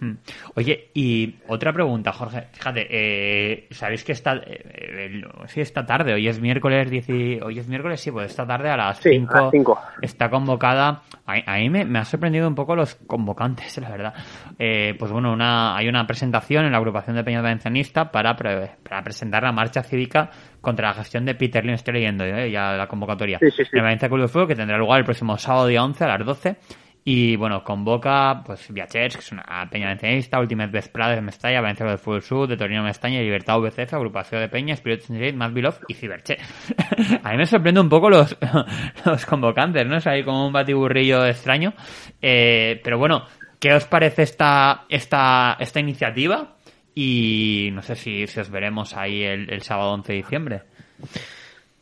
Mm. 0.00 0.12
Oye, 0.54 0.90
y 0.94 1.36
otra 1.48 1.72
pregunta, 1.72 2.12
Jorge. 2.12 2.46
Fíjate, 2.52 2.86
eh, 2.88 3.66
¿sabéis 3.70 4.04
que 4.04 4.12
esta, 4.12 4.36
eh, 4.46 5.22
sí, 5.46 5.60
esta 5.60 5.84
tarde, 5.84 6.14
hoy 6.14 6.28
es 6.28 6.40
miércoles, 6.40 6.88
10 6.88 7.42
hoy 7.42 7.58
es 7.58 7.66
miércoles, 7.68 8.00
sí, 8.00 8.10
pues 8.12 8.30
esta 8.30 8.46
tarde 8.46 8.70
a 8.70 8.76
las 8.76 8.98
Sí, 8.98 9.10
5 9.10 9.36
a 9.36 9.40
las 9.42 9.50
cinco. 9.50 9.78
está 10.00 10.30
convocada. 10.30 11.02
A, 11.26 11.34
a 11.54 11.56
mí 11.58 11.68
me, 11.68 11.84
me 11.84 11.98
ha 11.98 12.04
sorprendido 12.04 12.46
un 12.46 12.54
poco 12.54 12.76
los 12.76 12.94
convocantes, 12.94 13.76
la 13.82 13.90
verdad. 13.90 14.14
Eh, 14.58 14.94
pues 14.98 15.10
bueno, 15.10 15.32
una, 15.32 15.76
hay 15.76 15.88
una 15.88 16.06
presentación 16.06 16.64
en 16.64 16.72
la 16.72 16.78
agrupación 16.78 17.16
de 17.16 17.24
Peñas 17.24 17.42
Valencianista 17.42 18.10
para, 18.12 18.36
pre- 18.36 18.76
para 18.88 19.02
presentar 19.02 19.42
la 19.42 19.52
marcha 19.52 19.82
cívica 19.82 20.30
contra 20.60 20.88
la 20.88 20.94
gestión 20.94 21.24
de 21.24 21.34
Peter 21.34 21.64
Lim. 21.64 21.74
Estoy 21.74 21.94
leyendo 21.94 22.24
eh, 22.24 22.50
ya 22.52 22.72
la 22.74 22.86
convocatoria. 22.86 23.38
Sí, 23.40 23.50
sí, 23.50 23.64
sí. 23.64 23.76
En 23.76 23.82
Valencia 23.82 24.08
Club 24.08 24.20
de 24.22 24.28
Fútbol 24.28 24.48
que 24.48 24.54
tendrá 24.54 24.78
lugar 24.78 25.00
el 25.00 25.04
próximo 25.04 25.36
sábado 25.38 25.66
día 25.66 25.82
11 25.82 26.04
a 26.04 26.08
las 26.08 26.24
12. 26.24 26.56
Y 27.04 27.36
bueno, 27.36 27.64
convoca 27.64 28.42
pues 28.44 28.70
Viachers, 28.70 29.16
que 29.16 29.20
es 29.20 29.32
una 29.32 29.68
peña 29.70 29.86
valencianista, 29.86 30.38
Ultimate 30.38 30.70
Best 30.70 30.92
Prades 30.92 31.16
de 31.16 31.22
Mestalla, 31.22 31.60
Valencia 31.60 31.86
del 31.86 31.98
Fútbol 31.98 32.22
Sur, 32.22 32.48
de 32.48 32.56
Torino 32.56 32.82
Mestaña, 32.82 33.20
Libertad 33.20 33.58
VCF, 33.60 33.94
Agrupación 33.94 34.42
de 34.42 34.48
Peña, 34.48 34.74
Spirit 34.74 35.00
Sensitive, 35.00 35.32
Más 35.32 35.52
Love 35.52 35.80
y 35.88 35.94
Ciberche. 35.94 36.36
A 37.22 37.30
mí 37.30 37.38
me 37.38 37.46
sorprende 37.46 37.80
un 37.80 37.88
poco 37.88 38.10
los, 38.10 38.36
los 39.06 39.26
convocantes, 39.26 39.86
¿no? 39.86 39.96
Es 39.96 40.06
ahí 40.06 40.22
como 40.22 40.46
un 40.46 40.52
batiburrillo 40.52 41.24
extraño. 41.24 41.72
Eh, 42.20 42.80
pero 42.84 42.98
bueno, 42.98 43.24
¿qué 43.58 43.72
os 43.72 43.86
parece 43.86 44.22
esta, 44.22 44.84
esta, 44.88 45.56
esta 45.58 45.80
iniciativa? 45.80 46.56
Y 46.94 47.70
no 47.72 47.80
sé 47.80 47.94
si, 47.94 48.26
si 48.26 48.40
os 48.40 48.50
veremos 48.50 48.94
ahí 48.96 49.22
el, 49.22 49.50
el 49.50 49.62
sábado 49.62 49.92
11 49.92 50.12
de 50.12 50.16
diciembre. 50.18 50.62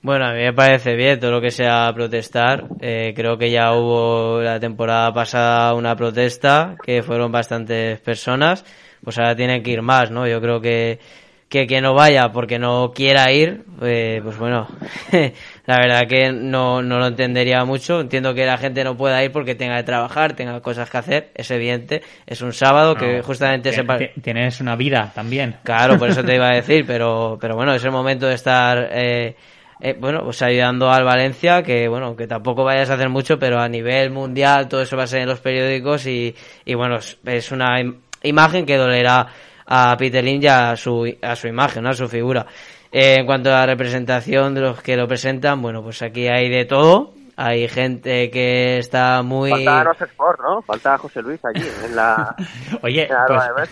Bueno, 0.06 0.26
a 0.26 0.34
mí 0.34 0.38
me 0.38 0.52
parece 0.52 0.94
bien 0.94 1.18
todo 1.18 1.32
lo 1.32 1.40
que 1.40 1.50
sea 1.50 1.90
protestar. 1.92 2.68
Eh, 2.80 3.12
creo 3.16 3.36
que 3.36 3.50
ya 3.50 3.72
hubo 3.72 4.40
la 4.40 4.60
temporada 4.60 5.12
pasada 5.12 5.74
una 5.74 5.96
protesta, 5.96 6.76
que 6.80 7.02
fueron 7.02 7.32
bastantes 7.32 7.98
personas. 7.98 8.64
Pues 9.02 9.18
ahora 9.18 9.34
tienen 9.34 9.64
que 9.64 9.72
ir 9.72 9.82
más, 9.82 10.12
¿no? 10.12 10.24
Yo 10.28 10.40
creo 10.40 10.60
que 10.60 11.00
que, 11.48 11.66
que 11.66 11.80
no 11.80 11.94
vaya 11.94 12.30
porque 12.32 12.58
no 12.58 12.92
quiera 12.92 13.30
ir, 13.30 13.62
eh, 13.82 14.20
pues 14.22 14.36
bueno, 14.36 14.66
la 15.66 15.76
verdad 15.76 16.02
que 16.08 16.32
no, 16.32 16.82
no 16.82 16.98
lo 16.98 17.06
entendería 17.06 17.64
mucho. 17.64 18.00
Entiendo 18.00 18.34
que 18.34 18.44
la 18.46 18.58
gente 18.58 18.82
no 18.82 18.96
pueda 18.96 19.22
ir 19.22 19.30
porque 19.30 19.54
tenga 19.54 19.76
que 19.76 19.84
trabajar, 19.84 20.34
tenga 20.34 20.60
cosas 20.60 20.90
que 20.90 20.98
hacer, 20.98 21.30
es 21.34 21.50
evidente. 21.50 22.02
Es 22.26 22.42
un 22.42 22.52
sábado 22.52 22.96
que 22.96 23.22
justamente 23.22 23.72
se... 23.72 23.84
Tienes 24.22 24.60
una 24.60 24.76
vida 24.76 25.12
también. 25.14 25.56
Claro, 25.62 25.98
por 25.98 26.08
eso 26.08 26.24
te 26.24 26.34
iba 26.34 26.48
a 26.48 26.54
decir, 26.54 26.84
pero, 26.86 27.38
pero 27.40 27.54
bueno, 27.54 27.74
es 27.74 27.84
el 27.84 27.92
momento 27.92 28.26
de 28.26 28.34
estar, 28.34 28.88
eh, 28.92 29.36
eh, 29.80 29.96
bueno, 29.98 30.22
pues 30.24 30.40
ayudando 30.42 30.90
al 30.90 31.04
Valencia, 31.04 31.62
que 31.62 31.88
bueno, 31.88 32.16
que 32.16 32.26
tampoco 32.26 32.64
vayas 32.64 32.90
a 32.90 32.94
hacer 32.94 33.08
mucho, 33.08 33.38
pero 33.38 33.58
a 33.60 33.68
nivel 33.68 34.10
mundial 34.10 34.68
todo 34.68 34.82
eso 34.82 34.96
va 34.96 35.04
a 35.04 35.06
ser 35.06 35.20
en 35.22 35.28
los 35.28 35.40
periódicos 35.40 36.06
y, 36.06 36.34
y 36.64 36.74
bueno, 36.74 36.96
es, 36.96 37.52
una 37.52 37.80
im- 37.80 37.96
imagen 38.22 38.64
que 38.66 38.76
dolerá 38.76 39.26
a 39.66 39.96
Peter 39.98 40.24
y 40.26 40.46
a 40.46 40.76
su, 40.76 41.12
a 41.20 41.36
su 41.36 41.48
imagen, 41.48 41.82
¿no? 41.84 41.90
a 41.90 41.94
su 41.94 42.08
figura. 42.08 42.46
Eh, 42.92 43.16
en 43.18 43.26
cuanto 43.26 43.50
a 43.50 43.58
la 43.60 43.66
representación 43.66 44.54
de 44.54 44.60
los 44.62 44.80
que 44.80 44.96
lo 44.96 45.06
presentan, 45.08 45.60
bueno, 45.60 45.82
pues 45.82 46.00
aquí 46.02 46.28
hay 46.28 46.48
de 46.48 46.64
todo. 46.64 47.12
Hay 47.36 47.68
gente 47.68 48.30
que 48.30 48.78
está 48.78 49.22
muy... 49.22 49.50
Falta 49.50 49.84
Nos 49.84 50.00
Sport, 50.00 50.40
¿no? 50.40 50.62
Falta 50.62 50.96
José 50.96 51.20
Luis 51.22 51.40
allí, 51.44 51.66
en 51.84 51.94
la... 51.94 52.34
Oye, 52.82 53.06
en 53.06 53.12
la 53.12 53.48
de 53.48 53.66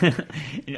pues, 0.00 0.16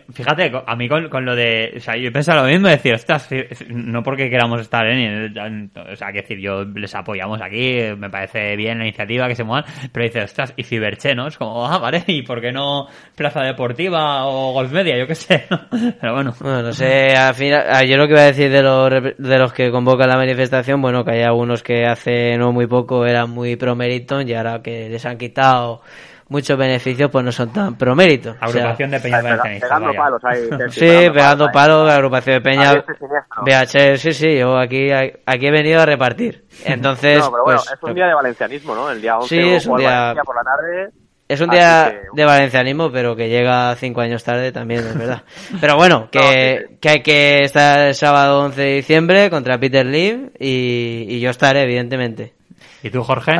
fíjate, 0.13 0.53
a 0.67 0.77
mí 0.77 0.89
con, 0.89 1.09
con 1.09 1.25
lo 1.25 1.37
de, 1.37 1.75
o 1.77 1.81
sea, 1.81 1.97
yo 1.97 2.09
he 2.09 2.13
pensado 2.13 2.43
lo 2.43 2.49
mismo, 2.49 2.69
decir, 2.69 2.95
ostras, 2.95 3.29
no 3.69 4.03
porque 4.03 4.29
queramos 4.29 4.61
estar 4.61 4.87
en, 4.87 5.71
o 5.77 5.97
sea, 5.97 6.09
que 6.09 6.23
decir, 6.23 6.39
yo 6.41 6.65
les 6.65 6.95
apoyamos 6.95 7.41
aquí, 7.41 7.79
me 7.97 8.11
parece 8.11 8.57
bien 8.57 8.79
la 8.79 8.85
iniciativa 8.85 9.29
que 9.29 9.35
se 9.37 9.45
muevan, 9.45 9.65
pero 9.93 10.05
dice, 10.05 10.23
ostras, 10.23 10.53
y 10.57 10.65
Ciberche, 10.65 11.15
¿no? 11.15 11.29
Es 11.29 11.39
como, 11.39 11.67
ah, 11.67 11.79
vale, 11.79 12.03
y 12.07 12.23
por 12.23 12.41
qué 12.41 12.53
no 12.53 12.87
Plaza 13.15 13.43
Deportiva 13.43 14.27
o 14.27 14.53
Golf 14.53 14.73
Media, 14.73 14.99
yo 14.99 15.07
qué 15.07 15.15
sé, 15.15 15.47
¿no? 15.51 15.61
Pero 16.01 16.15
bueno. 16.15 16.35
Bueno, 16.41 16.63
no 16.63 16.73
sé, 16.73 17.15
al 17.17 17.35
final, 17.35 17.65
ah, 17.69 17.85
yo 17.85 17.97
lo 17.97 18.07
que 18.07 18.13
iba 18.13 18.23
a 18.23 18.27
decir 18.27 18.51
de 18.51 18.63
los, 18.63 18.91
de 18.91 19.39
los 19.39 19.53
que 19.53 19.71
convocan 19.71 20.09
la 20.09 20.17
manifestación, 20.17 20.81
bueno, 20.81 21.05
que 21.05 21.13
hay 21.13 21.23
algunos 21.23 21.63
que 21.63 21.84
hace 21.87 22.37
no 22.39 22.53
muy 22.53 22.67
poco 22.67 23.05
eran 23.07 23.31
muy 23.31 23.57
pro 23.57 23.75
Meriton 23.75 24.29
y 24.29 24.35
ahora 24.35 24.63
que 24.63 24.89
les 24.89 25.05
han 25.07 25.17
quitado 25.19 25.81
muchos 26.29 26.57
beneficios, 26.59 27.11
pues 27.11 27.25
no 27.25 27.31
son 27.31 27.53
tan 27.53 27.77
pro 27.77 27.95
mérito. 27.95 28.31
O 28.31 28.49
sea, 28.49 28.63
Agrupación 28.63 28.91
de 28.93 29.01
Peñas 29.01 29.23
Valencianistas, 29.23 29.69
pegando 29.71 29.87
vaya. 29.89 30.01
palos 30.01 30.25
ahí. 30.25 30.71
Sí, 30.71 31.11
pegando 31.13 31.49
palos, 31.53 31.87
la 31.87 31.95
agrupación 31.97 32.37
de 32.37 32.41
Peña, 32.41 32.71
Ahí 32.71 32.77
este 32.79 32.95
siniestro. 32.95 33.43
VH, 33.45 33.99
sí, 33.99 34.13
sí, 34.13 34.39
yo 34.39 34.57
aquí, 34.59 34.91
aquí 34.91 35.47
he 35.47 35.51
venido 35.51 35.83
a 35.83 35.87
repartir. 35.87 36.45
Entonces, 36.65 37.19
No, 37.19 37.31
pero 37.31 37.45
bueno, 37.45 37.61
pues, 37.61 37.73
es 37.77 37.83
un 37.83 37.95
día 37.95 38.07
de 38.07 38.15
valencianismo, 38.15 38.75
¿no? 38.75 38.91
El 38.91 39.03
día 39.03 39.19
11 39.19 39.29
Sí, 39.29 39.41
es 39.55 39.67
un 39.67 39.77
día- 39.77 39.91
Valencia 39.91 40.23
por 40.25 40.37
la 40.37 40.43
tarde. 40.43 40.91
Es 41.27 41.41
un 41.41 41.51
Así 41.51 41.59
día 41.59 41.91
que- 41.91 42.07
de 42.21 42.25
valencianismo, 42.27 42.91
pero 42.93 43.17
que 43.17 43.29
llega 43.29 43.75
cinco 43.77 44.03
años 44.03 44.23
tarde 44.23 44.53
también, 44.53 44.81
es 44.81 44.99
verdad. 44.99 45.23
Pero 45.61 45.77
bueno, 45.77 46.09
que, 46.13 46.19
No, 46.19 46.25
sí, 46.25 46.67
sí. 46.69 46.79
que 46.81 46.89
hay 46.91 47.03
que 47.03 47.39
estar 47.45 47.87
el 47.89 47.95
sábado 47.95 48.41
11 48.45 48.61
de 48.61 48.75
diciembre 48.75 49.31
contra 49.31 49.59
Peter 49.59 49.87
Lim 49.87 50.31
y, 50.39 51.07
y 51.09 51.21
yo 51.21 51.31
estaré, 51.31 51.63
evidentemente. 51.63 52.35
¿Y 52.83 52.91
tú, 52.91 53.03
Jorge? 53.03 53.33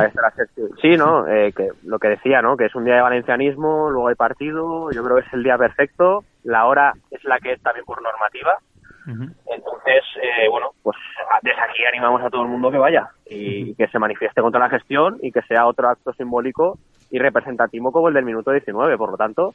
Sí, 0.81 0.97
¿no? 0.97 1.27
Eh, 1.27 1.53
que 1.55 1.67
lo 1.83 1.99
que 1.99 2.07
decía, 2.09 2.41
¿no? 2.41 2.57
Que 2.57 2.65
es 2.65 2.73
un 2.73 2.83
día 2.83 2.95
de 2.95 3.01
valencianismo, 3.01 3.91
luego 3.91 4.07
hay 4.07 4.15
partido, 4.15 4.89
yo 4.91 5.03
creo 5.03 5.17
que 5.17 5.27
es 5.27 5.33
el 5.33 5.43
día 5.43 5.55
perfecto, 5.55 6.23
la 6.43 6.65
hora 6.65 6.93
es 7.11 7.23
la 7.25 7.37
que 7.39 7.51
es 7.53 7.61
también 7.61 7.85
por 7.85 8.01
normativa, 8.01 8.57
entonces, 9.07 10.03
eh, 10.19 10.49
bueno, 10.49 10.71
pues 10.81 10.97
desde 11.43 11.61
aquí 11.61 11.85
animamos 11.87 12.23
a 12.23 12.29
todo 12.31 12.41
el 12.41 12.47
mundo 12.49 12.71
que 12.71 12.79
vaya 12.79 13.07
y 13.29 13.75
que 13.75 13.87
se 13.89 13.99
manifieste 13.99 14.41
contra 14.41 14.59
la 14.61 14.69
gestión 14.69 15.19
y 15.21 15.31
que 15.31 15.43
sea 15.43 15.67
otro 15.67 15.89
acto 15.89 16.11
simbólico 16.13 16.79
y 17.11 17.19
representativo 17.19 17.91
como 17.91 18.07
el 18.07 18.13
del 18.13 18.25
minuto 18.25 18.51
19, 18.51 18.97
por 18.97 19.11
lo 19.11 19.17
tanto, 19.17 19.53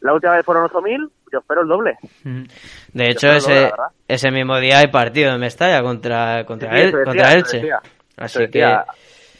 la 0.00 0.12
última 0.12 0.36
vez 0.36 0.44
fueron 0.44 0.68
8.000, 0.68 1.10
yo 1.32 1.38
espero 1.38 1.62
el 1.62 1.68
doble. 1.68 1.98
Ujú. 2.24 2.44
De 2.92 3.10
hecho, 3.10 3.28
ese, 3.28 3.70
ese 4.06 4.30
mismo 4.30 4.58
día 4.58 4.78
hay 4.78 4.88
partido 4.88 5.32
en 5.32 5.40
Mestalla 5.40 5.82
contra, 5.82 6.44
contra, 6.44 6.70
Sí, 6.70 6.84
decía, 6.84 7.04
contra 7.04 7.32
Elche. 7.32 7.70
Así 8.16 8.48
que 8.48 8.64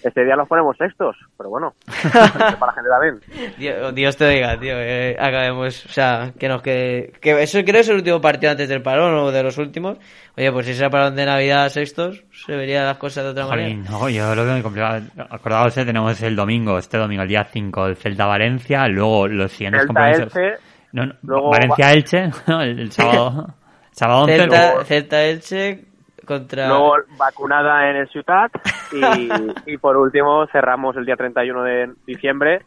Este 0.07 0.25
día 0.25 0.37
los 0.37 0.47
ponemos 0.49 0.77
sextos, 0.77 1.17
pero 1.37 1.51
bueno, 1.51 1.75
para 2.13 2.67
la 2.67 2.73
gente 2.75 2.91
también. 2.91 3.21
Dios, 3.59 3.95
Dios 3.95 4.17
te 4.17 4.25
oiga, 4.27 4.53
tío, 4.59 4.75
que 4.75 5.17
acabemos, 5.19 5.85
o 5.87 5.89
sea, 5.89 6.33
que 6.39 6.49
nos 6.49 6.63
quede, 6.63 7.13
que 7.21 7.43
eso 7.43 7.59
creo 7.63 7.73
que 7.75 7.81
es 7.81 7.89
el 7.89 7.97
último 7.97 8.21
partido 8.21 8.53
antes 8.53 8.69
del 8.69 8.83
parón 8.83 9.15
o 9.15 9.33
de 9.33 9.43
los 9.43 9.59
últimos. 9.59 9.99
Oye, 10.37 10.53
pues 10.53 10.67
si 10.67 10.75
sea 10.75 10.91
parón 10.91 11.17
de 11.17 11.27
Navidad 11.27 11.69
sextos, 11.71 12.23
se 12.33 12.55
verían 12.55 12.85
las 12.85 12.99
cosas 12.99 13.25
de 13.25 13.31
otra 13.31 13.45
Jolín, 13.47 13.79
manera. 13.83 13.91
no, 13.99 14.09
yo 14.09 14.35
lo 14.35 14.45
veo 14.45 14.53
muy 14.53 14.63
complicado. 14.63 15.01
Acordaos, 15.31 15.77
eh, 15.79 15.85
tenemos 15.85 16.23
el 16.23 16.37
domingo, 16.37 16.79
este 16.79 16.99
domingo, 16.99 17.23
el 17.23 17.29
día 17.29 17.45
5, 17.45 17.87
el 17.87 17.97
Celta-Valencia, 17.97 18.87
luego 18.89 19.27
los 19.29 19.51
siguientes 19.51 19.83
Celta, 19.87 19.95
compromisos. 19.95 20.37
Elche, 20.37 20.63
No, 20.93 21.07
no, 21.07 21.15
luego 21.23 21.51
Valencia-Elche, 21.51 22.31
el, 22.47 22.79
el 22.81 22.93
sábado, 22.93 23.55
sábado 23.91 24.21
11. 24.25 24.37
Celta, 24.39 24.67
luego- 24.71 24.85
Celta 24.85 25.25
Elche 25.25 25.85
contra 26.27 26.69
luego 26.69 26.95
vacunada 27.17 27.89
en 27.91 27.97
el 27.97 28.09
Ciutat 28.09 28.53
y, 28.93 29.03
y 29.73 29.79
por 29.79 29.97
último 29.97 30.47
cerramos 30.53 30.97
el 30.97 31.07
día 31.07 31.17
31 31.17 31.63
de 31.63 31.93
diciembre 32.07 32.63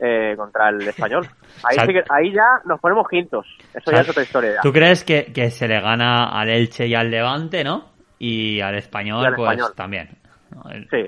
eh, 0.00 0.34
contra 0.36 0.68
el 0.70 0.88
Español. 0.88 1.26
Ahí, 1.62 1.78
sí 1.86 1.92
que- 1.92 2.04
ahí 2.10 2.32
ya 2.32 2.60
nos 2.64 2.80
ponemos 2.80 3.06
quintos, 3.08 3.46
eso 3.74 3.90
ya 3.92 4.00
es 4.00 4.08
otra 4.08 4.22
historia. 4.22 4.50
ya. 4.56 4.60
¿Tú 4.62 4.72
crees 4.72 5.04
que, 5.04 5.32
que 5.32 5.50
se 5.50 5.68
le 5.68 5.80
gana 5.80 6.26
al 6.30 6.48
Elche 6.50 6.86
y 6.86 6.94
al 6.94 7.10
Levante, 7.10 7.62
no? 7.64 7.90
Y 8.18 8.60
al 8.60 8.74
Español, 8.76 9.22
Y 9.22 9.26
al 9.26 9.34
pues 9.34 9.50
Español. 9.50 9.72
también. 9.76 10.08
Sí. 10.90 11.06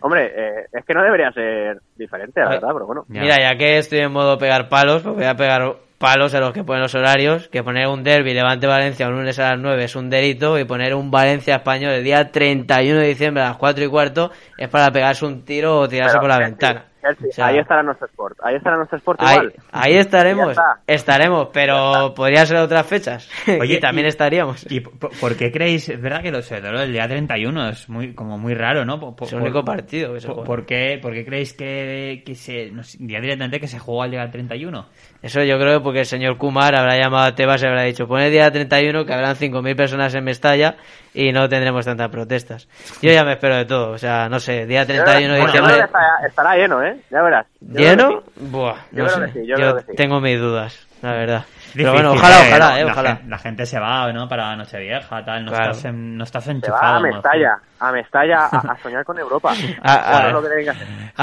Hombre, 0.00 0.26
eh, 0.34 0.66
es 0.72 0.84
que 0.84 0.92
no 0.92 1.02
debería 1.04 1.30
ser 1.32 1.78
diferente, 1.96 2.40
la 2.40 2.48
Ay. 2.50 2.56
verdad, 2.56 2.70
pero 2.72 2.86
bueno. 2.86 3.04
Ya. 3.08 3.20
Mira, 3.22 3.36
ya 3.40 3.56
que 3.56 3.78
estoy 3.78 4.00
en 4.00 4.12
modo 4.12 4.36
pegar 4.38 4.68
palos, 4.68 5.02
pues 5.02 5.14
voy 5.14 5.24
a 5.24 5.34
pegar 5.36 5.62
palos 5.98 6.32
a 6.34 6.40
los 6.40 6.52
que 6.52 6.62
ponen 6.64 6.82
los 6.82 6.94
horarios, 6.94 7.48
que 7.48 7.62
poner 7.62 7.88
un 7.88 8.02
derby 8.04 8.32
Levante 8.32 8.66
Valencia 8.66 9.08
un 9.08 9.16
lunes 9.16 9.38
a 9.38 9.50
las 9.50 9.58
9 9.58 9.84
es 9.84 9.96
un 9.96 10.08
delito 10.08 10.58
y 10.58 10.64
poner 10.64 10.94
un 10.94 11.10
Valencia 11.10 11.56
Español 11.56 11.92
el 11.92 12.04
día 12.04 12.30
31 12.30 13.00
de 13.00 13.08
diciembre 13.08 13.42
a 13.42 13.48
las 13.48 13.56
4 13.56 13.84
y 13.84 13.88
cuarto 13.88 14.30
es 14.56 14.68
para 14.68 14.90
pegarse 14.90 15.26
un 15.26 15.44
tiro 15.44 15.80
o 15.80 15.88
tirarse 15.88 16.12
Pero, 16.18 16.20
por 16.20 16.28
la 16.28 16.36
Chelsea, 16.36 16.48
ventana. 16.50 16.84
Chelsea, 17.00 17.28
O 17.28 17.32
sea, 17.32 17.46
ahí 17.46 17.58
estará 17.58 17.82
nuestro 17.84 18.06
sport, 18.08 18.38
ahí 18.42 18.56
estará 18.56 18.76
nuestro 18.76 18.98
sport 18.98 19.20
Ahí, 19.22 19.34
igual. 19.36 19.54
ahí 19.70 19.94
estaremos, 19.94 20.56
estaremos, 20.86 21.48
pero 21.52 22.12
podría 22.14 22.44
ser 22.44 22.56
otras 22.58 22.84
fechas. 22.86 23.28
Oye, 23.60 23.74
y 23.74 23.80
también 23.80 24.06
y- 24.06 24.08
estaríamos. 24.08 24.66
¿Y 24.70 24.80
por, 24.80 25.36
qué 25.36 25.52
creéis? 25.52 25.88
Es 25.88 26.00
verdad 26.02 26.22
que 26.22 26.32
lo 26.32 26.42
sé, 26.42 26.56
el 26.58 26.92
día 26.92 27.06
31 27.06 27.68
es 27.68 27.88
muy 27.88 28.14
como 28.14 28.36
muy 28.36 28.52
raro, 28.54 28.84
¿no? 28.84 28.98
Por- 28.98 29.14
es 29.26 29.32
el 29.32 29.38
por- 29.38 29.46
único 29.48 29.64
partido 29.64 30.12
que 30.14 30.20
se 30.20 30.26
por, 30.26 30.34
juega. 30.36 30.46
por 30.46 30.66
qué, 30.66 30.98
por 31.00 31.12
qué 31.12 31.24
creéis 31.24 31.52
que, 31.54 32.22
que 32.26 32.34
se 32.34 32.70
no 32.72 32.82
sé, 32.82 32.98
ya 33.00 33.20
directamente 33.20 33.60
que 33.60 33.68
se 33.68 33.78
juega 33.78 34.04
el 34.06 34.10
día 34.10 34.30
31? 34.30 34.86
Eso 35.20 35.42
yo 35.42 35.58
creo 35.58 35.82
porque 35.82 36.00
el 36.00 36.06
señor 36.06 36.36
Kumar 36.38 36.76
habrá 36.76 36.96
llamado 36.96 37.24
a 37.26 37.34
Tebas 37.34 37.60
y 37.62 37.66
habrá 37.66 37.82
dicho, 37.82 38.06
pone 38.06 38.26
el 38.26 38.32
día 38.32 38.50
31 38.52 39.04
que 39.04 39.12
habrán 39.12 39.34
5.000 39.34 39.74
personas 39.76 40.14
en 40.14 40.22
Mestalla 40.22 40.76
y 41.12 41.32
no 41.32 41.48
tendremos 41.48 41.84
tantas 41.84 42.08
protestas. 42.08 42.68
Yo 43.02 43.10
ya 43.10 43.24
me 43.24 43.32
espero 43.32 43.56
de 43.56 43.64
todo, 43.64 43.90
o 43.90 43.98
sea, 43.98 44.28
no 44.28 44.38
sé, 44.38 44.64
día 44.66 44.86
31 44.86 45.34
de 45.34 45.40
Bueno, 45.40 45.40
yo 45.40 45.46
diciembre... 45.46 45.74
que 45.74 45.84
estará, 45.84 46.26
estará 46.26 46.56
lleno, 46.56 46.82
¿eh? 46.84 46.96
Ya 47.10 47.22
verás. 47.22 47.46
Yo 47.60 47.80
¿Lleno? 47.80 48.22
Buah, 48.36 48.76
Yo 48.92 49.02
no 49.04 49.08
sé. 49.10 49.20
que 49.26 49.32
sí, 49.32 49.46
yo 49.46 49.56
que 49.56 49.82
sí. 49.82 49.96
tengo 49.96 50.20
mis 50.20 50.38
dudas, 50.38 50.86
la 51.02 51.12
verdad. 51.12 51.44
Pero 51.74 51.92
bueno, 51.92 52.12
Difícil, 52.12 52.30
ojalá, 52.34 52.46
eh, 52.48 52.50
ojalá, 52.50 52.80
eh, 52.80 52.84
la 52.84 52.92
ojalá. 52.92 53.20
La, 53.28 53.38
gente 53.38 53.66
se 53.66 53.78
va, 53.78 54.12
¿no? 54.12 54.28
Para 54.28 54.56
Nochevieja, 54.56 55.24
tal. 55.24 55.44
No, 55.44 55.50
Claro. 55.52 55.70
estás, 55.72 55.84
en- 55.86 56.16
no 56.16 56.24
estás 56.24 56.44
Se 56.44 56.50
va 56.50 56.56
enchufado. 56.56 56.96
a. 56.96 57.00
Mestalla, 57.00 57.58
a 57.80 57.92
Mestalla 57.92 58.38
a, 58.50 58.56
a 58.72 58.76
soñar 58.82 59.04
con 59.04 59.18
Europa. 59.18 59.52
A- 59.82 60.32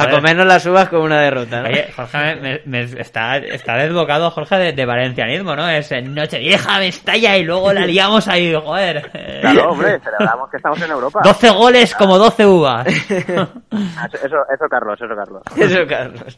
que 0.05 0.11
comernos 0.11 0.45
las 0.45 0.65
uvas 0.65 0.89
con 0.89 1.01
una 1.01 1.19
derrota, 1.21 1.61
¿no? 1.61 1.69
Oye, 1.69 1.91
Jorge, 1.95 2.17
me, 2.17 2.35
me- 2.35 2.61
me- 2.65 2.81
está, 3.01 3.37
está 3.37 3.75
desbocado 3.77 4.29
Jorge 4.31 4.55
de, 4.57 4.73
de 4.73 4.85
valencianismo, 4.85 5.55
¿no? 5.55 5.67
Es 5.69 5.91
en 5.91 6.13
Nochevieja, 6.13 6.79
Mestalla 6.79 7.37
y 7.37 7.43
luego 7.43 7.73
la 7.73 7.81
liamos 7.85 8.27
ahí, 8.27 8.53
joder. 8.53 9.09
eh, 9.13 9.39
Claro, 9.41 9.71
hombre, 9.71 9.99
celebramos 9.99 10.49
que 10.49 10.57
estamos 10.57 10.81
en 10.81 10.91
Europa. 10.91 11.21
12 11.23 11.49
goles 11.51 11.95
como 11.95 12.17
12 12.17 12.45
uvas. 12.45 12.87
Ah, 12.87 14.07
Eso, 14.11 14.25
eso, 14.25 14.37
eso, 14.53 14.65
Carlos, 14.69 14.99
eso, 15.01 15.15
Carlos. 15.15 15.41
Eso, 15.57 15.79
Carlos. 15.87 16.37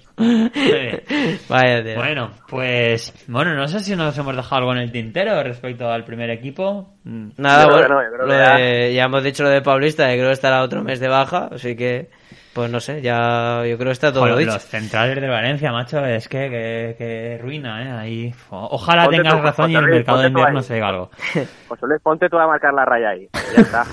Vaya 1.50 1.84
tela. 1.84 1.96
Bueno, 2.00 2.32
pues 2.48 3.14
bueno, 3.28 3.54
no 3.54 3.68
sé 3.68 3.80
si 3.82 3.96
nos 4.06 4.18
hemos 4.18 4.36
dejado 4.36 4.56
algo 4.58 4.72
en 4.74 4.78
el 4.80 4.92
tintero 4.92 5.42
respecto 5.44 5.90
al 5.92 6.04
primer 6.06 6.30
equipo. 6.30 6.94
Mm, 7.04 7.30
Nada, 7.38 7.64
Yo 7.64 7.70
creo 7.70 7.80
bueno, 7.80 7.88
que 7.88 7.94
no, 7.94 8.04
yo 8.04 8.10
creo 8.16 8.26
lo 8.28 8.34
que 8.34 8.40
ya- 8.40 8.56
de- 8.58 8.94
ya 8.94 9.04
hemos 9.06 9.24
dicho 9.24 9.44
lo 9.44 9.50
de 9.50 9.62
Paulista, 9.62 10.08
que 10.08 10.14
creo 10.16 10.28
que 10.28 10.34
estará 10.34 10.62
otro 10.64 10.84
mes 10.84 11.00
de 11.00 11.08
baja, 11.08 11.50
así 11.54 11.76
que, 11.76 12.10
pues 12.54 12.72
no 12.72 12.80
sé, 12.80 13.02
ya 13.02 13.64
yo 13.66 13.78
creo 13.78 13.88
que 13.90 13.92
está 13.94 14.12
todo 14.12 14.22
Joder, 14.24 14.38
dicho. 14.38 14.54
los 14.54 14.64
centrales 14.64 15.20
de 15.22 15.28
Valencia, 15.28 15.72
macho, 15.72 16.04
es 16.06 16.28
que, 16.28 16.50
que, 16.50 16.96
que 16.98 17.38
ruina, 17.42 17.84
¿eh? 17.84 17.92
Ahí, 17.92 18.34
ojalá 18.50 19.04
Ponte 19.06 19.18
tengas 19.18 19.36
tú, 19.36 19.42
razón 19.42 19.72
y 19.72 19.76
el 19.76 19.86
mercado 19.88 20.20
de 20.22 20.28
invierno 20.28 20.62
se 20.62 20.74
diga 20.76 20.88
algo. 20.88 21.10
Luis, 21.82 22.02
ponte 22.02 22.30
tú 22.30 22.38
a 22.38 22.48
marcar 22.48 22.74
la 22.74 22.86
raya 22.86 23.10
ahí. 23.10 23.28
Ya 23.56 23.62
está. 23.62 23.84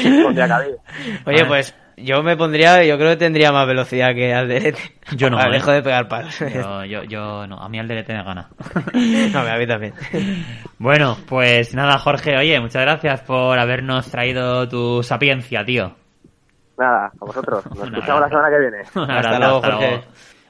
Oye, 1.26 1.44
pues 1.46 1.74
yo 1.96 2.22
me 2.22 2.36
pondría, 2.36 2.84
yo 2.84 2.96
creo 2.96 3.10
que 3.10 3.16
tendría 3.16 3.52
más 3.52 3.66
velocidad 3.66 4.14
que 4.14 4.34
Alderete. 4.34 4.80
Yo 5.16 5.30
no, 5.30 5.40
¿eh? 5.46 5.50
dejo 5.50 5.70
de 5.72 5.82
pegar 5.82 6.08
palos. 6.08 6.38
Yo, 6.38 6.84
yo, 6.84 7.02
yo 7.04 7.46
no, 7.46 7.58
a 7.58 7.68
mí 7.68 7.78
Alderete 7.78 8.14
me 8.14 8.22
gana. 8.22 8.48
no, 9.32 9.38
a 9.40 9.56
mí 9.56 9.66
también. 9.66 9.94
Bueno, 10.78 11.16
pues 11.28 11.74
nada, 11.74 11.98
Jorge, 11.98 12.36
oye, 12.36 12.60
muchas 12.60 12.82
gracias 12.82 13.20
por 13.22 13.58
habernos 13.58 14.10
traído 14.10 14.68
tu 14.68 15.02
sapiencia, 15.02 15.64
tío. 15.64 15.94
Nada, 16.78 17.06
a 17.06 17.24
vosotros. 17.24 17.64
Nos 17.76 17.88
escuchamos 17.88 18.20
la 18.20 18.28
semana 18.28 18.50
que 18.50 18.58
viene. 18.58 18.80
Hasta 18.80 19.38
luego, 19.38 19.56
hasta 19.56 19.70
Jorge. 19.72 19.88
luego. 19.88 20.04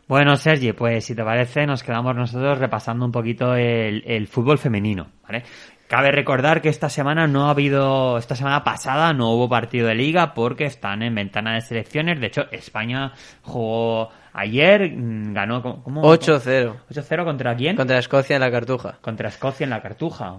Bueno, 0.06 0.36
Sergi, 0.36 0.72
pues 0.72 1.04
si 1.06 1.14
te 1.14 1.24
parece, 1.24 1.66
nos 1.66 1.82
quedamos 1.82 2.14
nosotros 2.14 2.58
repasando 2.58 3.06
un 3.06 3.12
poquito 3.12 3.54
el, 3.54 4.02
el 4.06 4.26
fútbol 4.26 4.58
femenino, 4.58 5.06
¿vale? 5.22 5.44
Cabe 5.88 6.10
recordar 6.10 6.62
que 6.62 6.70
esta 6.70 6.88
semana 6.88 7.26
no 7.26 7.46
ha 7.46 7.50
habido, 7.50 8.16
esta 8.18 8.34
semana 8.34 8.64
pasada 8.64 9.12
no 9.12 9.30
hubo 9.30 9.48
partido 9.48 9.86
de 9.88 9.94
liga 9.94 10.32
porque 10.34 10.64
están 10.64 11.02
en 11.02 11.14
ventana 11.14 11.54
de 11.54 11.60
selecciones. 11.60 12.18
De 12.20 12.26
hecho, 12.28 12.46
España 12.50 13.12
jugó 13.42 14.10
ayer, 14.32 14.90
mm, 14.90 15.34
ganó, 15.34 15.62
¿cómo? 15.62 15.82
cómo- 15.82 16.02
8-0 16.02 16.76
8-0 16.90 17.24
contra 17.24 17.54
quién? 17.54 17.76
contra 17.76 17.98
Escocia 17.98 18.34
en 18.36 18.40
la 18.40 18.50
Cartuja. 18.50 18.98
contra 19.02 19.28
Escocia 19.28 19.64
en 19.64 19.70
la 19.70 19.82
Cartuja. 19.82 20.36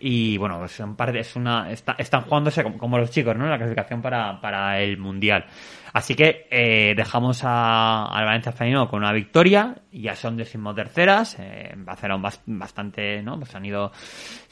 Y 0.00 0.38
bueno, 0.38 0.58
pues 0.58 0.80
un 0.80 0.96
par 0.96 1.12
de- 1.12 1.20
es 1.20 1.36
una, 1.36 1.70
está- 1.70 1.94
están 1.98 2.22
jugándose 2.22 2.62
como, 2.62 2.78
como 2.78 2.98
los 2.98 3.10
chicos, 3.10 3.36
¿no? 3.36 3.46
La 3.46 3.58
clasificación 3.58 4.00
para, 4.00 4.40
para 4.40 4.80
el 4.80 4.96
Mundial. 4.96 5.44
Así 5.92 6.14
que 6.14 6.46
eh, 6.50 6.94
dejamos 6.96 7.42
a- 7.44 8.06
al 8.06 8.24
Valencia 8.24 8.52
Femenino 8.52 8.88
con 8.88 9.00
una 9.02 9.12
victoria. 9.12 9.76
Ya 9.92 10.16
son 10.16 10.36
decimoterceras. 10.38 11.36
Eh, 11.38 11.74
bas- 11.76 12.40
bastante, 12.46 13.22
¿no? 13.22 13.38
Pues 13.38 13.54
han 13.54 13.64
ido... 13.66 13.92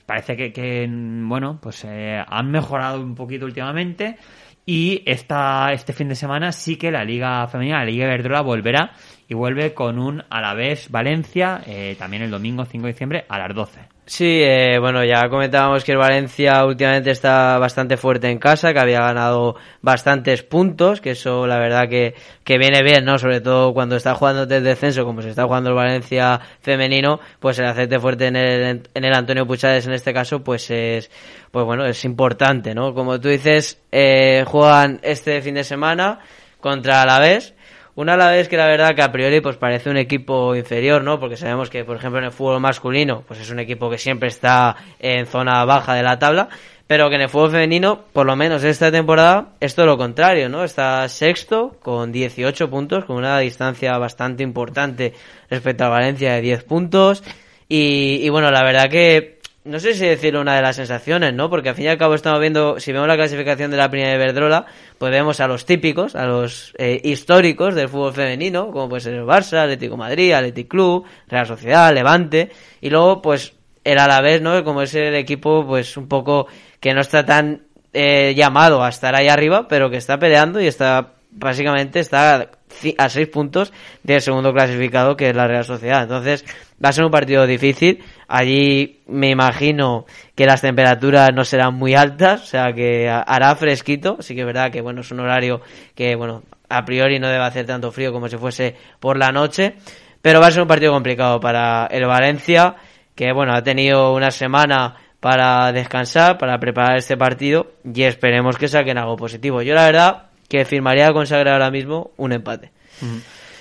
Parece 0.07 0.37
que, 0.37 0.53
que, 0.53 0.89
bueno, 0.89 1.59
pues 1.61 1.85
eh, 1.85 2.23
han 2.27 2.51
mejorado 2.51 3.01
un 3.01 3.15
poquito 3.15 3.45
últimamente. 3.45 4.17
Y 4.65 5.03
esta, 5.07 5.73
este 5.73 5.93
fin 5.93 6.09
de 6.09 6.17
semana 6.17 6.51
sí 6.51 6.77
que 6.77 6.91
la 6.91 7.05
Liga 7.05 7.47
Femenina, 7.47 7.79
la 7.79 7.85
Liga 7.85 8.07
Iberdrola, 8.07 8.41
volverá 8.41 8.93
y 9.29 9.35
vuelve 9.35 9.75
con 9.75 9.99
un 9.99 10.25
Alavés 10.29 10.91
Valencia, 10.91 11.61
eh, 11.67 11.95
también 11.99 12.23
el 12.23 12.31
domingo 12.31 12.65
5 12.65 12.87
de 12.87 12.93
diciembre 12.93 13.25
a 13.29 13.39
las 13.39 13.55
12. 13.55 13.96
Sí, 14.09 14.41
eh, 14.41 14.79
bueno, 14.79 15.05
ya 15.05 15.29
comentábamos 15.29 15.83
que 15.83 15.91
el 15.91 15.99
Valencia 15.99 16.65
últimamente 16.65 17.11
está 17.11 17.59
bastante 17.59 17.97
fuerte 17.97 18.31
en 18.31 18.39
casa, 18.39 18.73
que 18.73 18.79
había 18.79 19.01
ganado 19.01 19.57
bastantes 19.83 20.45
puntos, 20.45 21.01
que 21.01 21.11
eso 21.11 21.45
la 21.49 21.59
verdad 21.59 21.89
que, 21.89 22.15
que 22.45 22.57
viene 22.57 22.85
bien, 22.85 23.05
¿no? 23.05 23.19
Sobre 23.19 23.41
todo 23.41 23.75
cuando 23.75 23.97
está 23.97 24.15
jugando 24.15 24.47
del 24.47 24.63
descenso, 24.63 25.05
como 25.05 25.23
se 25.23 25.31
está 25.31 25.43
jugando 25.43 25.71
el 25.71 25.75
Valencia 25.75 26.41
femenino, 26.61 27.19
pues 27.41 27.59
el 27.59 27.67
hacerte 27.67 27.99
fuerte 27.99 28.29
en 28.29 28.37
el, 28.37 28.83
en 28.95 29.05
el 29.05 29.13
Antonio 29.13 29.45
Puchades 29.45 29.89
en 29.89 29.93
este 29.93 30.15
caso, 30.15 30.45
pues 30.45 30.71
es, 30.71 31.11
pues 31.51 31.65
bueno, 31.65 31.85
es 31.85 32.05
importante, 32.05 32.77
¿no? 32.77 32.95
Como 32.95 33.21
tú 33.21 33.29
dices, 33.29 33.83
eh, 33.91 34.45
juegan 34.47 35.01
este 35.03 35.43
fin 35.43 35.57
de 35.57 35.65
semana 35.65 36.21
contra 36.61 37.03
Alavés, 37.03 37.56
un 37.97 38.11
Alavés 38.11 38.49
que 38.49 38.59
la 38.59 38.67
verdad 38.67 38.95
que 38.95 39.03
a 39.03 39.11
priori 39.11 39.41
pues 39.41 39.57
parece 39.57 39.89
un 39.91 39.97
equipo 39.97 40.55
inferior, 40.55 41.03
¿no? 41.03 41.19
Porque 41.19 41.37
sabemos 41.37 41.71
que, 41.71 41.83
por 41.83 41.97
ejemplo, 41.97 42.19
en 42.19 42.27
el 42.27 42.31
fútbol 42.31 42.61
masculino, 42.61 43.25
pues 43.27 43.41
es 43.41 43.51
un 43.51 43.59
equipo 43.59 43.91
que 43.91 43.99
siempre 43.99 44.29
está 44.29 44.77
en 45.01 45.27
zona 45.27 45.65
baja 45.65 45.95
de 45.95 46.03
la 46.03 46.19
tabla, 46.19 46.51
pero 46.87 47.09
que 47.09 47.17
en 47.17 47.23
el 47.23 47.31
fútbol 47.31 47.53
femenino, 47.53 48.05
por 48.13 48.27
lo 48.27 48.37
menos 48.37 48.63
esta 48.65 48.93
temporada, 48.93 49.55
es 49.61 49.75
todo 49.75 49.87
lo 49.87 49.97
contrario, 49.97 50.51
¿no? 50.51 50.63
Está 50.63 51.09
sexto 51.09 51.77
con 51.83 52.13
18 52.13 52.69
puntos, 52.69 53.07
con 53.07 53.17
una 53.17 53.39
distancia 53.39 53.97
bastante 53.97 54.43
importante 54.43 55.15
respecto 55.49 55.85
a 55.85 55.89
Valencia 55.89 56.35
de 56.35 56.43
10 56.43 56.65
puntos. 56.65 57.25
Y, 57.67 58.21
y 58.23 58.29
bueno, 58.29 58.51
la 58.51 58.63
verdad 58.63 58.91
que 58.91 59.36
no 59.67 59.81
sé 59.81 59.95
si 59.95 60.07
decirlo 60.07 60.41
una 60.41 60.57
de 60.57 60.63
las 60.63 60.77
sensaciones, 60.77 61.35
¿no? 61.35 61.51
Porque 61.51 61.71
al 61.71 61.75
fin 61.75 61.87
y 61.87 61.89
al 61.89 61.99
cabo 61.99 62.15
estamos 62.15 62.41
viendo, 62.41 62.79
si 62.81 62.93
vemos 62.93 63.09
la 63.09 63.17
clasificación 63.17 63.71
de 63.71 63.77
la 63.77 63.91
primera 63.91 64.13
de 64.13 64.19
Verdrola, 64.19 64.67
pues 64.99 65.11
vemos 65.11 65.41
a 65.41 65.49
los 65.49 65.67
típicos, 65.67 66.15
a 66.15 66.27
los 66.27 66.73
eh, 66.79 67.01
históricos 67.05 67.75
del 67.75 67.89
fútbol 67.89 68.15
femenino, 68.15 68.71
como 68.71 68.89
puede 68.89 69.01
ser 69.03 69.15
el 69.15 69.25
Barça, 69.25 69.59
Atlético 69.59 69.97
Madrid, 69.97 70.33
Atlético 70.33 70.69
Club, 70.69 71.05
Real 71.29 71.47
Sociedad, 71.47 71.93
Levante, 71.93 72.51
y 72.81 72.91
luego 72.91 73.21
pues 73.21 73.55
el 73.85 73.99
Alavés, 73.99 74.41
¿no? 74.41 74.63
Como 74.65 74.83
es 74.83 74.95
el 74.95 75.15
equipo 75.15 75.67
pues 75.67 75.97
un 75.97 76.09
poco 76.09 76.47
que 76.81 76.95
no 76.95 77.01
está 77.01 77.25
tan 77.25 77.63
eh, 77.93 78.35
llamado 78.35 78.83
a 78.83 78.89
estar 78.89 79.15
ahí 79.15 79.29
arriba, 79.29 79.67
pero 79.69 79.91
que 79.91 79.97
está 79.97 80.19
peleando 80.19 80.61
y 80.61 80.67
está 80.67 81.15
básicamente 81.31 82.01
está 82.01 82.51
a 82.99 83.09
seis 83.09 83.29
puntos 83.29 83.73
del 84.03 84.21
segundo 84.21 84.53
clasificado 84.53 85.17
que 85.17 85.31
es 85.31 85.37
la 85.37 85.47
Real 85.47 85.65
Sociedad. 85.65 86.03
Entonces 86.03 86.45
va 86.85 86.91
a 86.91 86.93
ser 86.93 87.05
un 87.05 87.11
partido 87.11 87.47
difícil. 87.47 88.03
Allí 88.29 89.01
me 89.07 89.31
imagino 89.31 90.05
que 90.35 90.47
las 90.47 90.61
temperaturas 90.61 91.31
no 91.35 91.45
serán 91.45 91.75
muy 91.75 91.95
altas, 91.95 92.43
o 92.43 92.47
sea 92.47 92.73
que 92.73 93.09
ha- 93.09 93.21
hará 93.21 93.55
fresquito. 93.57 94.19
Sí 94.21 94.35
que 94.35 94.41
es 94.41 94.47
verdad 94.47 94.71
que 94.71 94.81
bueno 94.83 95.01
es 95.01 95.11
un 95.11 95.21
horario 95.21 95.61
que 95.95 96.15
bueno 96.17 96.43
a 96.69 96.85
priori 96.85 97.19
no 97.19 97.29
debe 97.29 97.45
hacer 97.45 97.65
tanto 97.67 97.93
frío 97.93 98.13
como 98.13 98.29
si 98.29 98.37
fuese 98.37 98.75
por 99.01 99.17
la 99.17 99.31
noche, 99.33 99.77
pero 100.21 100.41
va 100.41 100.49
a 100.49 100.51
ser 100.51 100.63
un 100.63 100.69
partido 100.69 100.93
complicado 100.93 101.39
para 101.41 101.87
el 101.91 102.05
Valencia 102.07 102.75
que 103.15 103.33
bueno 103.33 103.55
ha 103.55 103.63
tenido 103.63 104.13
una 104.13 104.31
semana 104.31 104.97
para 105.21 105.73
descansar, 105.73 106.37
para 106.37 106.59
preparar 106.59 106.99
este 106.99 107.17
partido 107.17 107.73
y 107.85 108.03
esperemos 108.03 108.59
que 108.59 108.69
saquen 108.69 108.99
algo 108.99 109.17
positivo. 109.17 109.63
Yo 109.63 109.75
la 109.75 109.87
verdad 109.87 110.26
que 110.49 110.65
firmaría 110.65 111.13
con 111.13 111.27
Sagra 111.27 111.53
ahora 111.53 111.71
mismo 111.71 112.13
un 112.17 112.33
empate. 112.33 112.71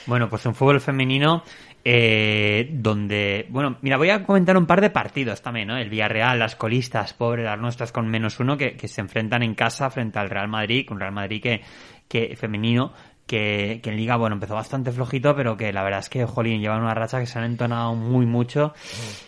Bueno, 0.06 0.30
pues 0.30 0.46
un 0.46 0.54
fútbol 0.54 0.80
femenino 0.80 1.44
eh, 1.84 2.68
donde, 2.72 3.46
bueno, 3.50 3.78
mira, 3.82 3.98
voy 3.98 4.10
a 4.10 4.24
comentar 4.24 4.58
un 4.58 4.66
par 4.66 4.82
de 4.82 4.90
partidos 4.90 5.42
también, 5.42 5.68
¿no? 5.68 5.78
El 5.78 5.90
Villarreal, 5.90 6.40
las 6.40 6.56
colistas, 6.56 7.14
pobres, 7.14 7.46
las 7.46 7.60
nuestras 7.60 7.92
con 7.92 8.08
menos 8.08 8.40
uno, 8.40 8.58
que, 8.58 8.76
que 8.76 8.88
se 8.88 9.02
enfrentan 9.02 9.44
en 9.44 9.54
casa 9.54 9.90
frente 9.92 10.18
al 10.18 10.30
Real 10.30 10.48
Madrid, 10.48 10.88
un 10.90 11.00
Real 11.00 11.12
Madrid 11.12 11.42
que, 11.42 11.62
que 12.08 12.36
femenino, 12.36 12.92
que, 13.28 13.82
que 13.84 13.90
en 13.92 13.98
Liga, 13.98 14.16
bueno, 14.16 14.36
empezó 14.36 14.56
bastante 14.56 14.92
flojito, 14.92 15.36
pero 15.36 15.58
que 15.58 15.72
la 15.74 15.84
verdad 15.84 16.00
es 16.00 16.10
que, 16.10 16.26
jolín, 16.26 16.60
llevan 16.60 16.82
una 16.82 16.94
racha 16.94 17.20
que 17.20 17.26
se 17.26 17.38
han 17.38 17.46
entonado 17.46 17.94
muy 17.96 18.26
mucho 18.26 18.74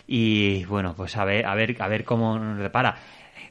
y, 0.06 0.64
bueno, 0.64 0.94
pues 0.96 1.16
a 1.16 1.24
ver, 1.24 1.46
a 1.46 1.54
ver, 1.54 1.76
a 1.80 1.88
ver 1.88 2.04
cómo 2.04 2.38
nos 2.38 2.58
depara. 2.58 2.96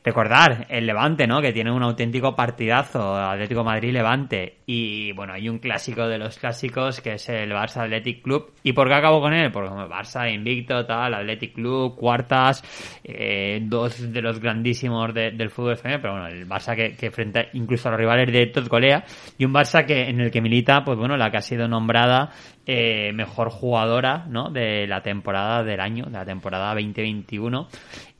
Recordar 0.07 0.67
el 0.69 0.85
Levante, 0.87 1.27
¿no? 1.27 1.41
Que 1.41 1.51
tiene 1.51 1.69
un 1.69 1.83
auténtico 1.83 2.33
partidazo, 2.33 3.13
Atlético 3.13 3.65
Madrid-Levante. 3.65 4.59
Y 4.65 5.11
bueno, 5.11 5.33
hay 5.33 5.49
un 5.49 5.59
clásico 5.59 6.07
de 6.07 6.17
los 6.17 6.39
clásicos 6.39 7.01
que 7.01 7.15
es 7.15 7.27
el 7.27 7.51
Barça 7.51 7.81
Athletic 7.83 8.21
Club. 8.23 8.53
¿Y 8.63 8.71
por 8.71 8.87
qué 8.87 8.93
acabo 8.93 9.19
con 9.19 9.33
él? 9.33 9.51
Porque 9.51 9.67
como 9.67 9.85
Barça 9.89 10.33
invicto, 10.33 10.85
tal, 10.85 11.13
Athletic 11.13 11.55
Club, 11.55 11.97
cuartas, 11.97 12.63
eh, 13.03 13.59
dos 13.63 14.13
de 14.13 14.21
los 14.21 14.39
grandísimos 14.39 15.13
de- 15.13 15.31
del 15.31 15.49
fútbol 15.49 15.75
femenino. 15.75 16.01
Pero 16.01 16.13
bueno, 16.13 16.27
el 16.27 16.47
Barça 16.47 16.73
que, 16.73 16.95
que 16.95 17.11
frente 17.11 17.49
incluso 17.51 17.89
a 17.89 17.91
los 17.91 17.99
rivales 17.99 18.27
directos 18.27 18.69
golea. 18.69 19.03
Y 19.37 19.43
un 19.43 19.53
Barça 19.53 19.85
que 19.85 20.07
en 20.07 20.21
el 20.21 20.31
que 20.31 20.39
milita, 20.39 20.85
pues 20.85 20.97
bueno, 20.97 21.17
la 21.17 21.29
que 21.29 21.35
ha 21.35 21.41
sido 21.41 21.67
nombrada 21.67 22.29
eh, 22.67 23.11
mejor 23.13 23.49
jugadora, 23.49 24.25
¿no? 24.29 24.49
De 24.49 24.85
la 24.87 25.01
temporada 25.01 25.63
del 25.63 25.79
año, 25.79 26.05
de 26.05 26.11
la 26.11 26.25
temporada 26.25 26.73
2021. 26.73 27.67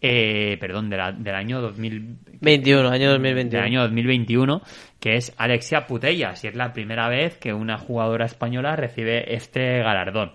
Eh, 0.02 0.58
perdón, 0.60 0.90
de 0.90 0.98
la- 0.98 1.12
del 1.12 1.36
año 1.36 1.60
2000, 1.60 2.16
21, 2.40 2.90
año 2.90 3.12
del 3.12 3.18
2021. 3.22 3.64
año 3.64 3.82
2021, 3.82 4.62
que 5.00 5.16
es 5.18 5.34
Alexia 5.38 5.86
Putellas, 5.86 6.44
y 6.44 6.48
es 6.48 6.56
la 6.56 6.72
primera 6.72 7.10
vez 7.10 7.38
que 7.38 7.54
una 7.54 7.78
jugadora 7.78 8.26
española 8.26 8.76
recibe 8.76 9.36
este 9.36 9.80
galardón. 9.80 10.32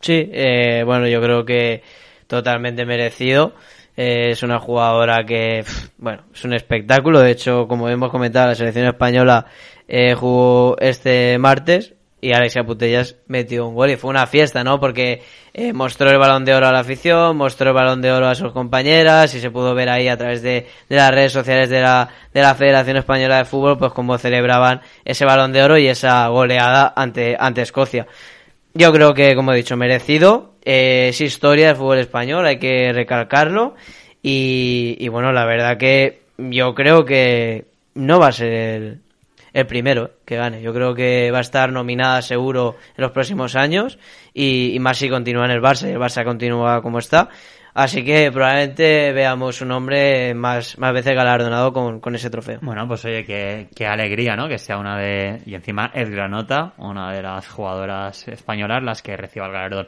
Sí, 0.00 0.28
eh, 0.32 0.82
bueno, 0.84 1.08
yo 1.08 1.22
creo 1.22 1.44
que 1.44 1.82
totalmente 2.26 2.84
merecido. 2.84 3.54
Eh, 3.96 4.30
es 4.30 4.42
una 4.42 4.58
jugadora 4.58 5.24
que, 5.24 5.64
bueno, 5.98 6.24
es 6.34 6.44
un 6.44 6.52
espectáculo. 6.52 7.20
De 7.20 7.30
hecho, 7.30 7.66
como 7.68 7.88
hemos 7.88 8.10
comentado, 8.10 8.48
la 8.48 8.54
selección 8.56 8.86
española 8.86 9.46
eh, 9.86 10.14
jugó 10.14 10.76
este 10.80 11.38
martes 11.38 11.93
y 12.24 12.32
Alexia 12.32 12.64
Putellas 12.64 13.16
metió 13.26 13.68
un 13.68 13.74
gol 13.74 13.90
y 13.90 13.96
fue 13.96 14.08
una 14.08 14.26
fiesta, 14.26 14.64
¿no? 14.64 14.80
Porque 14.80 15.22
eh, 15.52 15.74
mostró 15.74 16.10
el 16.10 16.16
balón 16.16 16.46
de 16.46 16.54
oro 16.54 16.68
a 16.68 16.72
la 16.72 16.78
afición, 16.78 17.36
mostró 17.36 17.68
el 17.68 17.74
balón 17.74 18.00
de 18.00 18.10
oro 18.10 18.28
a 18.28 18.34
sus 18.34 18.50
compañeras 18.50 19.34
y 19.34 19.40
se 19.40 19.50
pudo 19.50 19.74
ver 19.74 19.90
ahí 19.90 20.08
a 20.08 20.16
través 20.16 20.40
de, 20.40 20.66
de 20.88 20.96
las 20.96 21.10
redes 21.10 21.32
sociales 21.32 21.68
de 21.68 21.82
la, 21.82 22.08
de 22.32 22.40
la 22.40 22.54
Federación 22.54 22.96
Española 22.96 23.36
de 23.36 23.44
Fútbol, 23.44 23.76
pues 23.76 23.92
cómo 23.92 24.16
celebraban 24.16 24.80
ese 25.04 25.26
balón 25.26 25.52
de 25.52 25.62
oro 25.62 25.76
y 25.76 25.86
esa 25.86 26.26
goleada 26.28 26.94
ante, 26.96 27.36
ante 27.38 27.60
Escocia. 27.60 28.06
Yo 28.72 28.90
creo 28.90 29.12
que, 29.12 29.34
como 29.34 29.52
he 29.52 29.56
dicho, 29.56 29.76
merecido. 29.76 30.54
Eh, 30.64 31.08
es 31.10 31.20
historia 31.20 31.66
del 31.66 31.76
fútbol 31.76 31.98
español, 31.98 32.46
hay 32.46 32.58
que 32.58 32.90
recalcarlo. 32.94 33.74
Y, 34.22 34.96
y 34.98 35.08
bueno, 35.08 35.30
la 35.30 35.44
verdad 35.44 35.76
que 35.76 36.22
yo 36.38 36.74
creo 36.74 37.04
que 37.04 37.66
no 37.92 38.18
va 38.18 38.28
a 38.28 38.32
ser 38.32 38.52
el, 38.52 39.03
el 39.54 39.66
primero 39.66 40.10
que 40.26 40.36
gane. 40.36 40.60
Yo 40.60 40.74
creo 40.74 40.94
que 40.94 41.30
va 41.30 41.38
a 41.38 41.40
estar 41.40 41.72
nominada 41.72 42.20
seguro 42.20 42.76
en 42.96 43.02
los 43.02 43.12
próximos 43.12 43.56
años 43.56 43.98
y, 44.34 44.74
y 44.74 44.78
más 44.80 44.98
si 44.98 45.08
continúa 45.08 45.46
en 45.46 45.52
el 45.52 45.62
Barça 45.62 45.88
y 45.88 45.92
el 45.92 45.98
Barça 45.98 46.24
continúa 46.24 46.82
como 46.82 46.98
está. 46.98 47.30
Así 47.72 48.04
que 48.04 48.30
probablemente 48.30 49.12
veamos 49.12 49.60
un 49.60 49.72
hombre 49.72 50.32
más, 50.32 50.78
más 50.78 50.92
veces 50.92 51.12
galardonado 51.14 51.72
con, 51.72 51.98
con 51.98 52.14
ese 52.14 52.30
trofeo. 52.30 52.60
Bueno, 52.62 52.86
pues 52.86 53.04
oye, 53.04 53.24
qué, 53.24 53.68
qué 53.74 53.84
alegría, 53.84 54.36
¿no? 54.36 54.48
Que 54.48 54.58
sea 54.58 54.78
una 54.78 54.96
de... 54.96 55.40
Y 55.44 55.56
encima 55.56 55.90
es 55.92 56.08
Granota, 56.08 56.74
una 56.78 57.12
de 57.12 57.20
las 57.22 57.48
jugadoras 57.48 58.28
españolas 58.28 58.80
las 58.80 59.02
que 59.02 59.16
reciba 59.16 59.46
el 59.46 59.52
galardón. 59.52 59.86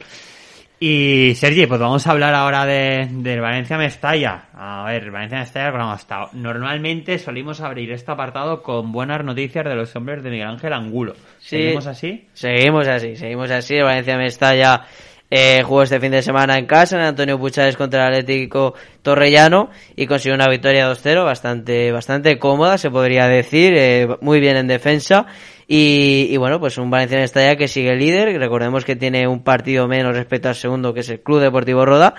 Y 0.78 1.32
Sergi, 1.36 1.66
pues 1.66 1.80
vamos 1.80 2.06
a 2.06 2.10
hablar 2.10 2.34
ahora 2.34 2.66
de, 2.66 3.08
del 3.10 3.40
Valencia 3.40 3.78
Mestalla. 3.78 4.48
A 4.52 4.84
ver, 4.84 5.10
Valencia 5.10 5.38
Mestalla, 5.38 5.72
¿cómo 5.72 5.90
ha 5.90 5.96
estado? 5.96 6.28
Normalmente 6.34 7.18
solimos 7.18 7.62
abrir 7.62 7.90
este 7.92 8.12
apartado 8.12 8.62
con 8.62 8.92
buenas 8.92 9.24
noticias 9.24 9.64
de 9.64 9.74
los 9.74 9.96
hombres 9.96 10.22
de 10.22 10.28
Miguel 10.28 10.48
Ángel 10.48 10.74
Angulo. 10.74 11.14
Sí. 11.38 11.56
¿Seguimos 11.56 11.86
así? 11.86 12.28
Seguimos 12.34 12.88
así, 12.88 13.16
seguimos 13.16 13.50
así. 13.50 13.76
El 13.76 13.84
Valencia 13.84 14.18
Mestalla 14.18 14.84
eh, 15.30 15.62
jugó 15.64 15.82
este 15.82 15.98
fin 15.98 16.12
de 16.12 16.20
semana 16.20 16.58
en 16.58 16.66
casa 16.66 16.96
en 16.96 17.02
Antonio 17.02 17.38
Puchades 17.38 17.76
contra 17.78 18.02
el 18.08 18.14
Atlético 18.14 18.74
Torrellano 19.00 19.70
y 19.96 20.06
consiguió 20.06 20.34
una 20.34 20.48
victoria 20.48 20.90
2-0 20.90 21.24
bastante, 21.24 21.90
bastante 21.90 22.38
cómoda, 22.38 22.76
se 22.76 22.90
podría 22.90 23.26
decir, 23.28 23.72
eh, 23.74 24.08
muy 24.20 24.40
bien 24.40 24.58
en 24.58 24.66
defensa. 24.66 25.26
Y, 25.68 26.28
y 26.30 26.36
bueno, 26.36 26.60
pues 26.60 26.78
un 26.78 26.90
Valencia 26.90 27.18
Mestalla 27.18 27.56
que 27.56 27.66
sigue 27.66 27.96
líder, 27.96 28.38
recordemos 28.38 28.84
que 28.84 28.94
tiene 28.94 29.26
un 29.26 29.42
partido 29.42 29.88
menos 29.88 30.14
respecto 30.14 30.48
al 30.48 30.54
segundo 30.54 30.94
que 30.94 31.00
es 31.00 31.08
el 31.08 31.20
Club 31.20 31.40
Deportivo 31.40 31.84
Roda. 31.84 32.14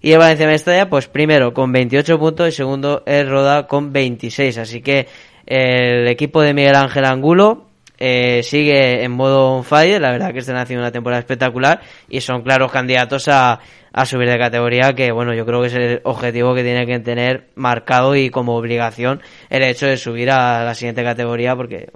Y 0.00 0.12
el 0.12 0.18
Valencia 0.18 0.46
Mestalla, 0.46 0.88
pues 0.88 1.08
primero 1.08 1.52
con 1.52 1.72
28 1.72 2.18
puntos 2.18 2.48
y 2.48 2.52
segundo 2.52 3.02
el 3.06 3.28
Roda 3.28 3.66
con 3.66 3.92
26. 3.92 4.58
Así 4.58 4.80
que 4.80 5.08
el 5.46 6.06
equipo 6.08 6.42
de 6.42 6.54
Miguel 6.54 6.76
Ángel 6.76 7.04
Angulo 7.04 7.68
eh, 7.98 8.42
sigue 8.44 9.02
en 9.02 9.10
modo 9.10 9.56
on 9.56 9.64
fire, 9.64 10.00
la 10.00 10.12
verdad 10.12 10.32
que 10.32 10.38
están 10.38 10.56
haciendo 10.56 10.84
una 10.84 10.92
temporada 10.92 11.18
espectacular 11.18 11.80
y 12.08 12.20
son 12.20 12.42
claros 12.42 12.70
candidatos 12.70 13.26
a, 13.26 13.58
a 13.92 14.06
subir 14.06 14.28
de 14.28 14.38
categoría, 14.38 14.92
que 14.92 15.10
bueno, 15.10 15.34
yo 15.34 15.44
creo 15.44 15.60
que 15.62 15.66
es 15.66 15.74
el 15.74 16.00
objetivo 16.04 16.54
que 16.54 16.62
tiene 16.62 16.86
que 16.86 17.00
tener 17.00 17.48
marcado 17.56 18.14
y 18.14 18.30
como 18.30 18.56
obligación 18.56 19.20
el 19.50 19.64
hecho 19.64 19.86
de 19.86 19.96
subir 19.96 20.30
a 20.30 20.62
la 20.62 20.74
siguiente 20.74 21.02
categoría, 21.02 21.56
porque 21.56 21.90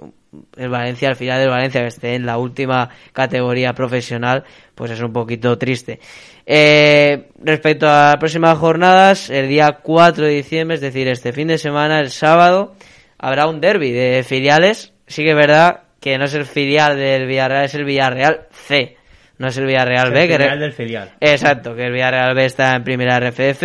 el 0.57 0.69
Valencia, 0.69 1.09
al 1.09 1.15
final 1.15 1.39
del 1.39 1.49
Valencia, 1.49 1.81
que 1.81 1.87
esté 1.87 2.15
en 2.15 2.25
la 2.25 2.37
última 2.37 2.89
categoría 3.11 3.73
profesional, 3.73 4.43
pues 4.75 4.91
es 4.91 5.01
un 5.01 5.13
poquito 5.13 5.57
triste. 5.57 5.99
Eh, 6.45 7.29
respecto 7.39 7.87
a 7.87 8.11
las 8.11 8.17
próximas 8.17 8.57
jornadas, 8.57 9.29
el 9.29 9.47
día 9.47 9.79
4 9.81 10.25
de 10.25 10.31
diciembre, 10.31 10.75
es 10.75 10.81
decir, 10.81 11.07
este 11.07 11.33
fin 11.33 11.47
de 11.47 11.57
semana, 11.57 11.99
el 11.99 12.09
sábado, 12.09 12.75
habrá 13.17 13.47
un 13.47 13.61
derby 13.61 13.91
de 13.91 14.23
filiales. 14.23 14.93
Sí 15.07 15.23
que 15.23 15.31
es 15.31 15.35
verdad 15.35 15.83
que 15.99 16.17
no 16.17 16.25
es 16.25 16.33
el 16.33 16.45
filial 16.45 16.97
del 16.97 17.27
Villarreal, 17.27 17.65
es 17.65 17.75
el 17.75 17.85
Villarreal 17.85 18.47
C. 18.51 18.97
No 19.37 19.47
es 19.47 19.57
el 19.57 19.65
Villarreal 19.65 20.11
B. 20.11 20.23
El 20.23 20.27
que 20.27 20.37
filial 20.37 20.59
del 20.59 20.73
filial. 20.73 21.11
Exacto, 21.19 21.75
que 21.75 21.85
el 21.85 21.93
Villarreal 21.93 22.35
B 22.35 22.45
está 22.45 22.75
en 22.75 22.83
primera 22.83 23.19
RFF. 23.19 23.63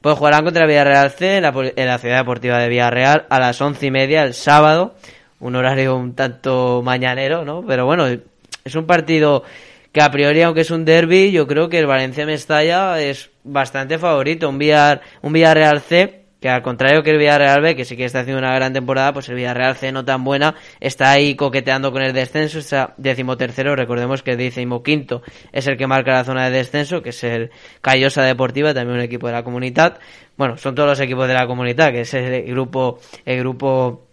Pues 0.00 0.16
jugarán 0.16 0.44
contra 0.44 0.62
el 0.62 0.68
Villarreal 0.68 1.10
C 1.10 1.36
en 1.36 1.42
la, 1.42 1.52
en 1.54 1.86
la 1.86 1.98
ciudad 1.98 2.18
deportiva 2.18 2.58
de 2.58 2.68
Villarreal 2.68 3.26
a 3.28 3.40
las 3.40 3.60
once 3.60 3.86
y 3.86 3.90
media 3.90 4.22
el 4.22 4.34
sábado. 4.34 4.94
Un 5.40 5.56
horario 5.56 5.96
un 5.96 6.14
tanto 6.14 6.82
mañanero, 6.84 7.44
¿no? 7.44 7.64
Pero 7.66 7.86
bueno, 7.86 8.06
es 8.06 8.74
un 8.74 8.86
partido 8.86 9.44
que 9.92 10.02
a 10.02 10.10
priori, 10.10 10.42
aunque 10.42 10.60
es 10.62 10.70
un 10.70 10.84
derby, 10.84 11.32
yo 11.32 11.46
creo 11.46 11.68
que 11.68 11.78
el 11.78 11.86
Valencia 11.86 12.26
Mestalla 12.26 13.00
es 13.00 13.30
bastante 13.44 13.98
favorito. 13.98 14.48
Un, 14.48 14.58
Villar, 14.58 15.00
un 15.22 15.32
Villarreal 15.32 15.80
C, 15.80 16.24
que 16.40 16.48
al 16.48 16.62
contrario 16.62 17.02
que 17.02 17.10
el 17.10 17.18
Villarreal 17.18 17.62
B, 17.62 17.74
que 17.74 17.84
sí 17.84 17.96
que 17.96 18.04
está 18.04 18.20
haciendo 18.20 18.38
una 18.38 18.54
gran 18.54 18.72
temporada, 18.72 19.12
pues 19.12 19.28
el 19.28 19.36
Villarreal 19.36 19.74
C 19.76 19.90
no 19.90 20.04
tan 20.04 20.24
buena, 20.24 20.54
está 20.80 21.10
ahí 21.10 21.34
coqueteando 21.34 21.90
con 21.90 22.02
el 22.02 22.12
descenso, 22.12 22.58
está 22.58 22.94
decimotercero, 22.96 23.74
recordemos 23.74 24.22
que 24.22 24.32
el 24.32 24.38
decimoquinto 24.38 25.22
es 25.52 25.66
el 25.66 25.76
que 25.76 25.86
marca 25.86 26.12
la 26.12 26.24
zona 26.24 26.50
de 26.50 26.58
descenso, 26.58 27.02
que 27.02 27.10
es 27.10 27.24
el 27.24 27.50
Callosa 27.80 28.22
Deportiva, 28.22 28.74
también 28.74 28.98
un 28.98 29.04
equipo 29.04 29.26
de 29.26 29.32
la 29.32 29.42
comunidad. 29.42 29.98
Bueno, 30.36 30.58
son 30.58 30.74
todos 30.74 30.90
los 30.90 31.00
equipos 31.00 31.26
de 31.26 31.34
la 31.34 31.46
comunidad, 31.46 31.90
que 31.92 32.02
es 32.02 32.14
el 32.14 32.42
grupo, 32.44 33.00
el 33.24 33.38
grupo 33.40 34.07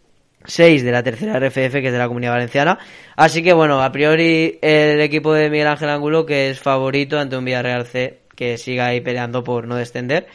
6 0.45 0.83
de 0.83 0.91
la 0.91 1.03
tercera 1.03 1.39
RFF, 1.39 1.73
que 1.73 1.87
es 1.87 1.91
de 1.91 1.97
la 1.97 2.07
Comunidad 2.07 2.33
Valenciana. 2.33 2.79
Así 3.15 3.43
que 3.43 3.53
bueno, 3.53 3.81
a 3.81 3.91
priori 3.91 4.59
el 4.61 5.01
equipo 5.01 5.33
de 5.33 5.49
Miguel 5.49 5.67
Ángel 5.67 5.89
Angulo, 5.89 6.25
que 6.25 6.49
es 6.49 6.59
favorito 6.59 7.19
ante 7.19 7.37
un 7.37 7.45
Villarreal 7.45 7.85
C, 7.85 8.19
que 8.35 8.57
siga 8.57 8.87
ahí 8.87 9.01
peleando 9.01 9.43
por 9.43 9.67
no 9.67 9.75
descender. 9.75 10.27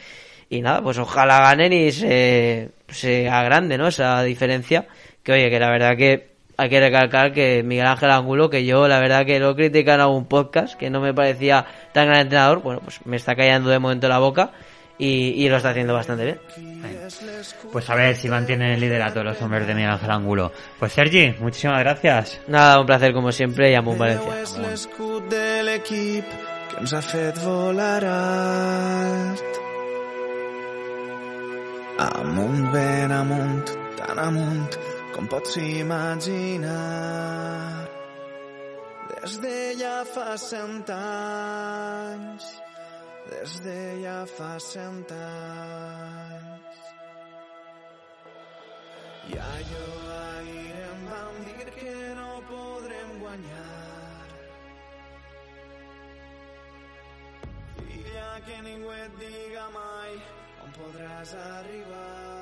Y 0.49 0.61
nada, 0.61 0.81
pues 0.81 0.97
ojalá 0.97 1.39
ganen 1.39 1.71
y 1.71 1.91
se, 1.91 2.71
se 2.89 3.29
agrande, 3.29 3.77
¿no? 3.77 3.87
Esa 3.87 4.21
diferencia. 4.23 4.87
Que 5.23 5.31
oye, 5.33 5.49
que 5.49 5.59
la 5.59 5.69
verdad 5.69 5.95
que 5.95 6.31
hay 6.57 6.69
que 6.69 6.79
recalcar 6.79 7.31
que 7.31 7.63
Miguel 7.63 7.87
Ángel 7.87 8.11
Angulo, 8.11 8.49
que 8.49 8.65
yo 8.65 8.87
la 8.87 8.99
verdad 8.99 9.25
que 9.25 9.39
lo 9.39 9.55
critican 9.55 9.95
en 9.95 10.01
algún 10.01 10.25
podcast, 10.25 10.75
que 10.75 10.89
no 10.89 10.99
me 10.99 11.13
parecía 11.13 11.65
tan 11.93 12.07
gran 12.07 12.21
entrenador, 12.21 12.61
bueno, 12.61 12.81
pues 12.83 12.99
me 13.05 13.17
está 13.17 13.35
callando 13.35 13.69
de 13.69 13.79
momento 13.79 14.07
la 14.07 14.19
boca 14.19 14.51
y, 15.01 15.43
y 15.43 15.49
lo 15.49 15.57
está 15.57 15.71
haciendo 15.71 15.95
bastante 15.95 16.23
bien. 16.25 16.39
Pues 17.71 17.89
a 17.89 17.95
ver 17.95 18.15
si 18.15 18.29
mantienen 18.29 18.71
el 18.71 18.79
liderato 18.79 19.23
los 19.23 19.41
hombres 19.41 19.65
de 19.65 19.73
Miguel 19.73 19.89
Ángel 19.91 20.11
Angulo. 20.11 20.51
Pues 20.79 20.93
Sergi, 20.93 21.33
muchísimas 21.39 21.79
gracias. 21.79 22.39
Nada, 22.47 22.79
un 22.79 22.85
placer 22.85 23.11
como 23.11 23.31
siempre 23.31 23.73
y 23.73 23.75
un 23.75 23.97
Valencia. 23.97 24.45
Des 39.21 39.41
de 39.41 39.75
ja 39.77 40.03
fa 40.05 40.37
cent 40.37 40.89
anys, 40.89 42.45
des 43.29 43.59
de 43.65 43.79
ja 44.03 44.25
fa 44.25 44.59
cent 44.59 45.11
anys. 45.11 46.79
I 49.31 49.37
allò 49.37 49.87
ahir 50.17 50.75
em 50.89 51.01
van 51.11 51.39
dir 51.47 51.69
que 51.77 51.95
no 52.19 52.29
podrem 52.51 53.09
guanyar. 53.23 54.27
Filla, 57.77 58.29
que 58.45 58.61
ningú 58.67 58.93
et 59.05 59.17
diga 59.23 59.65
mai 59.77 60.13
on 60.65 60.77
podràs 60.79 61.35
arribar. 61.47 62.40